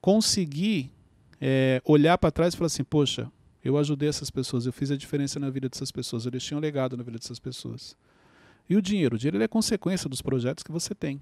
conseguir 0.00 0.92
é, 1.40 1.80
olhar 1.84 2.18
para 2.18 2.30
trás 2.30 2.54
e 2.54 2.56
falar 2.56 2.66
assim: 2.66 2.84
poxa, 2.84 3.30
eu 3.64 3.76
ajudei 3.78 4.08
essas 4.08 4.30
pessoas, 4.30 4.66
eu 4.66 4.72
fiz 4.72 4.90
a 4.90 4.96
diferença 4.96 5.38
na 5.38 5.50
vida 5.50 5.68
dessas 5.68 5.90
pessoas, 5.90 6.24
eu 6.24 6.30
deixei 6.30 6.56
um 6.56 6.60
legado 6.60 6.96
na 6.96 7.02
vida 7.02 7.18
dessas 7.18 7.38
pessoas. 7.38 7.96
E 8.68 8.76
o 8.76 8.82
dinheiro? 8.82 9.16
O 9.16 9.18
dinheiro 9.18 9.42
é 9.42 9.48
consequência 9.48 10.08
dos 10.08 10.20
projetos 10.20 10.62
que 10.62 10.70
você 10.70 10.94
tem. 10.94 11.20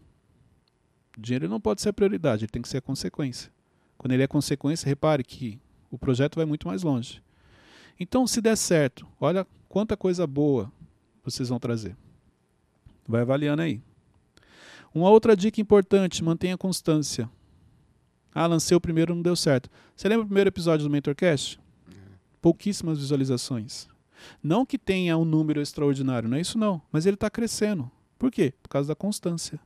O 1.16 1.20
dinheiro 1.20 1.48
não 1.48 1.60
pode 1.60 1.80
ser 1.80 1.90
a 1.90 1.92
prioridade, 1.92 2.44
ele 2.44 2.50
tem 2.50 2.60
que 2.62 2.68
ser 2.68 2.78
a 2.78 2.82
consequência. 2.82 3.50
Quando 3.96 4.12
ele 4.12 4.22
é 4.22 4.26
consequência, 4.26 4.88
repare 4.88 5.24
que 5.24 5.58
o 5.90 5.98
projeto 5.98 6.36
vai 6.36 6.44
muito 6.44 6.66
mais 6.66 6.82
longe. 6.82 7.22
Então, 7.98 8.26
se 8.26 8.40
der 8.40 8.56
certo, 8.56 9.06
olha 9.20 9.46
quanta 9.68 9.96
coisa 9.96 10.26
boa 10.26 10.70
vocês 11.24 11.48
vão 11.48 11.58
trazer. 11.58 11.96
Vai 13.06 13.22
avaliando 13.22 13.62
aí. 13.62 13.80
Uma 14.94 15.10
outra 15.10 15.36
dica 15.36 15.60
importante: 15.60 16.22
mantenha 16.22 16.56
constância. 16.56 17.28
Ah, 18.34 18.46
lancei 18.46 18.76
o 18.76 18.80
primeiro, 18.80 19.14
não 19.14 19.22
deu 19.22 19.34
certo. 19.34 19.70
Você 19.94 20.08
lembra 20.08 20.24
o 20.24 20.26
primeiro 20.26 20.48
episódio 20.48 20.86
do 20.86 20.90
Mentorcast? 20.90 21.58
Pouquíssimas 22.40 22.98
visualizações. 22.98 23.88
Não 24.42 24.66
que 24.66 24.78
tenha 24.78 25.16
um 25.16 25.24
número 25.24 25.60
extraordinário, 25.60 26.28
não 26.28 26.36
é 26.36 26.40
isso 26.40 26.58
não, 26.58 26.80
mas 26.92 27.06
ele 27.06 27.14
está 27.14 27.30
crescendo. 27.30 27.90
Por 28.18 28.30
quê? 28.30 28.52
Por 28.62 28.68
causa 28.68 28.88
da 28.88 28.94
constância. 28.94 29.58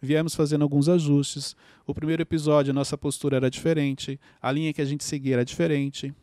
Viemos 0.00 0.34
fazendo 0.34 0.62
alguns 0.62 0.88
ajustes. 0.88 1.56
O 1.86 1.94
primeiro 1.94 2.22
episódio, 2.22 2.70
a 2.70 2.74
nossa 2.74 2.98
postura 2.98 3.36
era 3.36 3.50
diferente, 3.50 4.20
a 4.40 4.52
linha 4.52 4.72
que 4.72 4.82
a 4.82 4.84
gente 4.84 5.04
seguia 5.04 5.34
era 5.34 5.44
diferente. 5.44 6.14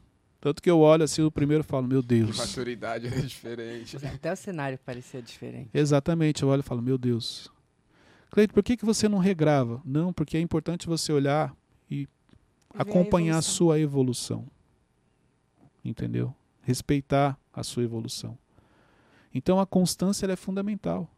Tanto 0.44 0.62
que 0.62 0.70
eu 0.70 0.82
olho 0.82 1.06
assim 1.06 1.22
o 1.22 1.32
primeiro 1.32 1.64
falo, 1.64 1.88
meu 1.88 2.02
De 2.02 2.20
Deus. 2.20 2.38
maturidade 2.38 3.08
é 3.08 3.12
diferente. 3.12 3.96
Até 4.06 4.34
o 4.34 4.36
cenário 4.36 4.78
parecia 4.78 5.22
diferente. 5.22 5.70
Exatamente, 5.74 6.44
eu 6.44 6.50
olho 6.50 6.60
e 6.60 6.64
falo, 6.64 6.82
meu 6.82 6.98
Deus. 6.98 7.50
Cleito, 8.30 8.54
por 8.54 8.62
que, 8.62 8.76
que 8.76 8.84
você 8.84 9.08
não 9.08 9.20
regrava? 9.20 9.82
Não, 9.86 10.12
porque 10.12 10.36
é 10.36 10.42
importante 10.42 10.86
você 10.86 11.14
olhar 11.14 11.56
e 11.90 12.10
a 12.78 12.82
acompanhar 12.82 13.36
a, 13.36 13.38
evolução. 13.38 13.56
sua 13.56 13.80
evolução. 13.80 14.48
Entendeu? 15.82 16.36
Respeitar 16.62 17.40
a 17.54 17.64
sua 17.64 17.84
evolução. 17.84 18.38
Então 19.34 19.62
a 19.62 19.66
constância 19.66 20.26
ela 20.26 20.34
é 20.34 20.36
fundamental. 20.36 21.10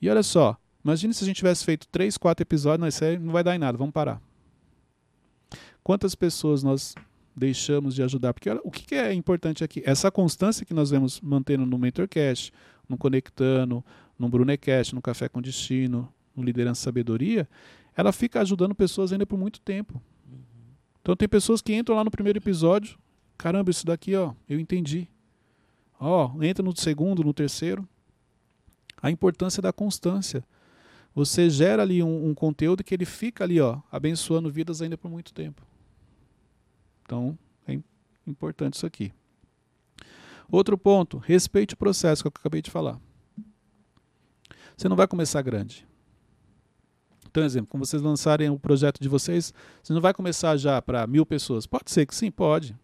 E 0.00 0.08
olha 0.08 0.22
só, 0.22 0.56
imagine 0.84 1.12
se 1.12 1.24
a 1.24 1.26
gente 1.26 1.38
tivesse 1.38 1.64
feito 1.64 1.88
três, 1.88 2.16
quatro 2.16 2.44
episódios, 2.44 2.80
não, 2.80 2.86
isso 2.86 3.04
aí 3.04 3.18
não 3.18 3.32
vai 3.32 3.42
dar 3.42 3.56
em 3.56 3.58
nada, 3.58 3.76
vamos 3.76 3.92
parar. 3.92 4.22
Quantas 5.82 6.14
pessoas 6.14 6.62
nós 6.62 6.94
deixamos 7.34 7.94
de 7.94 8.02
ajudar? 8.02 8.34
Porque 8.34 8.48
olha, 8.48 8.60
o 8.64 8.70
que 8.70 8.94
é 8.94 9.12
importante 9.12 9.64
aqui? 9.64 9.82
Essa 9.84 10.10
constância 10.10 10.64
que 10.64 10.74
nós 10.74 10.90
vemos 10.90 11.20
mantendo 11.20 11.64
no 11.66 11.78
MentorCast, 11.78 12.52
no 12.88 12.96
Conectando, 12.96 13.84
no 14.18 14.28
Brunecast, 14.28 14.94
no 14.94 15.02
Café 15.02 15.28
com 15.28 15.40
Destino, 15.40 16.12
no 16.36 16.42
Liderança 16.42 16.82
Sabedoria, 16.82 17.48
ela 17.96 18.12
fica 18.12 18.40
ajudando 18.40 18.74
pessoas 18.74 19.12
ainda 19.12 19.26
por 19.26 19.38
muito 19.38 19.60
tempo. 19.60 20.00
Então 21.00 21.16
tem 21.16 21.28
pessoas 21.28 21.60
que 21.60 21.74
entram 21.74 21.96
lá 21.96 22.04
no 22.04 22.10
primeiro 22.10 22.38
episódio, 22.38 22.98
caramba, 23.36 23.70
isso 23.70 23.84
daqui, 23.84 24.14
ó, 24.14 24.32
eu 24.48 24.60
entendi. 24.60 25.08
Ó, 25.98 26.32
entra 26.42 26.62
no 26.62 26.76
segundo, 26.76 27.24
no 27.24 27.32
terceiro. 27.32 27.86
A 29.00 29.10
importância 29.10 29.60
da 29.60 29.72
constância. 29.72 30.44
Você 31.14 31.50
gera 31.50 31.82
ali 31.82 32.02
um, 32.02 32.28
um 32.28 32.34
conteúdo 32.34 32.84
que 32.84 32.94
ele 32.94 33.04
fica 33.04 33.44
ali, 33.44 33.60
ó, 33.60 33.80
abençoando 33.90 34.50
vidas 34.50 34.80
ainda 34.80 34.96
por 34.96 35.10
muito 35.10 35.32
tempo. 35.32 35.62
Então, 37.12 37.38
é 37.66 37.74
im- 37.74 37.84
importante 38.26 38.72
isso 38.72 38.86
aqui. 38.86 39.12
Outro 40.50 40.78
ponto, 40.78 41.18
respeite 41.18 41.74
o 41.74 41.76
processo 41.76 42.22
que 42.22 42.28
eu 42.28 42.32
acabei 42.34 42.62
de 42.62 42.70
falar. 42.70 42.98
Você 44.74 44.88
não 44.88 44.96
vai 44.96 45.06
começar 45.06 45.42
grande. 45.42 45.86
Então, 47.30 47.44
exemplo, 47.44 47.66
quando 47.68 47.84
vocês 47.84 48.00
lançarem 48.00 48.48
o 48.48 48.58
projeto 48.58 48.98
de 48.98 49.10
vocês, 49.10 49.52
você 49.82 49.92
não 49.92 50.00
vai 50.00 50.14
começar 50.14 50.56
já 50.56 50.80
para 50.80 51.06
mil 51.06 51.26
pessoas. 51.26 51.66
Pode 51.66 51.90
ser 51.90 52.06
que 52.06 52.14
sim, 52.14 52.30
pode. 52.30 52.74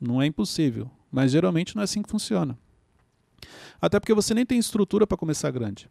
Não 0.00 0.22
é 0.22 0.26
impossível. 0.26 0.90
Mas 1.12 1.30
geralmente 1.30 1.76
não 1.76 1.82
é 1.82 1.84
assim 1.84 2.00
que 2.00 2.08
funciona. 2.10 2.58
Até 3.78 4.00
porque 4.00 4.14
você 4.14 4.32
nem 4.32 4.46
tem 4.46 4.58
estrutura 4.58 5.06
para 5.06 5.18
começar 5.18 5.50
grande. 5.50 5.86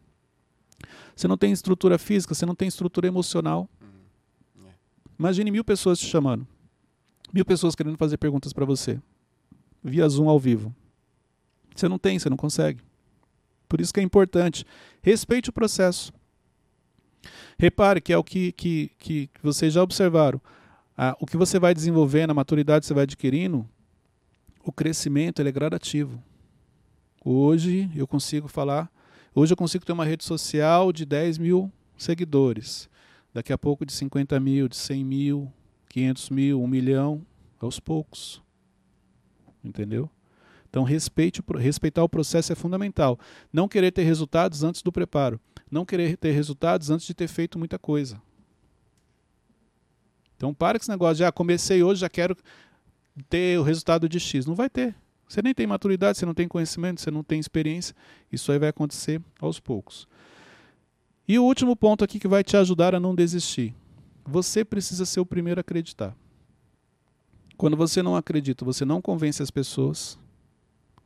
Você 1.14 1.28
não 1.28 1.38
tem 1.38 1.52
estrutura 1.52 1.98
física, 1.98 2.34
você 2.34 2.44
não 2.44 2.54
tem 2.56 2.66
estrutura 2.66 3.06
emocional. 3.06 3.68
É. 4.66 4.70
Imagine 5.16 5.52
mil 5.52 5.64
pessoas 5.64 6.00
te 6.00 6.06
chamando. 6.06 6.44
Mil 7.32 7.44
pessoas 7.44 7.74
querendo 7.74 7.96
fazer 7.96 8.16
perguntas 8.16 8.52
para 8.52 8.64
você. 8.64 9.00
Via 9.82 10.08
Zoom 10.08 10.28
ao 10.28 10.38
vivo. 10.38 10.74
Você 11.74 11.88
não 11.88 11.98
tem, 11.98 12.18
você 12.18 12.28
não 12.28 12.36
consegue. 12.36 12.80
Por 13.68 13.80
isso 13.80 13.92
que 13.92 14.00
é 14.00 14.02
importante. 14.02 14.64
Respeite 15.02 15.50
o 15.50 15.52
processo. 15.52 16.12
Repare 17.58 18.00
que 18.00 18.12
é 18.12 18.18
o 18.18 18.24
que, 18.24 18.52
que, 18.52 18.90
que 18.98 19.30
vocês 19.42 19.74
já 19.74 19.82
observaram. 19.82 20.40
Ah, 20.96 21.16
o 21.20 21.26
que 21.26 21.36
você 21.36 21.58
vai 21.58 21.74
desenvolvendo, 21.74 22.30
a 22.30 22.34
maturidade 22.34 22.80
que 22.80 22.86
você 22.86 22.94
vai 22.94 23.04
adquirindo, 23.04 23.68
o 24.64 24.72
crescimento 24.72 25.40
ele 25.40 25.48
é 25.48 25.52
gradativo. 25.52 26.22
Hoje 27.24 27.90
eu 27.94 28.06
consigo 28.06 28.48
falar, 28.48 28.90
hoje 29.34 29.52
eu 29.52 29.56
consigo 29.56 29.84
ter 29.84 29.92
uma 29.92 30.04
rede 30.04 30.24
social 30.24 30.92
de 30.92 31.04
10 31.04 31.38
mil 31.38 31.70
seguidores. 31.96 32.88
Daqui 33.34 33.52
a 33.52 33.58
pouco 33.58 33.84
de 33.84 33.92
50 33.92 34.40
mil, 34.40 34.68
de 34.68 34.76
100 34.76 35.04
mil, 35.04 35.52
500 35.88 36.30
mil, 36.30 36.62
1 36.62 36.66
milhão, 36.66 37.26
aos 37.60 37.80
poucos. 37.80 38.42
Entendeu? 39.62 40.10
Então 40.68 40.82
respeite, 40.82 41.42
respeitar 41.58 42.02
o 42.04 42.08
processo 42.08 42.52
é 42.52 42.54
fundamental. 42.54 43.18
Não 43.52 43.68
querer 43.68 43.90
ter 43.90 44.04
resultados 44.04 44.62
antes 44.62 44.82
do 44.82 44.92
preparo. 44.92 45.40
Não 45.70 45.84
querer 45.84 46.16
ter 46.16 46.32
resultados 46.32 46.90
antes 46.90 47.06
de 47.06 47.14
ter 47.14 47.28
feito 47.28 47.58
muita 47.58 47.78
coisa. 47.78 48.20
Então 50.36 50.54
para 50.54 50.78
com 50.78 50.82
esse 50.82 50.90
negócio 50.90 51.16
de, 51.16 51.24
ah, 51.24 51.32
comecei 51.32 51.82
hoje, 51.82 52.02
já 52.02 52.08
quero 52.08 52.36
ter 53.28 53.58
o 53.58 53.62
resultado 53.62 54.08
de 54.08 54.20
X. 54.20 54.46
Não 54.46 54.54
vai 54.54 54.70
ter. 54.70 54.94
Você 55.28 55.42
nem 55.42 55.52
tem 55.52 55.66
maturidade, 55.66 56.16
você 56.16 56.24
não 56.24 56.32
tem 56.32 56.48
conhecimento, 56.48 57.00
você 57.00 57.10
não 57.10 57.22
tem 57.22 57.38
experiência. 57.38 57.94
Isso 58.32 58.50
aí 58.50 58.58
vai 58.58 58.68
acontecer 58.68 59.20
aos 59.40 59.60
poucos. 59.60 60.08
E 61.26 61.38
o 61.38 61.44
último 61.44 61.76
ponto 61.76 62.02
aqui 62.02 62.18
que 62.18 62.28
vai 62.28 62.42
te 62.42 62.56
ajudar 62.56 62.94
a 62.94 63.00
não 63.00 63.14
desistir. 63.14 63.74
Você 64.30 64.62
precisa 64.62 65.06
ser 65.06 65.20
o 65.20 65.26
primeiro 65.26 65.58
a 65.58 65.62
acreditar. 65.62 66.14
Quando 67.56 67.78
você 67.78 68.02
não 68.02 68.14
acredita, 68.14 68.62
você 68.62 68.84
não 68.84 69.00
convence 69.00 69.42
as 69.42 69.50
pessoas. 69.50 70.18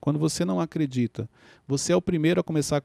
Quando 0.00 0.18
você 0.18 0.44
não 0.44 0.60
acredita, 0.60 1.30
você 1.64 1.92
é 1.92 1.96
o 1.96 2.02
primeiro 2.02 2.40
a 2.40 2.44
começar 2.44 2.78
a 2.78 2.82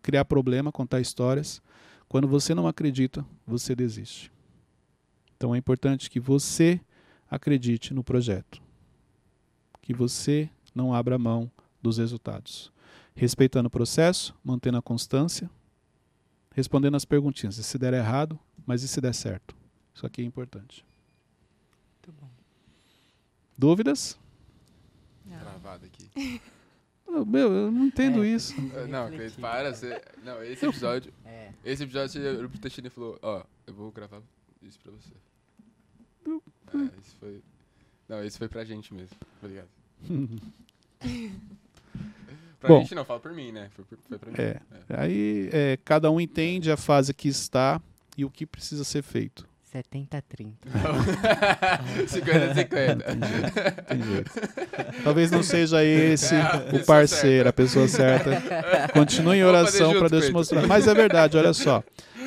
criar 0.00 0.24
problema, 0.24 0.72
contar 0.72 1.02
histórias. 1.02 1.60
Quando 2.08 2.26
você 2.26 2.54
não 2.54 2.66
acredita, 2.66 3.26
você 3.46 3.74
desiste. 3.74 4.32
Então 5.36 5.54
é 5.54 5.58
importante 5.58 6.08
que 6.08 6.18
você 6.18 6.80
acredite 7.30 7.92
no 7.92 8.02
projeto. 8.02 8.62
Que 9.82 9.92
você 9.92 10.48
não 10.74 10.94
abra 10.94 11.18
mão 11.18 11.50
dos 11.82 11.98
resultados. 11.98 12.72
Respeitando 13.14 13.66
o 13.66 13.70
processo, 13.70 14.34
mantendo 14.42 14.78
a 14.78 14.82
constância, 14.82 15.50
respondendo 16.54 16.94
as 16.94 17.04
perguntinhas. 17.04 17.58
E 17.58 17.62
se 17.62 17.76
der 17.76 17.92
errado, 17.92 18.38
mas 18.66 18.82
e 18.82 18.88
se 18.88 18.98
der 18.98 19.14
certo? 19.14 19.54
Isso 19.94 20.04
aqui 20.06 20.22
é 20.22 20.24
importante. 20.24 20.84
Muito 22.06 22.20
bom. 22.20 22.28
Dúvidas? 23.56 24.18
Travado 25.40 25.86
aqui. 25.86 26.40
Oh, 27.06 27.22
meu, 27.22 27.52
eu 27.52 27.70
não 27.70 27.84
entendo 27.84 28.24
É. 28.24 28.28
isso. 28.28 28.54
Eh, 28.74 28.86
Não, 28.86 29.06
Cleiton, 29.08 29.10
Refletir. 29.24 29.40
para. 29.40 29.74
Você... 29.74 30.02
Não, 30.24 30.42
esse 30.42 30.64
episódio. 30.66 31.12
É. 31.26 31.52
Esse 31.62 31.82
episódio 31.84 32.08
você 32.08 32.18
olhou 32.30 32.48
pro 32.48 32.58
Teixeira 32.58 32.88
e 32.88 32.90
falou: 32.90 33.18
Ó, 33.22 33.44
eu 33.66 33.74
vou 33.74 33.92
gravar 33.92 34.22
isso 34.62 34.78
pra 34.80 34.90
você. 34.90 35.12
É, 36.26 36.98
isso 37.00 37.14
foi. 37.20 37.42
Não, 38.08 38.24
esse 38.24 38.38
foi 38.38 38.48
pra 38.48 38.64
gente 38.64 38.94
mesmo. 38.94 39.14
Obrigado. 39.40 39.68
pra 42.58 42.68
Bom. 42.68 42.80
gente 42.80 42.94
não, 42.94 43.04
fala 43.04 43.20
por 43.20 43.32
mim, 43.34 43.52
né? 43.52 43.68
Foi, 43.76 43.84
por- 43.84 43.98
foi 43.98 44.18
pra 44.18 44.30
mim. 44.30 44.36
É. 44.38 44.60
Aí 44.88 45.50
é, 45.52 45.76
cada 45.84 46.10
um 46.10 46.18
entende 46.20 46.70
a 46.70 46.76
fase 46.76 47.12
que 47.12 47.28
está 47.28 47.80
e 48.16 48.24
o 48.24 48.30
que 48.30 48.46
precisa 48.46 48.82
ser 48.82 49.02
feito. 49.02 49.46
70 49.74 50.22
30. 50.28 50.68
50 52.06 52.54
50. 52.54 53.04
Tem 53.88 54.02
jeito. 54.02 54.30
Talvez 55.02 55.32
não 55.32 55.42
seja 55.42 55.82
esse 55.82 56.32
É, 56.36 56.70
o 56.80 56.84
parceiro, 56.84 57.48
a 57.48 57.52
pessoa 57.52 57.88
certa. 57.88 58.40
Continue 58.92 59.38
em 59.38 59.42
oração 59.44 59.92
para 59.98 60.08
Deus 60.08 60.26
te 60.26 60.32
mostrar. 60.32 60.64
Mas 60.68 60.86
é 60.86 60.94
verdade, 60.94 61.36
olha 61.36 61.52
só. 61.52 61.82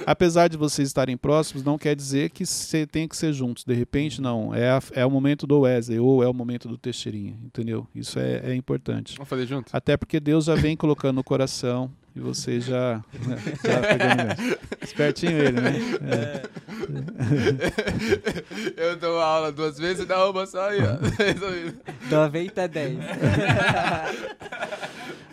Apesar 0.06 0.50
de 0.50 0.58
vocês 0.58 0.90
estarem 0.90 1.16
próximos, 1.16 1.64
não 1.64 1.78
quer 1.78 1.96
dizer 1.96 2.32
que 2.32 2.46
você 2.46 2.86
tem 2.86 3.08
que 3.08 3.16
ser 3.16 3.32
juntos. 3.32 3.64
De 3.64 3.74
repente, 3.74 4.22
não. 4.22 4.54
É, 4.54 4.70
a- 4.70 4.82
é 4.94 5.06
o 5.06 5.10
momento 5.12 5.48
do 5.48 5.62
Wesley 5.62 6.00
ou 6.00 6.22
é 6.22 6.28
o 6.28 6.34
momento 6.34 6.68
do 6.68 6.78
Teixeirinha, 6.78 7.38
entendeu? 7.46 7.88
Isso 7.96 8.20
é, 8.20 8.42
é 8.52 8.56
importante. 8.56 9.16
Vamos 9.16 9.30
fazer 9.30 9.46
junto? 9.46 9.70
Até 9.72 9.96
porque 9.96 10.20
Deus 10.20 10.46
já 10.46 10.56
vem 10.56 10.76
colocando 10.76 11.16
no 11.16 11.24
coração 11.24 11.90
e 12.18 12.20
você 12.20 12.60
já, 12.60 13.04
já 13.64 13.80
gancho. 13.96 14.58
Espertinho 14.82 15.38
ele, 15.38 15.62
né? 15.62 15.74
É. 16.02 16.42
Eu 18.76 18.98
dou 18.98 19.20
aula 19.20 19.52
duas 19.52 19.78
vezes 19.78 20.04
e 20.04 20.06
dá 20.08 20.28
uma 20.28 20.48
só 20.48 20.70
aí, 20.70 20.80
ó. 20.82 20.98
Resolvido. 21.24 21.78
90 22.10 22.68
10. 22.68 22.98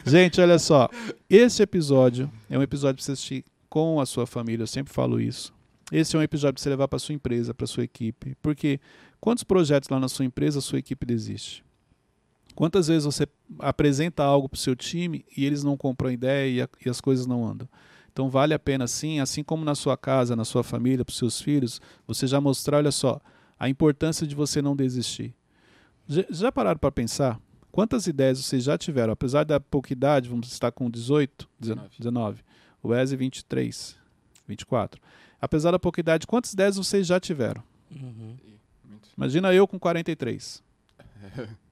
Gente, 0.05 0.41
olha 0.43 0.59
só. 0.59 0.91
Esse 1.29 1.63
episódio 1.63 2.31
é 2.51 2.59
um 2.59 2.63
episódio 2.63 2.97
para 2.97 3.05
você 3.05 3.13
assistir 3.13 3.45
com 3.71 3.99
a 3.99 4.05
sua 4.05 4.27
família. 4.27 4.65
Eu 4.65 4.67
sempre 4.69 4.93
falo 4.93 5.19
isso. 5.19 5.55
Esse 5.91 6.17
é 6.17 6.19
um 6.19 6.23
episódio 6.23 6.55
para 6.55 6.63
você 6.63 6.69
levar 6.69 6.87
para 6.89 6.99
sua 6.99 7.15
empresa, 7.15 7.55
para 7.55 7.67
sua 7.67 7.85
equipe. 7.85 8.37
Porque 8.43 8.79
quantos 9.19 9.43
projetos 9.43 9.89
lá 9.89 9.99
na 9.99 10.09
sua 10.09 10.27
empresa 10.27 10.59
a 10.59 10.63
sua 10.63 10.79
equipe 10.79 11.07
desiste? 11.07 11.64
Quantas 12.55 12.87
vezes 12.89 13.05
você 13.05 13.27
apresenta 13.59 14.23
algo 14.23 14.49
para 14.49 14.57
o 14.57 14.61
seu 14.61 14.77
time 14.77 15.25
e 15.37 15.45
eles 15.45 15.65
não 15.65 15.77
compram 15.77 16.09
a 16.09 16.13
ideia 16.13 16.49
e, 16.51 16.63
a- 16.63 16.69
e 16.87 16.89
as 16.89 17.01
coisas 17.01 17.27
não 17.27 17.45
andam? 17.47 17.69
Então 18.13 18.31
vale 18.31 18.55
a 18.55 18.59
pena 18.59 18.87
sim, 18.87 19.19
assim 19.19 19.43
como 19.43 19.65
na 19.65 19.75
sua 19.75 19.97
casa, 19.97 20.37
na 20.37 20.45
sua 20.45 20.63
família, 20.63 21.05
para 21.05 21.11
os 21.13 21.19
seus 21.19 21.41
filhos, 21.41 21.81
você 22.07 22.27
já 22.29 22.41
mostrar, 22.41 22.77
olha 22.79 22.93
só, 22.93 23.21
a 23.59 23.69
importância 23.69 24.25
de 24.27 24.35
você 24.37 24.63
não 24.63 24.77
desistir. 24.77 25.35
Já, 26.07 26.25
já 26.31 26.53
pararam 26.53 26.79
para 26.79 26.93
pensar? 26.93 27.41
Quantas 27.73 28.07
ideias 28.07 28.39
vocês 28.39 28.63
já 28.63 28.79
tiveram? 28.79 29.13
Apesar 29.13 29.43
da 29.45 29.59
pouca 29.59 29.93
idade, 29.93 30.29
vamos 30.29 30.53
estar 30.53 30.71
com 30.71 30.89
18, 30.89 31.49
19, 31.59 31.89
19 31.99 32.43
o 32.81 32.89
Wesley 32.91 33.17
23, 33.19 33.97
24. 34.47 35.01
Apesar 35.41 35.73
da 35.73 35.79
pouca 35.79 35.99
idade, 35.99 36.25
quantas 36.27 36.53
ideias 36.53 36.77
vocês 36.77 37.05
já 37.07 37.19
tiveram? 37.19 37.65
Uhum. 37.91 38.37
Imagina 39.17 39.53
eu 39.53 39.67
com 39.67 39.79
43. 39.79 40.63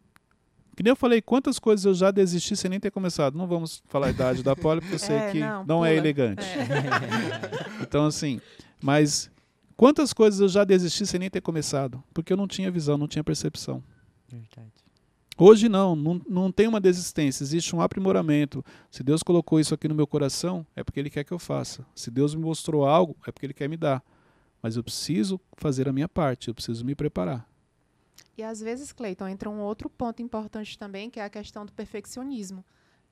Que 0.77 0.83
nem 0.83 0.91
eu 0.91 0.97
falei, 0.97 1.20
quantas 1.20 1.59
coisas 1.59 1.85
eu 1.85 1.95
já 1.95 2.11
desisti 2.11 2.57
sem 2.57 2.70
nem 2.70 2.81
ter 2.81 2.91
começado. 2.91 3.37
Não 3.37 3.47
vamos 3.47 3.83
falar 3.89 4.07
a 4.07 4.11
idade 4.11 4.43
da 4.43 4.57
Poli, 4.57 4.81
porque 4.81 4.95
eu 4.95 4.99
sei 5.01 5.16
É, 5.16 5.31
que 5.31 5.41
não, 5.41 5.64
não, 5.64 5.85
é 5.85 5.95
elegante. 5.95 6.43
É. 6.43 7.83
Então, 7.83 8.07
assim, 8.07 8.41
mas 8.81 9.31
quantas 9.77 10.12
coisas 10.14 10.41
eu 10.41 10.49
já 10.49 10.64
desisti 10.64 11.05
sem 11.05 11.20
nem 11.20 11.29
ter 11.29 11.43
começado? 11.43 12.03
Porque 12.14 12.33
eu 12.33 12.37
não 12.37 12.47
tinha 12.49 12.70
visão, 12.70 12.97
não 12.97 13.07
tinha 13.09 13.23
percepção. 13.23 13.83
Verdade. 14.29 14.73
Hoje 15.37 15.68
não, 15.68 15.97
não, 15.97 16.20
não 16.29 16.53
tem 16.53 16.68
uma 16.68 16.81
desistência, 16.81 17.43
existe 17.43 17.75
um 17.75 17.81
aprimoramento. 17.81 18.64
Se 18.91 19.03
Deus 19.03 19.23
colocou 19.23 19.59
isso 19.59 19.75
aqui 19.75 19.89
no 19.89 19.95
meu 19.95 20.07
coração, 20.07 20.64
é 20.77 20.85
porque 20.85 21.01
Ele 21.01 21.11
quer 21.11 21.25
que 21.25 21.33
eu 21.33 21.39
faça. 21.39 21.85
Se 21.95 22.11
Deus 22.11 22.35
me 22.35 22.43
mostrou 22.43 22.87
algo, 22.87 23.16
é 23.27 23.33
porque 23.33 23.47
Ele 23.47 23.55
quer 23.55 23.68
me 23.68 23.77
dar. 23.77 24.03
Mas 24.62 24.77
eu 24.77 24.85
preciso 24.85 25.41
fazer 25.57 25.89
a 25.89 25.93
minha 25.93 26.09
parte, 26.09 26.49
eu 26.49 26.55
preciso 26.55 26.85
me 26.85 26.95
preparar. 26.95 27.47
E 28.37 28.43
às 28.43 28.61
vezes, 28.61 28.93
Cleiton, 28.93 29.28
entra 29.28 29.51
um 29.51 29.61
outro 29.61 29.91
ponto 29.91 30.22
importante 30.22 30.78
também, 30.78 31.11
que 31.11 31.20
é 31.20 31.24
a 31.24 31.30
questão 31.30 31.66
do 31.66 31.72
perfeccionismo, 31.72 32.64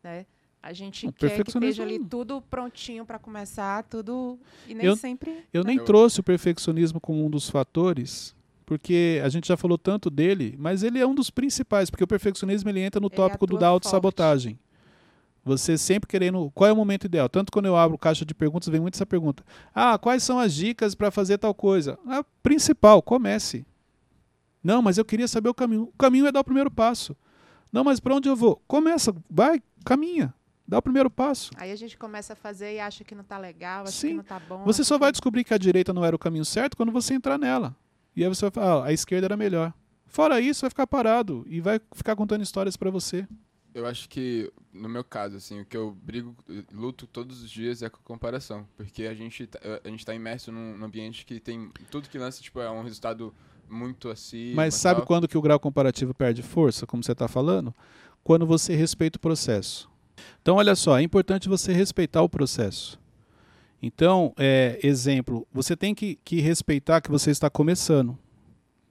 né? 0.02 0.24
A 0.62 0.72
gente 0.74 1.06
O 1.06 1.12
quer 1.12 1.42
que 1.42 1.50
esteja 1.50 1.82
ali 1.82 1.98
tudo 1.98 2.42
prontinho 2.42 3.04
para 3.06 3.18
começar, 3.18 3.82
tudo 3.84 4.38
e 4.68 4.74
nem 4.74 4.86
Eu- 4.86 4.96
sempre. 4.96 5.44
Eu 5.52 5.64
nem 5.64 5.78
Eu- 5.78 5.84
trouxe 5.84 6.20
o 6.20 6.22
perfeccionismo 6.22 7.00
como 7.00 7.24
um 7.24 7.30
dos 7.30 7.48
fatores, 7.48 8.34
porque 8.66 9.20
a 9.24 9.28
gente 9.30 9.48
já 9.48 9.56
falou 9.56 9.78
tanto 9.78 10.10
dele, 10.10 10.54
mas 10.58 10.82
ele 10.82 10.98
é 10.98 11.06
um 11.06 11.14
dos 11.14 11.30
principais, 11.30 11.88
porque 11.88 12.04
o 12.04 12.06
perfeccionismo 12.06 12.68
ele 12.68 12.80
entra 12.80 13.00
no 13.00 13.06
Ele 13.06 13.16
tópico 13.16 13.46
do 13.46 13.56
da 13.56 13.68
autossabotagem. 13.68 14.58
Você 15.42 15.78
sempre 15.78 16.06
querendo. 16.06 16.50
Qual 16.54 16.68
é 16.68 16.72
o 16.72 16.76
momento 16.76 17.04
ideal? 17.04 17.26
Tanto 17.26 17.50
quando 17.50 17.64
eu 17.64 17.74
abro 17.74 17.96
caixa 17.96 18.26
de 18.26 18.34
perguntas, 18.34 18.68
vem 18.68 18.80
muito 18.80 18.94
essa 18.96 19.06
pergunta. 19.06 19.42
Ah, 19.74 19.96
quais 19.98 20.22
são 20.22 20.38
as 20.38 20.52
dicas 20.54 20.94
para 20.94 21.10
fazer 21.10 21.38
tal 21.38 21.54
coisa? 21.54 21.98
A 22.06 22.22
principal, 22.42 23.00
comece. 23.00 23.64
Não, 24.62 24.82
mas 24.82 24.98
eu 24.98 25.04
queria 25.04 25.26
saber 25.28 25.48
o 25.48 25.54
caminho. 25.54 25.82
O 25.84 25.98
caminho 25.98 26.26
é 26.26 26.32
dar 26.32 26.40
o 26.40 26.44
primeiro 26.44 26.70
passo. 26.70 27.16
Não, 27.72 27.84
mas 27.84 28.00
para 28.00 28.14
onde 28.14 28.28
eu 28.28 28.36
vou? 28.36 28.62
Começa, 28.66 29.14
vai, 29.28 29.62
caminha. 29.84 30.34
Dá 30.66 30.78
o 30.78 30.82
primeiro 30.82 31.10
passo. 31.10 31.50
Aí 31.56 31.72
a 31.72 31.76
gente 31.76 31.96
começa 31.96 32.32
a 32.34 32.36
fazer 32.36 32.74
e 32.74 32.80
acha 32.80 33.02
que 33.02 33.14
não 33.14 33.24
tá 33.24 33.38
legal, 33.38 33.82
acha 33.82 33.92
Sim. 33.92 34.08
que 34.08 34.14
não 34.14 34.24
tá 34.24 34.38
bom. 34.38 34.62
Você 34.64 34.84
só 34.84 34.94
que- 34.94 35.00
vai 35.00 35.10
descobrir 35.12 35.42
que 35.44 35.52
a 35.54 35.58
direita 35.58 35.92
não 35.92 36.04
era 36.04 36.14
o 36.14 36.18
caminho 36.18 36.44
certo 36.44 36.76
quando 36.76 36.92
você 36.92 37.14
entrar 37.14 37.38
nela. 37.38 37.74
E 38.14 38.22
aí 38.22 38.28
você 38.28 38.42
vai 38.42 38.50
falar, 38.50 38.84
ah, 38.84 38.86
a 38.88 38.92
esquerda 38.92 39.26
era 39.26 39.36
melhor. 39.36 39.72
Fora 40.06 40.40
isso, 40.40 40.60
vai 40.62 40.70
ficar 40.70 40.86
parado 40.86 41.44
e 41.48 41.60
vai 41.60 41.80
ficar 41.94 42.14
contando 42.14 42.42
histórias 42.42 42.76
pra 42.76 42.90
você. 42.90 43.26
Eu 43.72 43.86
acho 43.86 44.08
que, 44.08 44.52
no 44.72 44.88
meu 44.88 45.04
caso, 45.04 45.36
assim, 45.36 45.60
o 45.60 45.64
que 45.64 45.76
eu 45.76 45.92
brigo, 45.92 46.34
luto 46.72 47.06
todos 47.06 47.42
os 47.42 47.50
dias 47.50 47.82
é 47.82 47.88
com 47.88 47.98
a 47.98 48.02
comparação. 48.04 48.66
Porque 48.76 49.04
a 49.04 49.14
gente, 49.14 49.46
tá- 49.46 49.60
a 49.84 49.88
gente 49.88 50.04
tá 50.04 50.12
imerso 50.14 50.50
num, 50.50 50.76
num 50.76 50.84
ambiente 50.84 51.24
que 51.24 51.38
tem. 51.38 51.70
Tudo 51.90 52.08
que 52.08 52.18
lança, 52.18 52.42
tipo, 52.42 52.60
é 52.60 52.68
um 52.70 52.82
resultado 52.82 53.32
muito 53.70 54.08
assim. 54.08 54.52
Mas 54.54 54.74
sabe 54.74 55.02
quando 55.02 55.28
que 55.28 55.38
o 55.38 55.42
grau 55.42 55.58
comparativo 55.58 56.12
perde 56.12 56.42
força, 56.42 56.86
como 56.86 57.02
você 57.02 57.12
está 57.12 57.28
falando? 57.28 57.74
Quando 58.22 58.46
você 58.46 58.74
respeita 58.74 59.16
o 59.16 59.20
processo. 59.20 59.88
Então, 60.42 60.56
olha 60.56 60.74
só, 60.74 60.98
é 60.98 61.02
importante 61.02 61.48
você 61.48 61.72
respeitar 61.72 62.22
o 62.22 62.28
processo. 62.28 63.00
Então, 63.82 64.34
é, 64.36 64.78
exemplo, 64.82 65.46
você 65.52 65.74
tem 65.74 65.94
que, 65.94 66.18
que 66.22 66.40
respeitar 66.40 67.00
que 67.00 67.10
você 67.10 67.30
está 67.30 67.48
começando. 67.48 68.18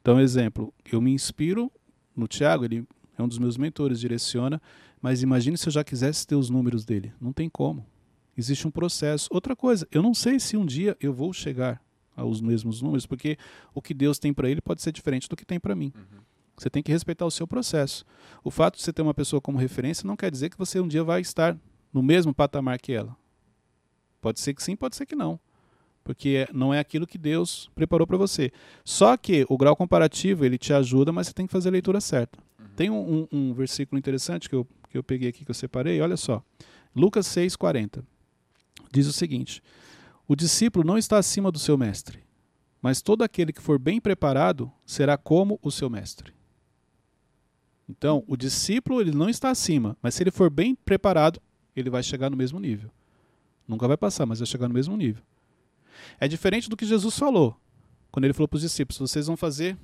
Então, 0.01 0.19
exemplo, 0.19 0.73
eu 0.91 0.99
me 0.99 1.11
inspiro 1.11 1.71
no 2.15 2.27
Thiago, 2.27 2.65
ele 2.65 2.87
é 3.17 3.21
um 3.21 3.27
dos 3.27 3.37
meus 3.37 3.57
mentores, 3.57 3.99
direciona, 3.99 4.61
mas 5.01 5.21
imagine 5.21 5.57
se 5.57 5.67
eu 5.67 5.73
já 5.73 5.83
quisesse 5.83 6.25
ter 6.25 6.35
os 6.35 6.49
números 6.49 6.85
dele. 6.85 7.13
Não 7.21 7.31
tem 7.31 7.49
como. 7.49 7.85
Existe 8.35 8.67
um 8.67 8.71
processo. 8.71 9.27
Outra 9.31 9.55
coisa, 9.55 9.87
eu 9.91 10.01
não 10.01 10.13
sei 10.13 10.39
se 10.39 10.57
um 10.57 10.65
dia 10.65 10.97
eu 10.99 11.13
vou 11.13 11.31
chegar 11.33 11.81
aos 12.19 12.41
mesmos 12.41 12.81
números, 12.81 13.05
porque 13.05 13.37
o 13.73 13.81
que 13.81 13.93
Deus 13.93 14.19
tem 14.19 14.33
para 14.33 14.49
ele 14.49 14.61
pode 14.61 14.81
ser 14.81 14.91
diferente 14.91 15.27
do 15.29 15.35
que 15.35 15.45
tem 15.45 15.59
para 15.59 15.75
mim. 15.75 15.91
Uhum. 15.95 16.19
Você 16.57 16.69
tem 16.69 16.83
que 16.83 16.91
respeitar 16.91 17.25
o 17.25 17.31
seu 17.31 17.47
processo. 17.47 18.05
O 18.43 18.51
fato 18.51 18.75
de 18.75 18.83
você 18.83 18.91
ter 18.91 19.01
uma 19.01 19.13
pessoa 19.13 19.39
como 19.41 19.57
referência 19.57 20.05
não 20.05 20.15
quer 20.17 20.29
dizer 20.29 20.49
que 20.49 20.57
você 20.57 20.79
um 20.79 20.87
dia 20.87 21.03
vai 21.03 21.21
estar 21.21 21.57
no 21.93 22.03
mesmo 22.03 22.33
patamar 22.33 22.79
que 22.79 22.91
ela. 22.91 23.15
Pode 24.21 24.39
ser 24.39 24.53
que 24.53 24.61
sim, 24.61 24.75
pode 24.75 24.95
ser 24.95 25.05
que 25.05 25.15
não. 25.15 25.39
Porque 26.03 26.47
não 26.53 26.73
é 26.73 26.79
aquilo 26.79 27.07
que 27.07 27.17
Deus 27.17 27.69
preparou 27.75 28.05
para 28.05 28.17
você. 28.17 28.51
Só 28.83 29.15
que 29.15 29.45
o 29.47 29.57
grau 29.57 29.75
comparativo, 29.75 30.43
ele 30.43 30.57
te 30.57 30.73
ajuda, 30.73 31.11
mas 31.11 31.27
você 31.27 31.33
tem 31.33 31.45
que 31.45 31.51
fazer 31.51 31.69
a 31.69 31.71
leitura 31.71 32.01
certa. 32.01 32.39
Tem 32.75 32.89
um, 32.89 33.21
um- 33.21 33.27
um 33.31 33.53
versículo 33.53 33.97
interessante 33.99 34.49
que 34.49 34.55
eu, 34.55 34.65
que 34.89 34.97
eu 34.97 35.03
peguei 35.03 35.29
aqui, 35.29 35.45
que 35.45 35.51
eu 35.51 35.55
separei, 35.55 36.01
olha 36.01 36.17
só. 36.17 36.43
Lucas 36.95 37.25
6,40. 37.27 38.03
Diz 38.91 39.07
o 39.07 39.13
seguinte: 39.13 39.61
O 40.29 40.35
discípulo 40.35 40.85
não 40.85 40.95
está 40.95 41.17
acima 41.17 41.51
do 41.51 41.57
seu 41.57 41.75
mestre, 41.75 42.23
mas 42.79 43.01
todo 43.01 43.23
aquele 43.23 43.51
que 43.51 43.63
for 43.63 43.79
bem 43.79 43.99
preparado 43.99 44.71
será 44.85 45.17
como 45.17 45.59
o 45.59 45.71
seu 45.71 45.89
mestre. 45.89 46.31
Então, 47.89 48.23
o 48.27 48.37
discípulo 48.37 49.01
ele 49.01 49.11
não 49.11 49.27
está 49.27 49.49
acima, 49.49 49.97
mas 50.03 50.13
se 50.13 50.21
ele 50.21 50.29
for 50.29 50.51
bem 50.51 50.75
preparado, 50.75 51.41
ele 51.75 51.89
vai 51.89 52.03
chegar 52.03 52.29
no 52.29 52.37
mesmo 52.37 52.59
nível. 52.59 52.91
Nunca 53.67 53.87
vai 53.87 53.97
passar, 53.97 54.27
mas 54.27 54.37
vai 54.37 54.45
chegar 54.45 54.67
no 54.67 54.73
mesmo 54.75 54.95
nível. 54.95 55.23
É 56.19 56.27
diferente 56.27 56.69
do 56.69 56.77
que 56.77 56.85
Jesus 56.85 57.17
falou, 57.17 57.59
quando 58.11 58.25
ele 58.25 58.33
falou 58.33 58.47
para 58.47 58.57
os 58.57 58.61
discípulos: 58.61 58.99
vocês 58.99 59.25
vão 59.25 59.35
fazer 59.35 59.75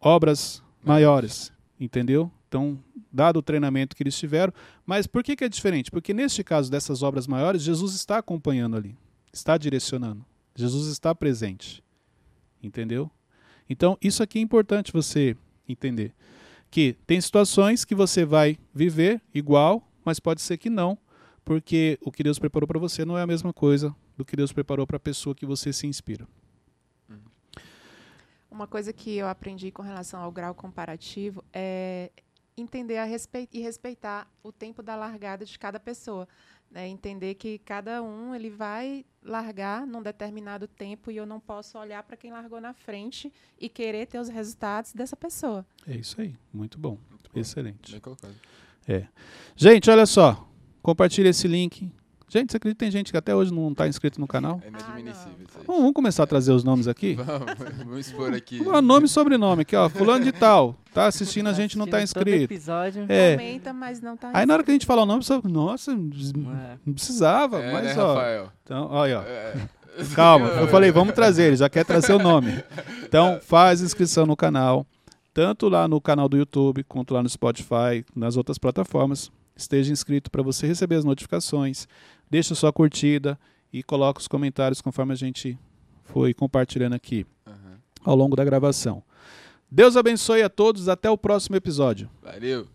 obras 0.00 0.64
maiores, 0.82 1.52
entendeu? 1.78 2.28
Então, 2.48 2.76
dado 3.12 3.36
o 3.38 3.42
treinamento 3.42 3.94
que 3.94 4.02
eles 4.02 4.18
tiveram, 4.18 4.52
mas 4.84 5.06
por 5.06 5.22
que, 5.22 5.36
que 5.36 5.44
é 5.44 5.48
diferente? 5.48 5.92
Porque 5.92 6.12
neste 6.12 6.42
caso 6.42 6.68
dessas 6.68 7.04
obras 7.04 7.28
maiores, 7.28 7.62
Jesus 7.62 7.94
está 7.94 8.18
acompanhando 8.18 8.76
ali, 8.76 8.98
está 9.36 9.58
direcionando, 9.58 10.24
Jesus 10.54 10.88
está 10.88 11.14
presente, 11.14 11.82
entendeu? 12.62 13.10
Então, 13.68 13.98
isso 14.00 14.22
aqui 14.22 14.38
é 14.38 14.42
importante 14.42 14.92
você 14.92 15.36
entender. 15.68 16.14
Que 16.70 16.96
tem 17.06 17.20
situações 17.20 17.84
que 17.84 17.94
você 17.94 18.24
vai 18.24 18.58
viver 18.74 19.20
igual, 19.34 19.86
mas 20.04 20.18
pode 20.18 20.40
ser 20.40 20.56
que 20.56 20.70
não, 20.70 20.98
porque 21.44 21.98
o 22.02 22.10
que 22.10 22.22
Deus 22.22 22.38
preparou 22.38 22.66
para 22.66 22.78
você 22.78 23.04
não 23.04 23.16
é 23.16 23.22
a 23.22 23.26
mesma 23.26 23.52
coisa 23.52 23.94
do 24.16 24.24
que 24.24 24.36
Deus 24.36 24.52
preparou 24.52 24.86
para 24.86 24.96
a 24.96 25.00
pessoa 25.00 25.34
que 25.34 25.46
você 25.46 25.72
se 25.72 25.86
inspira. 25.86 26.26
Uma 28.50 28.66
coisa 28.66 28.92
que 28.92 29.16
eu 29.16 29.28
aprendi 29.28 29.70
com 29.70 29.82
relação 29.82 30.20
ao 30.22 30.32
grau 30.32 30.54
comparativo 30.54 31.44
é 31.52 32.10
entender 32.56 32.96
a 32.96 33.04
respeit 33.04 33.50
e 33.52 33.60
respeitar 33.60 34.26
o 34.42 34.50
tempo 34.50 34.82
da 34.82 34.96
largada 34.96 35.44
de 35.44 35.58
cada 35.58 35.78
pessoa. 35.78 36.26
Né? 36.76 36.86
Entender 36.86 37.34
que 37.36 37.58
cada 37.60 38.02
um 38.02 38.34
ele 38.34 38.50
vai 38.50 39.02
largar 39.22 39.86
num 39.86 40.02
determinado 40.02 40.68
tempo 40.68 41.10
e 41.10 41.16
eu 41.16 41.24
não 41.24 41.40
posso 41.40 41.78
olhar 41.78 42.02
para 42.02 42.18
quem 42.18 42.30
largou 42.30 42.60
na 42.60 42.74
frente 42.74 43.32
e 43.58 43.66
querer 43.66 44.06
ter 44.06 44.18
os 44.18 44.28
resultados 44.28 44.92
dessa 44.92 45.16
pessoa. 45.16 45.64
É 45.88 45.96
isso 45.96 46.20
aí. 46.20 46.36
Muito 46.52 46.78
bom. 46.78 46.98
Muito 47.08 47.30
bom. 47.32 47.40
Excelente. 47.40 47.92
Bem 47.92 48.00
colocado. 48.00 48.34
Gente, 49.56 49.90
olha 49.90 50.04
só. 50.04 50.46
Compartilha 50.82 51.30
esse 51.30 51.48
link. 51.48 51.90
Gente, 52.28 52.50
você 52.50 52.56
acredita 52.56 52.74
que 52.78 52.84
tem 52.84 52.90
gente 52.90 53.12
que 53.12 53.16
até 53.16 53.34
hoje 53.34 53.54
não 53.54 53.70
está 53.70 53.86
inscrito 53.86 54.20
no 54.20 54.26
canal? 54.26 54.60
É 54.64 54.68
inadmissível 54.68 55.32
isso 55.48 55.58
aí. 55.58 55.64
Vamos, 55.64 55.80
vamos 55.82 55.94
começar 55.94 56.24
a 56.24 56.26
trazer 56.26 56.50
os 56.52 56.64
nomes 56.64 56.88
aqui? 56.88 57.14
Vamos, 57.22 57.46
vamos 57.78 58.06
expor 58.06 58.34
aqui. 58.34 58.60
Nome 58.82 59.06
e 59.06 59.08
sobrenome 59.08 59.62
aqui, 59.62 59.76
ó. 59.76 59.88
Fulano 59.88 60.24
de 60.24 60.32
tal. 60.32 60.74
Tá 60.92 61.06
assistindo, 61.06 61.48
a 61.48 61.52
gente 61.52 61.78
não 61.78 61.84
tá 61.86 61.92
todo 61.98 62.02
inscrito. 62.02 62.44
episódio. 62.52 63.06
É. 63.08 63.36
Comenta, 63.36 63.72
mas 63.72 64.00
não 64.00 64.16
tá 64.16 64.30
Aí 64.34 64.44
na 64.44 64.54
hora 64.54 64.64
que 64.64 64.70
a 64.70 64.74
gente 64.74 64.86
fala 64.86 65.02
o 65.02 65.06
nome, 65.06 65.22
você 65.22 65.40
fala, 65.40 65.52
nossa, 65.52 65.94
não 65.94 66.52
É. 66.52 66.92
precisava, 66.92 67.60
É, 67.60 67.72
mas 67.72 67.84
né, 67.84 68.02
ó. 68.02 68.14
Rafael? 68.14 68.52
Então, 68.64 68.88
olha, 68.90 69.18
ó. 69.20 69.22
É. 69.22 69.54
Calma, 70.14 70.46
eu 70.48 70.66
falei, 70.68 70.90
vamos 70.90 71.14
trazer, 71.14 71.44
ele 71.44 71.56
já 71.56 71.68
quer 71.68 71.84
trazer 71.84 72.12
o 72.12 72.18
nome. 72.18 72.62
Então, 73.04 73.38
faz 73.42 73.80
inscrição 73.80 74.26
no 74.26 74.36
canal, 74.36 74.84
tanto 75.32 75.68
lá 75.68 75.86
no 75.86 76.00
canal 76.00 76.28
do 76.28 76.36
YouTube, 76.36 76.82
quanto 76.84 77.14
lá 77.14 77.22
no 77.22 77.28
Spotify, 77.28 78.04
nas 78.16 78.36
outras 78.36 78.58
plataformas. 78.58 79.30
Esteja 79.58 79.90
inscrito 79.92 80.30
para 80.30 80.42
você 80.42 80.66
receber 80.66 80.96
as 80.96 81.04
notificações. 81.04 81.88
Deixa 82.30 82.54
sua 82.54 82.72
curtida 82.72 83.38
e 83.72 83.82
coloca 83.82 84.20
os 84.20 84.28
comentários 84.28 84.80
conforme 84.80 85.12
a 85.12 85.16
gente 85.16 85.58
foi 86.04 86.32
compartilhando 86.32 86.94
aqui 86.94 87.26
Aham. 87.46 87.78
ao 88.04 88.16
longo 88.16 88.36
da 88.36 88.44
gravação. 88.44 89.02
Deus 89.70 89.96
abençoe 89.96 90.42
a 90.42 90.48
todos, 90.48 90.88
até 90.88 91.10
o 91.10 91.18
próximo 91.18 91.56
episódio. 91.56 92.08
Valeu. 92.22 92.68